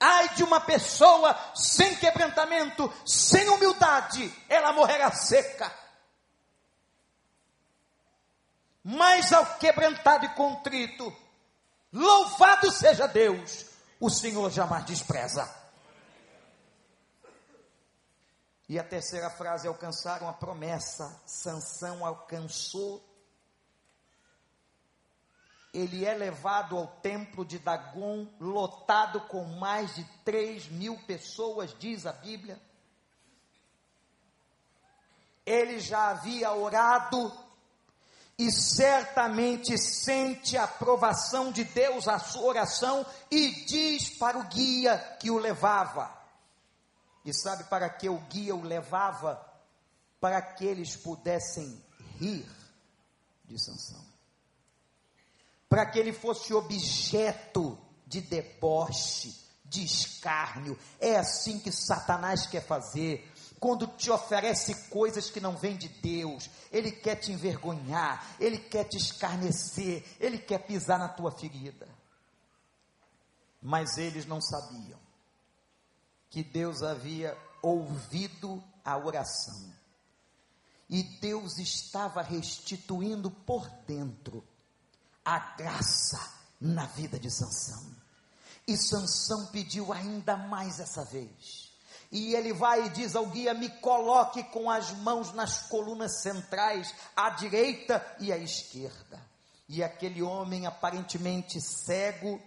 Ai 0.00 0.34
de 0.34 0.42
uma 0.42 0.60
pessoa 0.60 1.38
sem 1.54 1.94
quebrantamento, 1.96 2.92
sem 3.06 3.48
humildade, 3.48 4.34
ela 4.48 4.72
morrerá 4.72 5.12
seca. 5.12 5.72
Mas 8.82 9.32
ao 9.32 9.56
quebrantado 9.56 10.26
e 10.26 10.34
contrito, 10.34 11.16
louvado 11.92 12.72
seja 12.72 13.06
Deus, 13.06 13.73
o 14.04 14.10
Senhor 14.10 14.50
jamais 14.50 14.84
despreza. 14.84 15.50
E 18.68 18.78
a 18.78 18.84
terceira 18.84 19.30
frase, 19.30 19.66
alcançaram 19.66 20.28
a 20.28 20.32
promessa. 20.34 21.22
Sansão 21.24 22.04
alcançou. 22.04 23.02
Ele 25.72 26.04
é 26.04 26.12
levado 26.12 26.76
ao 26.76 26.86
templo 26.86 27.46
de 27.46 27.58
Dagon, 27.58 28.28
lotado 28.38 29.22
com 29.22 29.42
mais 29.58 29.94
de 29.94 30.04
três 30.22 30.68
mil 30.68 30.98
pessoas, 31.06 31.74
diz 31.78 32.04
a 32.04 32.12
Bíblia. 32.12 32.60
Ele 35.46 35.80
já 35.80 36.10
havia 36.10 36.52
orado 36.52 37.32
e 38.36 38.50
certamente 38.50 39.78
sente 39.78 40.56
a 40.56 40.64
aprovação 40.64 41.52
de 41.52 41.64
Deus 41.64 42.08
à 42.08 42.18
sua 42.18 42.42
oração 42.42 43.06
e 43.30 43.64
diz 43.64 44.10
para 44.18 44.38
o 44.38 44.44
guia 44.44 44.98
que 45.20 45.30
o 45.30 45.38
levava. 45.38 46.12
E 47.24 47.32
sabe 47.32 47.64
para 47.64 47.88
que 47.88 48.08
o 48.08 48.18
guia 48.18 48.54
o 48.54 48.62
levava? 48.62 49.40
Para 50.20 50.42
que 50.42 50.64
eles 50.64 50.96
pudessem 50.96 51.82
rir 52.18 52.46
de 53.44 53.58
Sansão. 53.62 54.04
para 55.68 55.86
que 55.86 55.98
ele 55.98 56.12
fosse 56.12 56.54
objeto 56.54 57.76
de 58.06 58.20
deboche, 58.20 59.34
de 59.64 59.84
escárnio. 59.84 60.78
É 61.00 61.16
assim 61.16 61.58
que 61.58 61.72
Satanás 61.72 62.46
quer 62.46 62.64
fazer. 62.64 63.28
Quando 63.64 63.86
te 63.86 64.10
oferece 64.10 64.74
coisas 64.90 65.30
que 65.30 65.40
não 65.40 65.56
vêm 65.56 65.74
de 65.74 65.88
Deus, 65.88 66.50
ele 66.70 66.92
quer 66.92 67.14
te 67.16 67.32
envergonhar, 67.32 68.36
ele 68.38 68.58
quer 68.58 68.84
te 68.84 68.98
escarnecer, 68.98 70.04
ele 70.20 70.36
quer 70.36 70.58
pisar 70.66 70.98
na 70.98 71.08
tua 71.08 71.32
ferida. 71.32 71.88
Mas 73.62 73.96
eles 73.96 74.26
não 74.26 74.38
sabiam 74.38 75.00
que 76.28 76.44
Deus 76.44 76.82
havia 76.82 77.34
ouvido 77.62 78.62
a 78.84 78.98
oração. 78.98 79.72
E 80.86 81.02
Deus 81.02 81.56
estava 81.56 82.20
restituindo 82.20 83.30
por 83.30 83.66
dentro 83.86 84.46
a 85.24 85.38
graça 85.38 86.20
na 86.60 86.84
vida 86.84 87.18
de 87.18 87.30
Sansão. 87.30 87.96
E 88.68 88.76
Sansão 88.76 89.46
pediu 89.46 89.90
ainda 89.90 90.36
mais 90.36 90.80
essa 90.80 91.02
vez. 91.06 91.63
E 92.14 92.32
ele 92.36 92.52
vai 92.52 92.86
e 92.86 92.90
diz 92.90 93.16
ao 93.16 93.26
guia: 93.26 93.52
Me 93.52 93.68
coloque 93.68 94.44
com 94.44 94.70
as 94.70 94.92
mãos 94.92 95.32
nas 95.32 95.66
colunas 95.66 96.22
centrais, 96.22 96.94
à 97.16 97.30
direita 97.30 98.06
e 98.20 98.32
à 98.32 98.38
esquerda. 98.38 99.20
E 99.68 99.82
aquele 99.82 100.22
homem, 100.22 100.64
aparentemente 100.64 101.60
cego, 101.60 102.40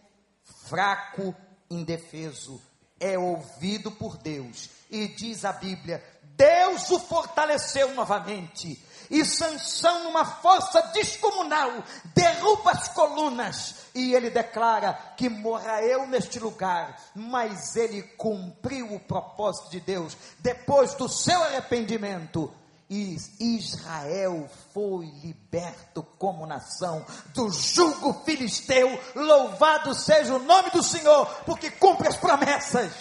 fraco, 0.70 1.36
indefeso, 1.70 2.62
é 2.98 3.20
ouvido 3.20 3.92
por 3.92 4.16
Deus. 4.16 4.70
E 4.90 5.10
diz 5.10 5.44
a 5.44 5.52
Bíblia: 5.52 6.02
Deus 6.24 6.90
o 6.90 6.98
fortaleceu 6.98 7.94
novamente 7.94 8.82
e 9.10 9.24
Sansão, 9.24 10.04
numa 10.04 10.26
força 10.26 10.82
descomunal, 10.94 11.84
derruba 12.14 12.72
as 12.72 12.88
colunas 12.90 13.76
e 13.96 14.14
ele 14.14 14.30
declara 14.30 14.94
que 15.16 15.30
morra 15.30 15.82
eu 15.82 16.06
neste 16.06 16.40
lugar, 16.40 17.00
mas 17.16 17.76
ele 17.76 18.04
cumpriu 18.04 18.94
o 18.94 19.00
propósito 19.00 19.72
de 19.72 19.80
Deus 19.80 20.18
depois 20.40 20.94
do 20.94 21.08
seu 21.08 21.42
arrependimento. 21.44 22.54
E 22.90 23.18
Israel 23.40 24.50
foi 24.74 25.08
liberto 25.22 26.04
como 26.18 26.46
nação 26.46 27.06
do 27.34 27.50
jugo 27.50 28.22
filisteu. 28.24 28.98
Louvado 29.14 29.94
seja 29.94 30.36
o 30.36 30.40
nome 30.40 30.70
do 30.70 30.82
Senhor, 30.82 31.26
porque 31.46 31.70
cumpre 31.70 32.08
as 32.08 32.16
promessas. 32.16 32.94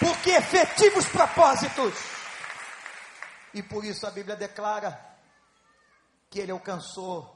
Porque 0.00 0.30
efetivos 0.30 1.04
propósitos 1.06 2.17
e 3.58 3.62
por 3.62 3.84
isso 3.84 4.06
a 4.06 4.10
Bíblia 4.10 4.36
declara 4.36 5.18
que 6.30 6.38
ele 6.38 6.52
alcançou 6.52 7.34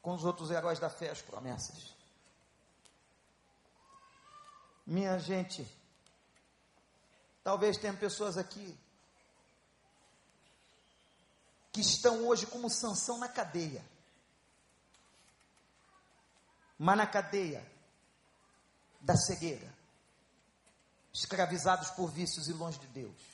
com 0.00 0.14
os 0.14 0.24
outros 0.24 0.50
heróis 0.52 0.78
da 0.78 0.88
fé 0.88 1.10
as 1.10 1.20
promessas. 1.20 1.96
Minha 4.86 5.18
gente, 5.18 5.66
talvez 7.42 7.76
tenha 7.76 7.92
pessoas 7.94 8.38
aqui 8.38 8.78
que 11.72 11.80
estão 11.80 12.26
hoje 12.28 12.46
como 12.46 12.70
sanção 12.70 13.18
na 13.18 13.28
cadeia. 13.28 13.84
Mas 16.78 16.96
na 16.96 17.06
cadeia 17.06 17.66
da 19.00 19.16
cegueira, 19.16 19.72
escravizados 21.12 21.90
por 21.90 22.10
vícios 22.10 22.46
e 22.46 22.52
longe 22.52 22.78
de 22.78 22.86
Deus. 22.88 23.31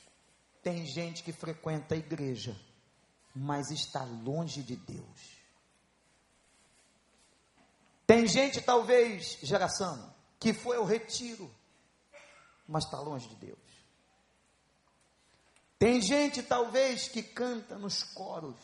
Tem 0.61 0.85
gente 0.85 1.23
que 1.23 1.31
frequenta 1.31 1.95
a 1.95 1.97
igreja, 1.97 2.59
mas 3.33 3.71
está 3.71 4.03
longe 4.03 4.61
de 4.61 4.75
Deus. 4.75 5.39
Tem 8.05 8.27
gente, 8.27 8.59
talvez, 8.61 9.37
geração, 9.41 10.13
que 10.39 10.53
foi 10.53 10.77
ao 10.77 10.83
retiro, 10.83 11.49
mas 12.67 12.83
está 12.83 12.99
longe 12.99 13.27
de 13.29 13.35
Deus. 13.35 13.59
Tem 15.77 16.01
gente, 16.01 16.43
talvez, 16.43 17.07
que 17.07 17.23
canta 17.23 17.77
nos 17.77 18.03
coros, 18.03 18.57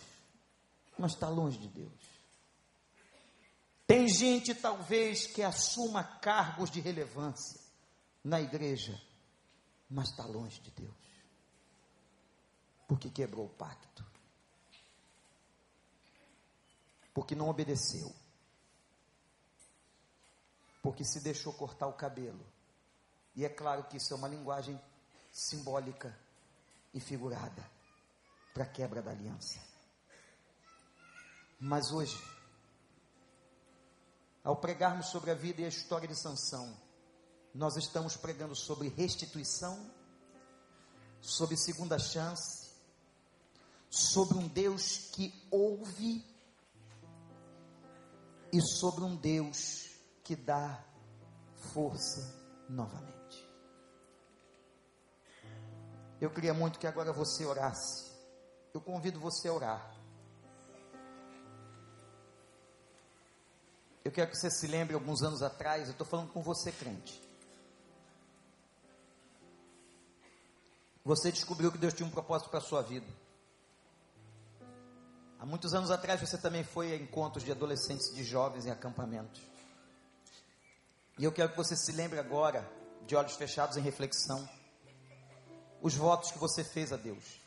mas 0.98 1.14
está 1.14 1.30
longe 1.30 1.58
de 1.58 1.70
Deus. 1.70 2.16
Tem 3.88 4.08
gente, 4.10 4.54
talvez, 4.54 5.28
que 5.28 5.44
assuma 5.44 6.04
cargos 6.04 6.70
de 6.70 6.82
relevância 6.82 7.62
na 8.24 8.42
igreja, 8.42 9.00
mas 9.90 10.10
está 10.10 10.26
longe 10.26 10.60
de 10.60 10.72
Deus 10.72 11.05
porque 12.88 13.10
quebrou 13.10 13.46
o 13.46 13.50
pacto. 13.50 14.06
Porque 17.14 17.36
não 17.36 17.50
obedeceu. 17.50 18.14
Porque 20.82 21.04
se 21.04 21.20
deixou 21.22 21.54
cortar 21.54 21.88
o 21.88 21.94
cabelo. 21.94 22.46
E 23.36 23.44
é 23.44 23.50
claro 23.50 23.84
que 23.86 23.98
isso 23.98 24.14
é 24.14 24.18
uma 24.18 24.28
linguagem 24.28 24.80
simbólica 25.32 26.18
e 26.94 27.00
figurada 27.00 27.70
para 28.54 28.64
a 28.64 28.68
quebra 28.68 29.02
da 29.02 29.12
aliança. 29.12 29.60
Mas 31.60 31.92
hoje, 31.92 32.22
ao 34.44 34.56
pregarmos 34.56 35.08
sobre 35.08 35.32
a 35.32 35.34
vida 35.34 35.62
e 35.62 35.66
a 35.66 35.70
história 35.70 36.08
de 36.08 36.16
Sansão, 36.16 36.78
nós 37.54 37.76
estamos 37.76 38.16
pregando 38.16 38.56
sobre 38.56 38.90
restituição, 38.90 39.90
sobre 41.22 41.58
segunda 41.58 41.98
chance, 41.98 42.65
sobre 43.90 44.38
um 44.38 44.48
Deus 44.48 45.10
que 45.14 45.34
ouve 45.50 46.26
e 48.52 48.62
sobre 48.62 49.04
um 49.04 49.16
Deus 49.16 49.90
que 50.24 50.36
dá 50.36 50.84
força 51.74 52.34
novamente. 52.70 53.16
Eu 56.20 56.30
queria 56.30 56.54
muito 56.54 56.80
que 56.80 56.88
agora 56.88 57.12
você 57.12 57.46
orasse. 57.46 58.12
Eu 58.74 58.82
convido 58.82 59.20
você 59.20 59.48
a 59.48 59.54
orar. 59.54 59.96
Eu 64.04 64.12
quero 64.12 64.30
que 64.30 64.38
você 64.38 64.52
se 64.52 64.68
lembre, 64.68 64.94
alguns 64.94 65.24
anos 65.24 65.42
atrás, 65.42 65.88
eu 65.88 65.92
estou 65.92 66.06
falando 66.06 66.32
com 66.32 66.42
você, 66.42 66.72
crente. 66.72 67.22
Você 71.04 71.32
descobriu 71.32 71.72
que 71.72 71.78
Deus 71.78 71.94
tinha 71.94 72.08
um 72.08 72.12
propósito 72.12 72.50
para 72.50 72.60
a 72.60 72.64
sua 72.64 72.82
vida. 72.82 73.25
Há 75.40 75.46
muitos 75.46 75.74
anos 75.74 75.92
atrás 75.92 76.22
você 76.22 76.38
também 76.38 76.64
foi 76.64 76.94
a 76.94 76.96
encontros 76.96 77.44
de 77.44 77.52
adolescentes, 77.52 78.14
de 78.14 78.24
jovens 78.24 78.66
em 78.66 78.72
acampamentos. 78.72 79.42
E 81.18 81.24
eu 81.24 81.32
quero 81.32 81.50
que 81.50 81.58
você 81.58 81.76
se 81.76 81.92
lembre 81.92 82.20
agora, 82.20 82.70
de 83.06 83.16
olhos 83.16 83.36
fechados 83.36 83.78
em 83.78 83.82
reflexão, 83.82 84.48
os 85.82 85.96
votos 85.96 86.32
que 86.32 86.38
você 86.38 86.64
fez 86.64 86.92
a 86.92 86.98
Deus. 86.98 87.40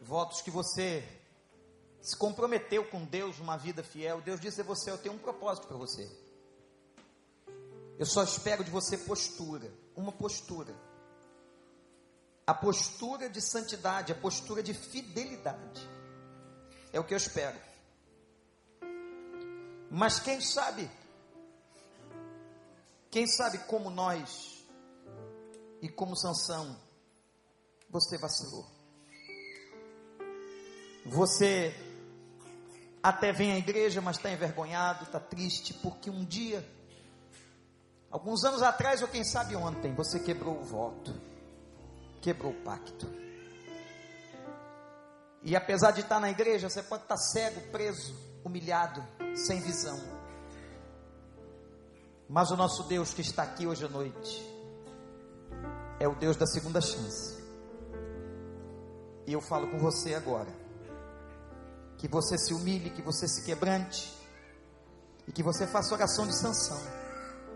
Votos 0.00 0.42
que 0.42 0.50
você 0.50 1.02
se 2.02 2.16
comprometeu 2.16 2.84
com 2.90 3.04
Deus 3.04 3.38
numa 3.38 3.56
vida 3.56 3.82
fiel. 3.82 4.20
Deus 4.20 4.38
disse 4.38 4.60
a 4.60 4.64
você: 4.64 4.90
Eu 4.90 4.98
tenho 4.98 5.14
um 5.14 5.18
propósito 5.18 5.66
para 5.66 5.76
você. 5.76 6.10
Eu 7.98 8.04
só 8.04 8.22
espero 8.22 8.62
de 8.62 8.70
você 8.70 8.98
postura, 8.98 9.72
uma 9.96 10.12
postura 10.12 10.74
a 12.46 12.54
postura 12.54 13.28
de 13.28 13.40
santidade, 13.40 14.12
a 14.12 14.14
postura 14.14 14.62
de 14.62 14.74
fidelidade. 14.74 15.88
É 16.92 17.00
o 17.00 17.04
que 17.04 17.14
eu 17.14 17.18
espero. 17.18 17.58
Mas 19.90 20.18
quem 20.18 20.40
sabe, 20.40 20.90
quem 23.10 23.26
sabe 23.26 23.58
como 23.58 23.90
nós 23.90 24.64
e 25.80 25.88
como 25.88 26.16
Sansão, 26.16 26.78
você 27.88 28.18
vacilou. 28.18 28.66
Você 31.06 31.74
até 33.02 33.32
vem 33.32 33.52
à 33.52 33.58
igreja, 33.58 34.00
mas 34.00 34.16
está 34.16 34.30
envergonhado, 34.30 35.04
está 35.04 35.20
triste, 35.20 35.74
porque 35.74 36.10
um 36.10 36.24
dia, 36.24 36.66
alguns 38.10 38.44
anos 38.44 38.62
atrás, 38.62 39.02
ou 39.02 39.08
quem 39.08 39.22
sabe 39.22 39.54
ontem, 39.54 39.94
você 39.94 40.18
quebrou 40.18 40.58
o 40.58 40.64
voto 40.64 41.33
quebrou 42.24 42.52
o 42.52 42.62
pacto. 42.62 43.06
E 45.42 45.54
apesar 45.54 45.90
de 45.90 46.00
estar 46.00 46.18
na 46.18 46.30
igreja, 46.30 46.70
você 46.70 46.82
pode 46.82 47.02
estar 47.02 47.18
cego, 47.18 47.60
preso, 47.70 48.16
humilhado, 48.42 49.04
sem 49.36 49.60
visão. 49.60 50.00
Mas 52.26 52.50
o 52.50 52.56
nosso 52.56 52.84
Deus 52.84 53.12
que 53.12 53.20
está 53.20 53.42
aqui 53.42 53.66
hoje 53.66 53.84
à 53.84 53.88
noite 53.90 54.42
é 56.00 56.08
o 56.08 56.14
Deus 56.14 56.34
da 56.34 56.46
segunda 56.46 56.80
chance. 56.80 57.44
E 59.26 59.32
eu 59.34 59.42
falo 59.42 59.68
com 59.68 59.78
você 59.78 60.14
agora. 60.14 60.48
Que 61.98 62.08
você 62.08 62.38
se 62.38 62.54
humilhe, 62.54 62.88
que 62.88 63.02
você 63.02 63.28
se 63.28 63.44
quebrante 63.44 64.12
e 65.28 65.32
que 65.32 65.42
você 65.42 65.66
faça 65.66 65.94
oração 65.94 66.26
de 66.26 66.34
sanção 66.34 66.80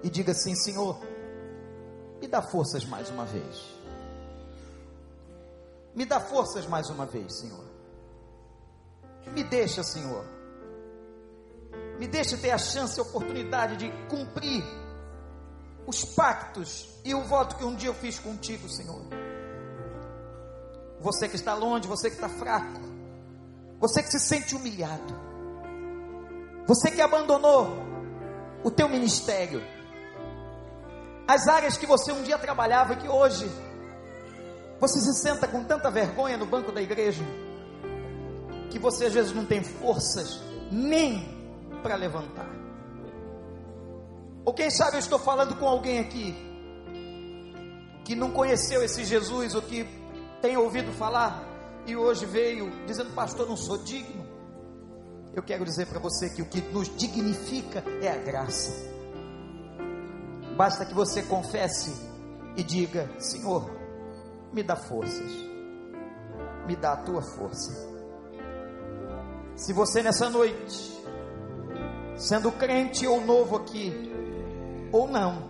e 0.02 0.10
diga 0.10 0.32
assim: 0.32 0.54
Senhor, 0.54 1.00
me 2.20 2.28
dá 2.28 2.42
forças 2.42 2.84
mais 2.84 3.08
uma 3.08 3.24
vez. 3.24 3.77
Me 5.98 6.06
dá 6.06 6.20
forças 6.20 6.64
mais 6.64 6.88
uma 6.90 7.04
vez, 7.04 7.40
Senhor. 7.40 7.64
Me 9.32 9.42
deixa, 9.42 9.82
Senhor. 9.82 10.24
Me 11.98 12.06
deixa 12.06 12.36
ter 12.36 12.52
a 12.52 12.56
chance, 12.56 13.00
a 13.00 13.02
oportunidade 13.02 13.76
de 13.76 13.90
cumprir 14.08 14.62
os 15.88 16.04
pactos 16.04 16.88
e 17.04 17.12
o 17.16 17.24
voto 17.24 17.56
que 17.56 17.64
um 17.64 17.74
dia 17.74 17.88
eu 17.88 17.94
fiz 17.94 18.16
contigo, 18.16 18.68
Senhor. 18.68 19.02
Você 21.00 21.28
que 21.28 21.34
está 21.34 21.54
longe, 21.54 21.88
você 21.88 22.08
que 22.08 22.14
está 22.14 22.28
fraco, 22.28 22.80
você 23.80 24.00
que 24.00 24.08
se 24.08 24.20
sente 24.20 24.54
humilhado, 24.54 25.20
você 26.64 26.92
que 26.92 27.00
abandonou 27.00 27.76
o 28.62 28.70
teu 28.70 28.88
ministério, 28.88 29.60
as 31.26 31.48
áreas 31.48 31.76
que 31.76 31.86
você 31.86 32.12
um 32.12 32.22
dia 32.22 32.38
trabalhava 32.38 32.92
e 32.92 32.98
que 32.98 33.08
hoje 33.08 33.50
você 34.80 35.00
se 35.00 35.14
senta 35.14 35.46
com 35.48 35.64
tanta 35.64 35.90
vergonha 35.90 36.36
no 36.36 36.46
banco 36.46 36.70
da 36.70 36.80
igreja, 36.80 37.24
que 38.70 38.78
você 38.78 39.06
às 39.06 39.12
vezes 39.12 39.32
não 39.32 39.44
tem 39.44 39.62
forças 39.62 40.40
nem 40.70 41.36
para 41.82 41.96
levantar. 41.96 42.48
Ou 44.44 44.54
quem 44.54 44.70
sabe 44.70 44.96
eu 44.96 45.00
estou 45.00 45.18
falando 45.18 45.56
com 45.56 45.66
alguém 45.66 45.98
aqui 45.98 46.34
que 48.04 48.14
não 48.14 48.30
conheceu 48.30 48.82
esse 48.82 49.04
Jesus, 49.04 49.54
ou 49.54 49.60
que 49.60 49.86
tem 50.40 50.56
ouvido 50.56 50.90
falar 50.92 51.46
e 51.86 51.94
hoje 51.94 52.24
veio 52.24 52.70
dizendo, 52.86 53.10
pastor, 53.12 53.46
não 53.46 53.56
sou 53.56 53.78
digno. 53.78 54.26
Eu 55.34 55.42
quero 55.42 55.64
dizer 55.64 55.86
para 55.86 55.98
você 55.98 56.30
que 56.30 56.40
o 56.40 56.46
que 56.46 56.60
nos 56.60 56.94
dignifica 56.96 57.84
é 58.00 58.08
a 58.08 58.16
graça. 58.16 58.72
Basta 60.56 60.86
que 60.86 60.94
você 60.94 61.22
confesse 61.22 61.94
e 62.56 62.62
diga: 62.62 63.10
Senhor, 63.18 63.77
me 64.52 64.62
dá 64.62 64.76
forças, 64.76 65.30
me 66.66 66.76
dá 66.76 66.92
a 66.92 66.96
tua 66.96 67.22
força. 67.22 67.72
Se 69.56 69.72
você 69.72 70.02
nessa 70.02 70.30
noite, 70.30 71.04
sendo 72.16 72.52
crente 72.52 73.06
ou 73.06 73.20
novo 73.20 73.56
aqui, 73.56 74.12
ou 74.92 75.08
não, 75.08 75.48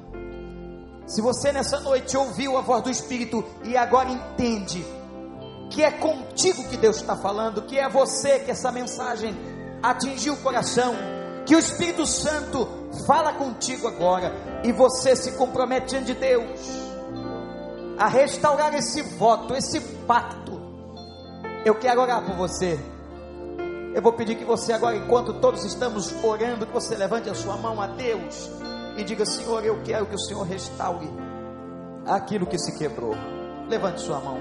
se 1.06 1.20
você 1.20 1.52
nessa 1.52 1.80
noite 1.80 2.16
ouviu 2.16 2.56
a 2.56 2.60
voz 2.60 2.82
do 2.82 2.90
Espírito 2.90 3.44
e 3.64 3.76
agora 3.76 4.10
entende 4.10 4.84
que 5.70 5.82
é 5.82 5.90
contigo 5.90 6.68
que 6.68 6.76
Deus 6.76 6.96
está 6.96 7.16
falando, 7.16 7.62
que 7.62 7.78
é 7.78 7.88
você 7.88 8.40
que 8.40 8.50
essa 8.50 8.72
mensagem 8.72 9.34
atingiu 9.82 10.34
o 10.34 10.38
coração, 10.38 10.94
que 11.46 11.54
o 11.54 11.58
Espírito 11.58 12.04
Santo 12.04 12.68
fala 13.06 13.32
contigo 13.34 13.86
agora 13.86 14.32
e 14.64 14.72
você 14.72 15.14
se 15.14 15.32
compromete 15.32 15.90
diante 15.90 16.12
de 16.12 16.14
Deus 16.14 16.87
a 17.98 18.06
restaurar 18.06 18.74
esse 18.74 19.02
voto, 19.02 19.54
esse 19.54 19.80
pacto. 20.06 20.60
Eu 21.64 21.74
quero 21.74 22.00
orar 22.00 22.24
por 22.24 22.36
você. 22.36 22.78
Eu 23.94 24.00
vou 24.00 24.12
pedir 24.12 24.36
que 24.36 24.44
você 24.44 24.72
agora, 24.72 24.96
enquanto 24.96 25.40
todos 25.40 25.64
estamos 25.64 26.12
orando, 26.22 26.66
que 26.66 26.72
você 26.72 26.94
levante 26.94 27.28
a 27.28 27.34
sua 27.34 27.56
mão 27.56 27.80
a 27.80 27.88
Deus 27.88 28.48
e 28.96 29.02
diga: 29.02 29.26
Senhor, 29.26 29.64
eu 29.64 29.82
quero 29.82 30.06
que 30.06 30.14
o 30.14 30.18
Senhor 30.20 30.42
restaure 30.42 31.08
aquilo 32.06 32.46
que 32.46 32.58
se 32.58 32.78
quebrou. 32.78 33.14
Levante 33.68 34.00
sua 34.00 34.20
mão. 34.20 34.38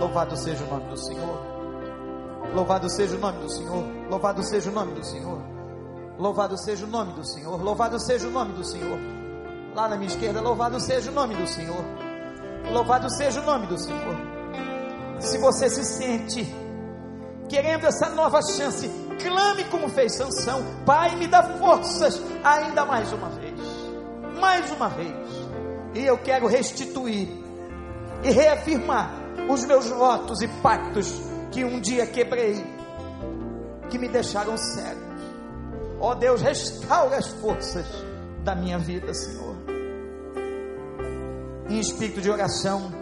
Louvado 0.00 0.36
seja 0.36 0.64
o 0.64 0.68
nome 0.68 0.90
do 0.90 0.96
Senhor. 0.96 1.52
Louvado 2.54 2.90
seja 2.90 3.16
o 3.16 3.20
nome 3.20 3.38
do 3.38 3.50
Senhor. 3.50 3.84
Louvado 4.10 4.42
seja 4.42 4.70
o 4.70 4.72
nome 4.72 4.92
do 4.92 5.04
Senhor. 5.04 5.42
Louvado 6.18 6.58
seja 6.58 6.84
o 6.84 6.88
nome 6.88 7.12
do 7.12 7.24
Senhor. 7.24 7.62
Louvado 7.62 8.00
seja 8.00 8.26
o 8.26 8.30
nome 8.30 8.52
do 8.52 8.64
Senhor. 8.64 8.98
Lá 9.74 9.88
na 9.88 9.96
minha 9.96 10.08
esquerda, 10.08 10.40
louvado 10.40 10.78
seja 10.80 11.10
o 11.10 11.14
nome 11.14 11.34
do 11.34 11.46
Senhor. 11.46 12.11
Louvado 12.70 13.10
seja 13.10 13.40
o 13.40 13.44
nome 13.44 13.66
do 13.66 13.78
Senhor. 13.78 14.16
Se 15.18 15.38
você 15.38 15.68
se 15.68 15.84
sente 15.84 16.46
querendo 17.48 17.86
essa 17.86 18.08
nova 18.10 18.40
chance, 18.42 18.88
clame 19.22 19.64
como 19.64 19.88
fez 19.88 20.16
Sansão. 20.16 20.62
Pai, 20.86 21.14
me 21.16 21.26
dá 21.26 21.42
forças 21.58 22.20
ainda 22.42 22.84
mais 22.84 23.12
uma 23.12 23.28
vez. 23.28 23.60
Mais 24.40 24.70
uma 24.70 24.88
vez. 24.88 25.14
E 25.94 26.04
eu 26.04 26.18
quero 26.18 26.46
restituir 26.46 27.28
e 28.22 28.30
reafirmar 28.30 29.12
os 29.48 29.64
meus 29.64 29.88
votos 29.88 30.40
e 30.40 30.48
pactos 30.48 31.20
que 31.50 31.64
um 31.64 31.80
dia 31.80 32.06
quebrei, 32.06 32.64
que 33.90 33.98
me 33.98 34.08
deixaram 34.08 34.56
cego. 34.56 35.00
Ó 36.00 36.12
oh 36.12 36.14
Deus, 36.14 36.40
restaura 36.40 37.16
as 37.16 37.28
forças 37.28 37.86
da 38.42 38.54
minha 38.54 38.78
vida, 38.78 39.12
Senhor. 39.14 39.71
Em 41.72 41.78
espírito 41.78 42.20
de 42.20 42.30
oração, 42.30 42.92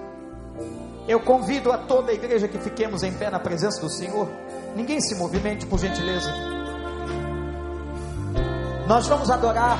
eu 1.08 1.18
convido 1.18 1.72
a 1.72 1.78
toda 1.78 2.12
a 2.12 2.14
igreja 2.14 2.46
que 2.46 2.56
fiquemos 2.56 3.02
em 3.02 3.12
pé 3.12 3.28
na 3.28 3.40
presença 3.40 3.80
do 3.80 3.90
Senhor. 3.90 4.28
Ninguém 4.76 5.00
se 5.00 5.16
movimente, 5.16 5.66
por 5.66 5.76
gentileza. 5.80 6.32
Nós 8.86 9.08
vamos 9.08 9.28
adorar 9.28 9.76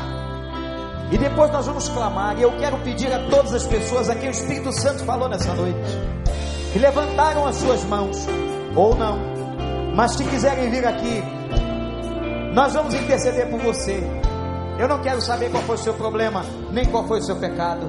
e 1.13 1.17
depois 1.17 1.53
nós 1.53 1.67
vamos 1.67 1.89
clamar. 1.89 2.37
E 2.37 2.43
eu 2.43 2.51
quero 2.59 2.79
pedir 2.79 3.13
a 3.13 3.31
todas 3.31 3.55
as 3.55 3.65
pessoas 3.65 4.11
a 4.11 4.17
quem 4.17 4.29
o 4.29 4.33
Espírito 4.33 4.73
Santo 4.73 5.05
falou 5.05 5.29
nessa 5.29 5.55
noite, 5.55 5.97
que 6.73 6.79
levantaram 6.81 7.47
as 7.47 7.55
suas 7.55 7.85
mãos, 7.85 8.27
ou 8.75 8.97
não, 8.97 9.21
mas 9.95 10.17
que 10.17 10.25
quiserem 10.25 10.69
vir 10.69 10.85
aqui, 10.85 11.23
nós 12.53 12.75
vamos 12.75 12.93
interceder 12.93 13.49
por 13.51 13.61
você. 13.61 14.03
Eu 14.81 14.89
não 14.89 15.01
quero 15.01 15.21
saber 15.21 15.49
qual 15.53 15.63
foi 15.63 15.77
o 15.77 15.79
seu 15.79 15.95
problema, 15.95 16.45
nem 16.73 16.87
qual 16.87 17.07
foi 17.07 17.21
o 17.21 17.23
seu 17.23 17.37
pecado. 17.37 17.89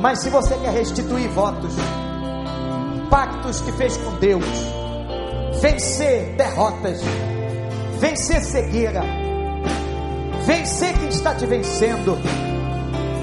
Mas 0.00 0.20
se 0.20 0.30
você 0.30 0.54
quer 0.56 0.72
restituir 0.72 1.28
votos, 1.30 1.74
pactos 3.10 3.60
que 3.60 3.72
fez 3.72 3.96
com 3.96 4.12
Deus, 4.16 4.44
vencer 5.60 6.34
derrotas, 6.36 7.00
vencer 7.98 8.42
cegueira, 8.42 9.02
vencer 10.44 10.92
quem 10.98 11.08
está 11.08 11.34
te 11.34 11.46
vencendo, 11.46 12.18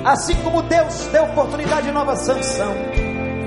assim 0.04 0.36
como 0.44 0.62
Deus 0.64 1.08
deu 1.12 1.26
oportunidade 1.26 1.88
de 1.88 1.92
nova 1.92 2.16
sanção, 2.16 2.74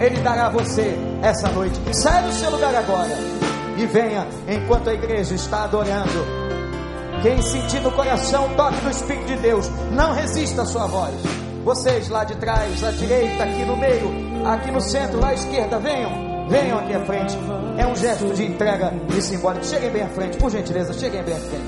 Ele 0.01 0.21
dará 0.23 0.47
a 0.47 0.51
você 0.51 0.97
essa 1.23 1.49
noite. 1.49 1.79
Saia 1.93 2.23
do 2.23 2.33
seu 2.33 2.51
lugar 2.51 2.75
agora 2.75 3.17
e 3.77 3.87
venha 3.87 4.27
enquanto 4.49 4.89
a 4.89 4.95
igreja 4.95 5.35
está 5.35 5.65
adorando. 5.65 6.47
Quem 7.23 7.41
sentir 7.43 7.81
no 7.81 7.91
coração 7.91 8.47
o 8.47 8.55
toque 8.55 8.81
do 8.81 8.91
Espírito 8.91 9.27
de 9.27 9.37
Deus, 9.37 9.69
não 9.93 10.13
resista 10.13 10.63
a 10.63 10.67
sua 10.67 10.87
voz. 10.87 11.15
Vocês 11.67 12.09
lá 12.09 12.23
de 12.23 12.37
trás, 12.37 12.85
à 12.85 12.93
direita, 12.93 13.43
aqui 13.43 13.65
no 13.65 13.77
meio, 13.77 14.47
aqui 14.47 14.71
no 14.71 14.81
centro, 14.81 15.19
lá 15.19 15.31
à 15.31 15.35
esquerda, 15.35 15.81
venham, 15.81 16.47
venham 16.49 16.79
aqui 16.79 16.95
à 16.95 17.05
frente. 17.05 17.37
É 17.77 17.85
um 17.85 17.97
gesto 17.97 18.33
de 18.33 18.45
entrega 18.45 18.95
e 19.09 19.21
simbólico. 19.21 19.67
Cheguem 19.67 19.91
bem 19.91 20.03
à 20.03 20.09
frente, 20.11 20.37
por 20.39 20.49
gentileza, 20.49 20.93
cheguem 20.93 21.25
bem 21.25 21.35
à 21.35 21.39
frente. 21.41 21.65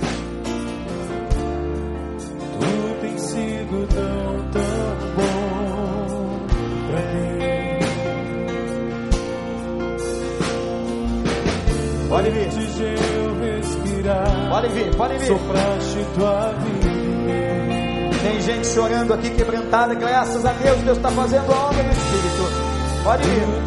Tu 2.60 3.00
tens 3.00 3.22
sido 3.22 3.88
tão, 3.88 4.50
tão 4.52 4.62
bom 5.16 6.46
pra 6.86 7.00
mim. 7.00 7.38
Pode 12.08 12.30
vir, 12.30 12.48
pode 14.48 14.68
vir, 14.68 14.96
pode 14.96 15.18
vir. 15.18 15.26
sopraste 15.26 16.06
tua 16.14 16.52
vida. 16.52 16.77
Tem 18.28 18.42
gente 18.42 18.66
chorando 18.66 19.14
aqui, 19.14 19.30
quebrantada. 19.30 19.94
Graças 19.94 20.44
a 20.44 20.52
Deus, 20.52 20.78
Deus 20.82 20.98
está 20.98 21.10
fazendo 21.10 21.50
a 21.50 21.56
obra 21.56 21.82
do 21.82 21.90
Espírito. 21.90 22.42
Pode 23.02 23.24
gentil. 23.24 23.58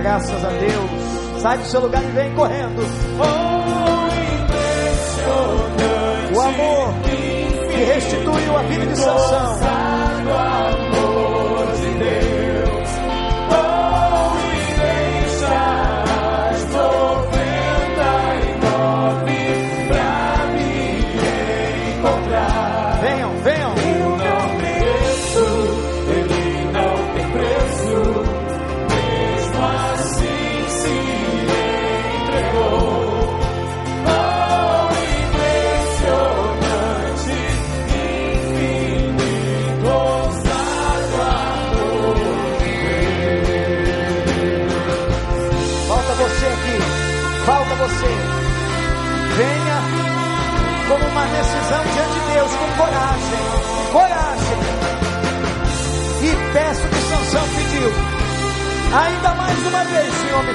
Graças 0.00 0.44
a 0.44 0.48
Deus. 0.48 1.42
Sai 1.42 1.58
do 1.58 1.66
seu 1.66 1.80
lugar 1.82 2.02
e 2.02 2.06
vem 2.12 2.34
correndo. 2.34 2.82
O 6.34 6.40
amor 6.40 6.94
que 7.70 7.84
restituiu 7.84 8.56
a 8.56 8.62
vida 8.62 8.86
de 8.86 8.96
Sansão. 8.96 10.83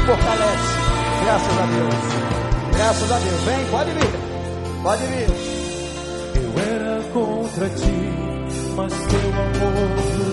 Fortalece. 0.10 0.78
Graças 1.24 1.58
a 1.58 1.66
Deus. 1.66 1.96
Graças 2.76 3.12
a 3.12 3.20
Deus. 3.20 3.42
Vem, 3.42 3.66
pode 3.66 3.92
vir. 3.92 4.10
Pode 4.82 5.04
vir. 5.04 5.30
Eu 6.36 6.54
era 6.74 7.02
contra 7.14 7.70
ti, 7.70 8.14
mas 8.76 8.94
teu 8.94 9.30
amor 9.30 9.74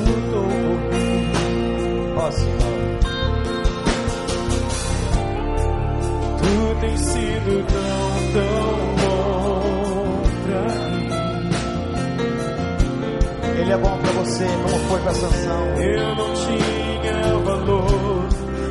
lutou 0.07 0.49
por 0.49 0.79
mim. 0.95 1.33
Ó 2.17 2.31
Senhor. 2.31 2.77
Tu 6.39 6.51
tens 6.81 7.01
sido 7.01 7.67
tão, 7.67 8.09
tão 8.33 8.77
bom 9.03 10.23
pra 10.47 10.63
mim. 10.91 11.11
Ele 13.61 13.73
é 13.73 13.79
bom 13.79 13.99
para 13.99 14.13
você, 14.13 14.47
como 14.47 14.79
foi 14.89 15.01
para 15.01 15.15
Sansão. 15.15 15.67
Eu 15.77 16.15
não 16.15 16.33
tinha 16.35 16.77
valor, 17.47 17.56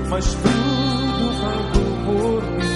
mas 0.10 0.26
tudo 0.36 1.32
pagou 1.41 1.91
por 2.06 2.43
mim. 2.51 2.76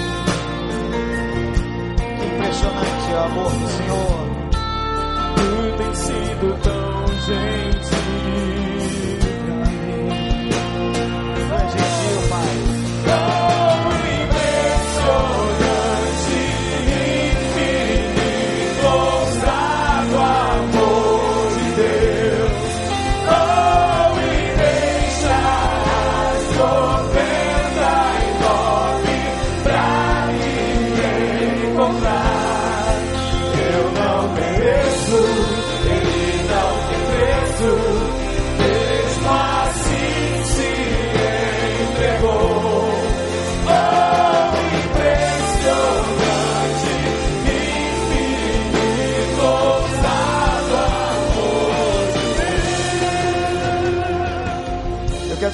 Impressionante 2.36 3.13
amor 3.25 3.51
do 3.51 3.67
Senhor. 3.69 4.19
Tu 5.36 5.77
tens 5.77 5.97
sido 5.97 6.47
tão 6.63 7.07
gentil 7.25 8.09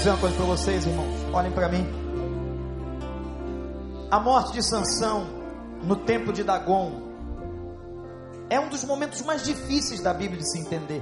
dizer 0.06 0.12
uma 0.14 0.22
coisa 0.22 0.36
para 0.36 0.46
vocês, 0.46 0.86
irmãos. 0.86 1.34
Olhem 1.34 1.52
para 1.52 1.68
mim. 1.68 1.84
A 4.12 4.20
morte 4.20 4.54
de 4.54 4.62
Sansão 4.62 5.26
no 5.82 5.96
templo 5.96 6.32
de 6.32 6.44
Dagon 6.44 6.92
é 8.48 8.60
um 8.60 8.70
dos 8.70 8.84
momentos 8.84 9.24
mais 9.24 9.44
difíceis 9.44 10.02
da 10.02 10.14
Bíblia 10.14 10.42
de 10.42 10.52
se 10.52 10.60
entender. 10.60 11.02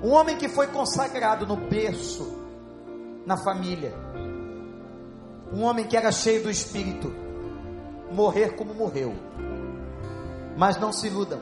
Um 0.00 0.12
homem 0.12 0.36
que 0.36 0.48
foi 0.48 0.68
consagrado 0.68 1.44
no 1.44 1.56
berço, 1.56 2.32
na 3.26 3.36
família. 3.36 3.92
Um 5.52 5.64
homem 5.64 5.88
que 5.88 5.96
era 5.96 6.12
cheio 6.12 6.44
do 6.44 6.50
espírito, 6.50 7.12
morrer 8.12 8.54
como 8.54 8.72
morreu. 8.72 9.12
Mas 10.56 10.78
não 10.78 10.92
se 10.92 11.08
iludam, 11.08 11.40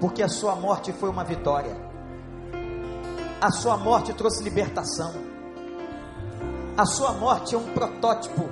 porque 0.00 0.20
a 0.20 0.28
sua 0.28 0.56
morte 0.56 0.92
foi 0.92 1.08
uma 1.08 1.22
vitória. 1.22 1.83
A 3.40 3.50
sua 3.50 3.76
morte 3.76 4.12
trouxe 4.14 4.42
libertação. 4.42 5.12
A 6.76 6.84
sua 6.86 7.12
morte 7.12 7.54
é 7.54 7.58
um 7.58 7.72
protótipo, 7.72 8.48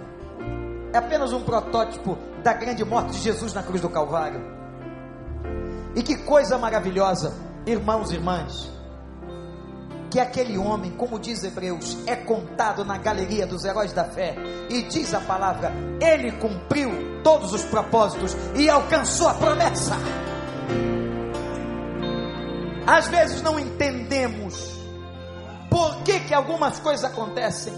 é 0.93 0.99
apenas 0.99 1.33
um 1.33 1.43
protótipo 1.43 2.17
da 2.43 2.53
grande 2.53 2.85
morte 2.85 3.13
de 3.13 3.19
Jesus 3.19 3.53
na 3.53 3.63
cruz 3.63 3.81
do 3.81 3.89
Calvário. 3.89 4.41
E 5.97 6.03
que 6.03 6.17
coisa 6.19 6.57
maravilhosa, 6.57 7.35
irmãos 7.67 8.11
e 8.11 8.15
irmãs, 8.15 8.71
que 10.11 10.21
aquele 10.21 10.59
homem, 10.59 10.93
como 10.93 11.19
diz 11.19 11.43
Hebreus, 11.43 11.97
é 12.07 12.15
contado 12.15 12.85
na 12.85 12.99
galeria 12.99 13.47
dos 13.47 13.65
heróis 13.65 13.93
da 13.93 14.05
fé, 14.05 14.37
e 14.69 14.83
diz 14.83 15.15
a 15.15 15.21
palavra, 15.21 15.73
ele 16.01 16.33
cumpriu 16.33 17.23
todos 17.25 17.53
os 17.53 17.65
propósitos 17.65 18.37
e 18.55 18.69
alcançou 18.69 19.29
a 19.29 19.35
promessa. 19.35 19.97
Às 22.87 23.09
vezes 23.09 23.43
não 23.43 23.59
entendemos 23.59 24.72
por 25.83 25.97
que, 26.05 26.21
que 26.21 26.33
algumas 26.33 26.79
coisas 26.79 27.05
acontecem. 27.05 27.73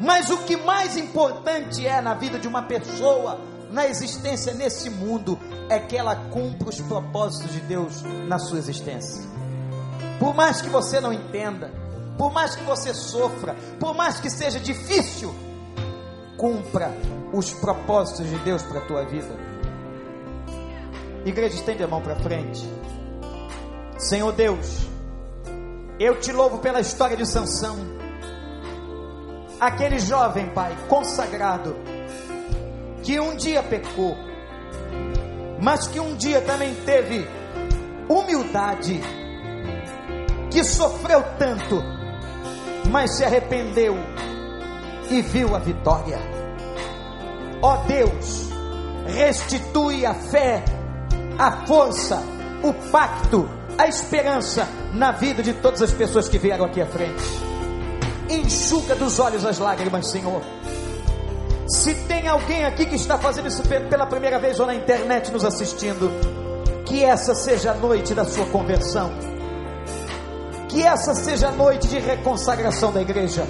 Mas 0.00 0.30
o 0.30 0.38
que 0.38 0.56
mais 0.56 0.96
importante 0.96 1.86
é 1.86 2.00
na 2.00 2.14
vida 2.14 2.38
de 2.38 2.48
uma 2.48 2.62
pessoa, 2.62 3.38
na 3.70 3.86
existência 3.86 4.54
nesse 4.54 4.88
mundo, 4.88 5.38
é 5.68 5.78
que 5.78 5.94
ela 5.94 6.16
cumpra 6.16 6.70
os 6.70 6.80
propósitos 6.80 7.52
de 7.52 7.60
Deus 7.60 8.02
na 8.26 8.38
sua 8.38 8.56
existência. 8.56 9.22
Por 10.18 10.34
mais 10.34 10.62
que 10.62 10.70
você 10.70 10.98
não 10.98 11.12
entenda, 11.12 11.70
por 12.16 12.32
mais 12.32 12.56
que 12.56 12.64
você 12.64 12.94
sofra, 12.94 13.54
por 13.78 13.94
mais 13.94 14.18
que 14.18 14.30
seja 14.30 14.58
difícil, 14.58 15.34
cumpra 16.38 16.90
os 17.34 17.52
propósitos 17.52 18.26
de 18.30 18.38
Deus 18.38 18.62
para 18.62 18.78
a 18.78 18.86
tua 18.86 19.04
vida. 19.04 19.36
Igreja, 21.26 21.56
estende 21.56 21.82
a 21.82 21.86
mão 21.86 22.00
para 22.00 22.16
frente. 22.16 22.66
Senhor 23.98 24.32
Deus, 24.32 24.89
eu 26.00 26.18
te 26.18 26.32
louvo 26.32 26.60
pela 26.60 26.80
história 26.80 27.14
de 27.14 27.26
Sansão. 27.26 27.76
Aquele 29.60 29.98
jovem, 29.98 30.48
Pai, 30.48 30.74
consagrado, 30.88 31.76
que 33.02 33.20
um 33.20 33.36
dia 33.36 33.62
pecou, 33.62 34.16
mas 35.60 35.86
que 35.86 36.00
um 36.00 36.16
dia 36.16 36.40
também 36.40 36.74
teve 36.86 37.28
humildade, 38.08 38.98
que 40.50 40.64
sofreu 40.64 41.22
tanto, 41.38 41.84
mas 42.90 43.16
se 43.16 43.24
arrependeu 43.24 43.94
e 45.10 45.20
viu 45.20 45.54
a 45.54 45.58
vitória. 45.58 46.18
Ó 47.60 47.76
Deus, 47.84 48.48
restitui 49.06 50.06
a 50.06 50.14
fé, 50.14 50.64
a 51.38 51.66
força, 51.66 52.22
o 52.62 52.72
pacto, 52.90 53.59
a 53.80 53.88
esperança 53.88 54.68
na 54.92 55.10
vida 55.10 55.42
de 55.42 55.54
todas 55.54 55.80
as 55.80 55.90
pessoas 55.90 56.28
que 56.28 56.38
vieram 56.38 56.66
aqui 56.66 56.82
à 56.82 56.86
frente. 56.86 57.24
Enxuga 58.28 58.94
dos 58.94 59.18
olhos 59.18 59.42
as 59.42 59.58
lágrimas, 59.58 60.10
Senhor. 60.10 60.42
Se 61.66 61.94
tem 61.94 62.28
alguém 62.28 62.66
aqui 62.66 62.84
que 62.84 62.96
está 62.96 63.16
fazendo 63.16 63.48
isso 63.48 63.62
pela 63.62 64.04
primeira 64.04 64.38
vez 64.38 64.60
ou 64.60 64.66
na 64.66 64.74
internet 64.74 65.32
nos 65.32 65.46
assistindo, 65.46 66.10
que 66.84 67.02
essa 67.02 67.34
seja 67.34 67.70
a 67.70 67.74
noite 67.74 68.12
da 68.12 68.26
sua 68.26 68.44
conversão. 68.46 69.10
Que 70.68 70.82
essa 70.82 71.14
seja 71.14 71.48
a 71.48 71.52
noite 71.52 71.88
de 71.88 71.98
reconsagração 71.98 72.92
da 72.92 73.00
igreja, 73.00 73.46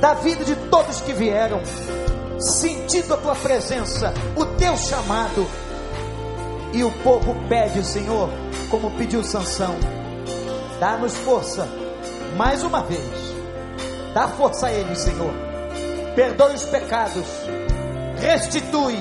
da 0.00 0.12
vida 0.14 0.44
de 0.44 0.56
todos 0.56 1.00
que 1.02 1.12
vieram, 1.12 1.60
sentindo 2.36 3.14
a 3.14 3.16
tua 3.16 3.36
presença, 3.36 4.12
o 4.34 4.44
teu 4.44 4.76
chamado. 4.76 5.46
E 6.72 6.82
o 6.82 6.90
povo 7.02 7.36
pede, 7.48 7.84
Senhor, 7.84 8.28
como 8.70 8.90
pediu 8.92 9.24
Sansão, 9.24 9.74
dá-nos 10.78 11.16
força, 11.18 11.68
mais 12.36 12.62
uma 12.62 12.82
vez, 12.82 13.34
dá 14.14 14.28
força 14.28 14.68
a 14.68 14.72
eles, 14.72 14.98
Senhor, 14.98 15.32
perdoe 16.14 16.54
os 16.54 16.64
pecados, 16.64 17.26
restitui, 18.20 18.98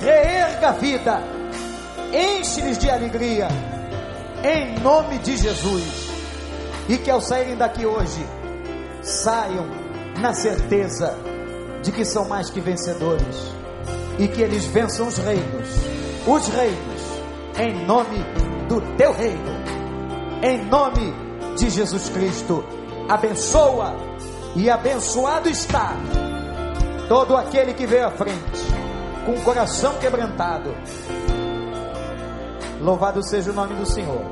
reerga 0.00 0.68
a 0.68 0.72
vida, 0.72 1.22
enche-lhes 2.12 2.76
de 2.76 2.90
alegria, 2.90 3.48
em 4.44 4.78
nome 4.80 5.18
de 5.18 5.38
Jesus, 5.38 6.10
e 6.88 6.98
que 6.98 7.10
ao 7.10 7.20
saírem 7.20 7.56
daqui 7.56 7.86
hoje, 7.86 8.24
saiam 9.02 9.66
na 10.20 10.34
certeza 10.34 11.16
de 11.82 11.90
que 11.90 12.04
são 12.04 12.28
mais 12.28 12.50
que 12.50 12.60
vencedores, 12.60 13.54
e 14.18 14.28
que 14.28 14.42
eles 14.42 14.66
vençam 14.66 15.08
os 15.08 15.16
reinos, 15.16 15.68
os 16.26 16.48
reinos, 16.48 17.00
em 17.58 17.86
nome 17.86 18.49
do 18.70 18.80
teu 18.96 19.12
reino, 19.12 19.50
em 20.44 20.64
nome 20.66 21.12
de 21.56 21.68
Jesus 21.68 22.08
Cristo. 22.08 22.64
Abençoa 23.08 23.96
e 24.54 24.70
abençoado 24.70 25.48
está 25.48 25.96
todo 27.08 27.36
aquele 27.36 27.74
que 27.74 27.84
veio 27.84 28.06
à 28.06 28.12
frente, 28.12 28.60
com 29.26 29.32
o 29.32 29.42
coração 29.42 29.98
quebrantado. 29.98 30.72
Louvado 32.80 33.24
seja 33.24 33.50
o 33.50 33.54
nome 33.54 33.74
do 33.74 33.84
Senhor, 33.84 34.22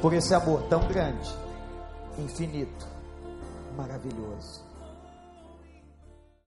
por 0.00 0.14
esse 0.14 0.32
amor 0.32 0.62
tão 0.70 0.86
grande, 0.86 1.28
infinito, 2.16 2.86
maravilhoso. 3.76 4.61